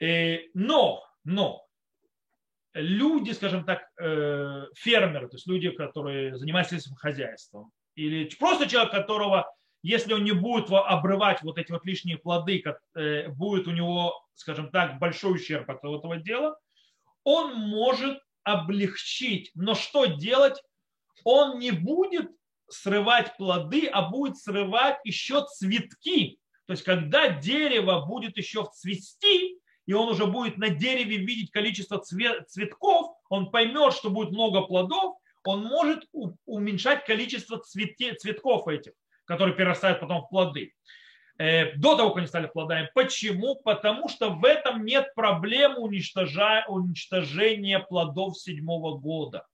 Э, 0.00 0.38
но, 0.54 1.04
но, 1.24 1.64
люди, 2.72 3.32
скажем 3.32 3.64
так, 3.64 3.88
э, 4.00 4.66
фермеры, 4.74 5.28
то 5.28 5.36
есть 5.36 5.46
люди, 5.46 5.70
которые 5.70 6.36
занимаются 6.36 6.74
сельским 6.74 6.96
хозяйством, 6.96 7.70
или 7.94 8.28
просто 8.38 8.68
человек, 8.68 8.92
которого, 8.92 9.54
если 9.82 10.14
он 10.14 10.24
не 10.24 10.32
будет 10.32 10.70
обрывать 10.70 11.42
вот 11.42 11.58
эти 11.58 11.70
вот 11.70 11.84
лишние 11.84 12.18
плоды, 12.18 12.62
э, 12.94 13.28
будет 13.28 13.68
у 13.68 13.72
него, 13.72 14.26
скажем 14.34 14.70
так, 14.70 14.98
большой 14.98 15.34
ущерб 15.34 15.70
от 15.70 15.78
этого 15.84 16.16
дела, 16.16 16.58
он 17.22 17.54
может 17.54 18.18
облегчить. 18.44 19.50
Но 19.54 19.74
что 19.74 20.04
делать? 20.06 20.62
Он 21.24 21.58
не 21.58 21.70
будет 21.70 22.30
срывать 22.68 23.36
плоды, 23.36 23.86
а 23.86 24.08
будет 24.08 24.38
срывать 24.38 24.98
еще 25.04 25.44
цветки. 25.46 26.38
То 26.66 26.72
есть, 26.72 26.82
когда 26.82 27.28
дерево 27.28 28.04
будет 28.06 28.36
еще 28.36 28.66
цвести, 28.72 29.58
и 29.86 29.92
он 29.92 30.08
уже 30.08 30.26
будет 30.26 30.56
на 30.56 30.70
дереве 30.70 31.18
видеть 31.18 31.50
количество 31.50 31.98
цветков, 31.98 33.16
он 33.28 33.50
поймет, 33.50 33.92
что 33.92 34.08
будет 34.10 34.30
много 34.30 34.62
плодов, 34.62 35.16
он 35.44 35.64
может 35.64 36.04
уменьшать 36.46 37.04
количество 37.04 37.58
цветков 37.58 38.66
этих, 38.66 38.92
которые 39.26 39.54
перерастают 39.54 40.00
потом 40.00 40.22
в 40.22 40.28
плоды. 40.30 40.72
Э, 41.36 41.72
до 41.76 41.96
того, 41.96 42.10
как 42.10 42.18
они 42.18 42.28
стали 42.28 42.46
плодами. 42.46 42.88
Почему? 42.94 43.56
Потому 43.56 44.08
что 44.08 44.30
в 44.30 44.44
этом 44.44 44.84
нет 44.84 45.12
проблемы 45.16 45.78
уничтожения 45.78 47.80
плодов 47.80 48.38
седьмого 48.38 48.96
года, 48.98 49.44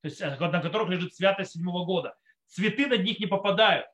то 0.00 0.08
есть 0.08 0.22
э, 0.22 0.34
на 0.38 0.62
которых 0.62 0.88
лежит 0.88 1.14
святость 1.14 1.52
седьмого 1.52 1.84
года. 1.84 2.16
Цветы 2.46 2.86
на 2.86 2.96
них 2.96 3.20
не 3.20 3.26
попадают. 3.26 3.84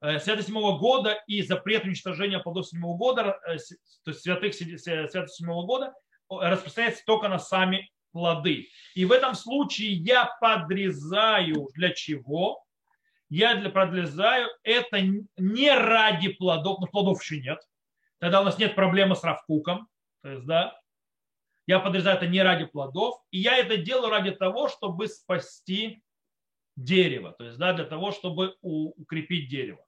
Э, 0.00 0.18
святость 0.18 0.48
седьмого 0.48 0.78
года 0.78 1.22
и 1.26 1.42
запрет 1.42 1.84
уничтожения 1.84 2.38
плодов 2.38 2.66
седьмого 2.66 2.96
года, 2.96 3.38
то 3.44 3.52
есть 3.52 3.74
святых 4.22 4.54
святость 4.54 5.36
седьмого 5.36 5.66
года, 5.66 5.92
распространяется 6.30 7.04
только 7.04 7.28
на 7.28 7.38
сами 7.38 7.90
плоды. 8.12 8.68
И 8.94 9.04
в 9.04 9.12
этом 9.12 9.34
случае 9.34 9.92
я 9.92 10.34
подрезаю 10.40 11.68
для 11.74 11.90
чего? 11.90 12.65
Я 13.28 13.56
для 13.56 13.70
продлезаю 13.70 14.48
это 14.62 15.00
не 15.36 15.70
ради 15.74 16.28
плодов, 16.28 16.80
но 16.80 16.86
плодов 16.86 17.22
еще 17.22 17.40
нет. 17.40 17.58
Тогда 18.18 18.40
у 18.40 18.44
нас 18.44 18.58
нет 18.58 18.74
проблемы 18.74 19.16
с 19.16 19.24
равкуком. 19.24 19.88
То 20.22 20.30
есть, 20.30 20.46
да, 20.46 20.80
я 21.66 21.80
подрезаю 21.80 22.16
это 22.16 22.26
не 22.26 22.42
ради 22.42 22.64
плодов, 22.64 23.20
и 23.30 23.38
я 23.38 23.56
это 23.58 23.76
делаю 23.76 24.10
ради 24.10 24.30
того, 24.30 24.68
чтобы 24.68 25.08
спасти 25.08 26.02
дерево, 26.76 27.32
то 27.32 27.44
есть 27.44 27.58
да, 27.58 27.72
для 27.72 27.84
того, 27.84 28.12
чтобы 28.12 28.56
укрепить 28.60 29.48
дерево. 29.48 29.84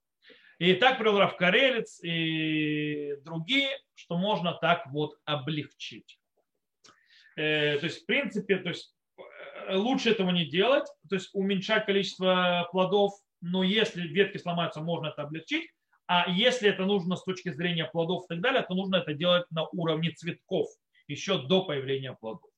И 0.57 0.73
так 0.73 0.97
привел 0.97 1.19
Рав 1.19 1.37
Карелец 1.37 2.03
и 2.03 3.15
другие, 3.23 3.69
что 3.95 4.17
можно 4.17 4.53
так 4.53 4.87
вот 4.87 5.17
облегчить. 5.23 6.19
Э, 7.37 7.77
то 7.79 7.85
есть, 7.85 8.03
в 8.03 8.05
принципе, 8.05 8.57
то 8.57 8.69
есть, 8.69 8.93
э, 9.17 9.75
лучше 9.75 10.11
этого 10.11 10.31
не 10.31 10.45
делать, 10.45 10.87
то 11.07 11.15
есть 11.15 11.29
уменьшать 11.31 11.85
количество 11.85 12.67
плодов 12.71 13.13
но 13.41 13.63
если 13.63 14.01
ветки 14.01 14.37
сломаются, 14.37 14.81
можно 14.81 15.07
это 15.07 15.23
облегчить. 15.23 15.69
А 16.07 16.29
если 16.29 16.69
это 16.69 16.85
нужно 16.85 17.15
с 17.15 17.23
точки 17.23 17.51
зрения 17.51 17.85
плодов 17.85 18.25
и 18.25 18.27
так 18.29 18.41
далее, 18.41 18.63
то 18.63 18.73
нужно 18.73 18.97
это 18.97 19.13
делать 19.13 19.45
на 19.51 19.67
уровне 19.67 20.11
цветков, 20.11 20.67
еще 21.07 21.37
до 21.47 21.63
появления 21.65 22.13
плодов. 22.13 22.49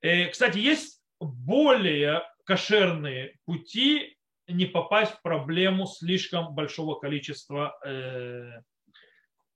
Э, 0.00 0.26
кстати, 0.26 0.58
есть 0.58 1.02
более 1.20 2.22
кошерные 2.44 3.36
пути 3.44 4.16
не 4.48 4.66
попасть 4.66 5.12
в 5.12 5.22
проблему 5.22 5.86
слишком 5.86 6.54
большого 6.54 6.96
количества 6.98 7.78
э, 7.84 8.60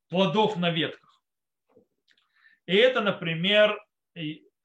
плодов 0.09 0.57
на 0.57 0.71
ветках. 0.71 1.23
И 2.67 2.75
это, 2.75 3.01
например, 3.01 3.77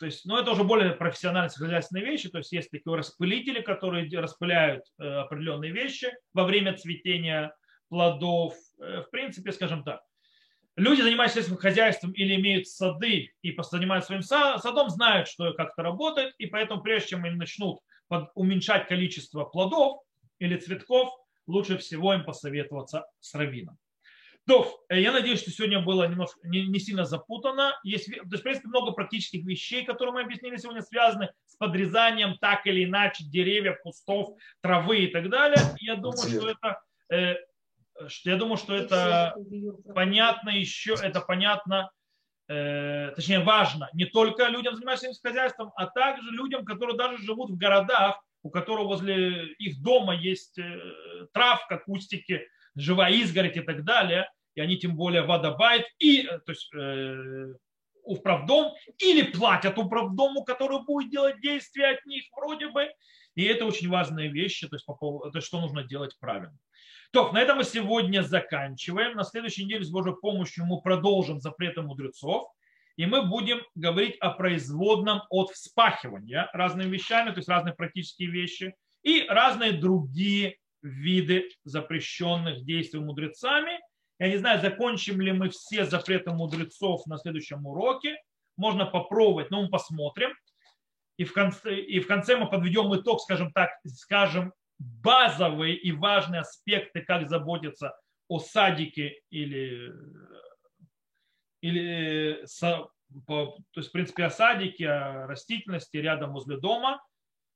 то 0.02 0.08
есть, 0.08 0.26
ну, 0.26 0.36
это 0.36 0.50
уже 0.50 0.64
более 0.64 0.94
профессиональные 0.94 1.52
хозяйственные 1.52 2.04
вещи. 2.04 2.28
То 2.28 2.40
есть, 2.40 2.52
есть 2.52 2.72
такие 2.72 2.96
распылители, 2.96 3.62
которые 3.62 4.10
распыляют 4.20 4.84
э, 4.98 5.04
определенные 5.04 5.72
вещи 5.72 6.12
во 6.34 6.44
время 6.44 6.76
цветения 6.76 7.56
плодов. 7.88 8.56
Э, 8.80 9.04
в 9.04 9.12
принципе, 9.12 9.52
скажем 9.52 9.84
так, 9.84 10.02
люди, 10.76 11.02
занимающиеся 11.02 11.56
хозяйством 11.56 12.14
или 12.14 12.34
имеют 12.34 12.68
сады 12.68 13.32
и 13.44 13.56
занимаются 13.62 14.08
своим 14.08 14.24
садом, 14.24 14.90
знают, 14.90 15.28
что 15.28 15.54
как 15.54 15.74
это 15.74 15.84
работает, 15.84 16.34
и 16.40 16.48
поэтому 16.48 16.82
прежде 16.82 17.10
чем 17.10 17.24
они 17.24 17.36
начнут 17.36 17.78
уменьшать 18.34 18.88
количество 18.88 19.44
плодов 19.44 20.02
или 20.40 20.58
цветков, 20.58 21.12
лучше 21.46 21.78
всего 21.78 22.16
им 22.16 22.26
посоветоваться 22.26 23.06
с 23.20 23.36
раввином. 23.36 23.78
То, 24.48 24.84
э, 24.90 25.00
я 25.00 25.12
надеюсь, 25.12 25.42
что 25.42 25.52
сегодня 25.52 25.80
было 25.82 26.08
немножко, 26.08 26.40
не, 26.48 26.66
не 26.66 26.80
сильно 26.80 27.06
запутано. 27.06 27.80
Есть, 27.84 28.08
то 28.08 28.22
есть, 28.32 28.40
в 28.40 28.44
принципе, 28.44 28.68
много 28.70 28.92
практических 28.92 29.46
вещей, 29.46 29.86
которые 29.86 30.14
мы 30.14 30.22
объяснили 30.22 30.58
сегодня, 30.58 30.82
связаны 30.82 31.30
с 31.46 31.56
подрезанием 31.58 32.38
так 32.40 32.66
или 32.66 32.86
иначе 32.86 33.24
деревьев, 33.26 33.78
кустов, 33.84 34.36
травы 34.62 35.06
и 35.06 35.08
так 35.08 35.30
далее. 35.30 35.62
Я 35.80 35.96
думаю, 35.96 36.18
что 36.18 36.50
это, 36.50 36.82
э, 37.12 37.36
я 38.24 38.36
думаю, 38.36 38.58
что 38.58 38.76
это 38.76 39.36
понятно 39.94 40.50
еще, 40.50 40.96
это 41.00 41.22
понятно, 41.22 41.92
э, 42.48 43.12
точнее 43.16 43.42
важно 43.42 43.90
не 43.94 44.06
только 44.06 44.48
людям, 44.48 44.76
занимающимся 44.76 45.22
хозяйством, 45.22 45.72
а 45.76 45.86
также 45.86 46.30
людям, 46.32 46.66
которые 46.66 46.98
даже 46.98 47.20
живут 47.20 47.52
в 47.52 47.58
городах, 47.58 48.20
у 48.44 48.50
которых 48.50 48.88
возле 48.88 49.54
их 49.54 49.82
дома 49.84 50.16
есть 50.16 50.58
э, 50.58 50.80
травка, 51.32 51.78
кустики, 51.78 52.48
живая 52.76 53.12
изгородь 53.14 53.58
и 53.58 53.62
так 53.62 53.84
далее, 53.84 54.30
и 54.56 54.62
они 54.62 54.78
тем 54.78 54.96
более 54.96 55.24
водобайт, 55.24 55.86
и, 56.00 56.22
э, 56.22 56.40
то 56.40 56.52
есть, 56.52 56.74
э, 56.74 57.54
управдом, 58.04 58.74
или 58.98 59.24
платят 59.24 59.78
управдому, 59.78 60.44
который 60.44 60.84
будет 60.84 61.12
делать 61.12 61.40
действия 61.42 61.90
от 61.90 62.06
них 62.06 62.24
вроде 62.36 62.70
бы. 62.70 62.90
И 63.36 63.46
это 63.46 63.66
очень 63.66 63.90
важные 63.90 64.30
вещи, 64.30 64.68
то 64.68 64.76
есть, 64.76 64.86
по 64.86 64.94
поводу, 64.94 65.32
то 65.32 65.38
есть 65.38 65.48
что 65.48 65.62
нужно 65.62 65.84
делать 65.84 66.18
правильно. 66.20 66.58
То, 67.14 67.32
на 67.32 67.42
этом 67.42 67.58
мы 67.58 67.64
сегодня 67.64 68.22
заканчиваем. 68.22 69.16
На 69.16 69.24
следующей 69.24 69.66
неделе 69.66 69.84
с 69.84 69.90
Божьей 69.90 70.16
помощью 70.22 70.66
мы 70.66 70.82
продолжим 70.82 71.40
запреты 71.42 71.82
мудрецов. 71.82 72.50
И 72.96 73.06
мы 73.06 73.26
будем 73.26 73.62
говорить 73.76 74.18
о 74.20 74.32
производном 74.32 75.22
от 75.30 75.50
вспахивания 75.52 76.50
разными 76.54 76.90
вещами, 76.90 77.32
то 77.32 77.38
есть 77.38 77.50
разные 77.50 77.74
практические 77.74 78.30
вещи 78.30 78.76
и 79.02 79.26
разные 79.28 79.72
другие 79.72 80.58
виды 80.82 81.50
запрещенных 81.64 82.64
действий 82.66 83.00
мудрецами. 83.00 83.80
Я 84.20 84.30
не 84.30 84.38
знаю, 84.38 84.62
закончим 84.62 85.20
ли 85.22 85.32
мы 85.32 85.50
все 85.50 85.86
запреты 85.86 86.32
мудрецов 86.32 87.06
на 87.08 87.18
следующем 87.18 87.66
уроке. 87.66 88.18
Можно 88.58 88.86
попробовать, 88.86 89.50
но 89.52 89.64
мы 89.64 89.70
посмотрим. 89.70 90.32
И 91.18 91.24
в 91.24 91.34
конце, 91.34 91.76
и 91.76 92.00
в 92.00 92.08
конце 92.08 92.36
мы 92.36 92.50
подведем 92.50 92.94
итог, 92.96 93.22
скажем 93.22 93.52
так, 93.52 93.72
скажем, 93.86 94.54
базовые 94.80 95.76
и 95.76 95.92
важные 95.92 96.42
аспекты, 96.42 97.02
как 97.02 97.30
заботиться 97.30 97.96
о 98.28 98.40
садике 98.40 99.20
или, 99.30 99.92
или 101.62 102.46
то 103.28 103.60
есть, 103.76 103.90
в 103.90 103.92
принципе, 103.92 104.26
о 104.26 104.30
садике, 104.30 104.90
о 104.90 105.28
растительности 105.28 105.98
рядом 105.98 106.34
возле 106.34 106.58
дома. 106.58 107.04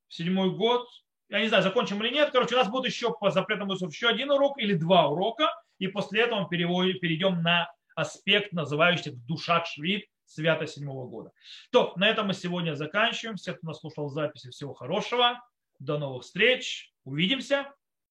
Седьмой 0.08 0.50
год 0.54 0.86
я 1.28 1.40
не 1.40 1.48
знаю, 1.48 1.62
закончим 1.62 2.02
или 2.02 2.12
нет. 2.12 2.30
Короче, 2.30 2.54
у 2.54 2.58
нас 2.58 2.68
будет 2.68 2.86
еще 2.86 3.12
по 3.12 3.30
запретам 3.30 3.68
высов 3.68 3.92
еще 3.92 4.08
один 4.08 4.30
урок 4.30 4.58
или 4.58 4.74
два 4.74 5.08
урока. 5.08 5.50
И 5.78 5.88
после 5.88 6.22
этого 6.22 6.40
мы 6.40 6.48
перейдем 6.48 7.42
на 7.42 7.70
аспект, 7.94 8.52
называющийся 8.52 9.12
душа 9.26 9.64
швид, 9.64 10.06
свято 10.24 10.66
седьмого 10.66 11.08
года. 11.08 11.32
То, 11.70 11.92
на 11.96 12.08
этом 12.08 12.28
мы 12.28 12.34
сегодня 12.34 12.74
заканчиваем. 12.74 13.36
Всех, 13.36 13.58
кто 13.58 13.68
нас 13.68 13.80
слушал 13.80 14.08
записи, 14.08 14.50
всего 14.50 14.74
хорошего. 14.74 15.40
До 15.78 15.98
новых 15.98 16.24
встреч. 16.24 16.92
Увидимся. 17.04 17.72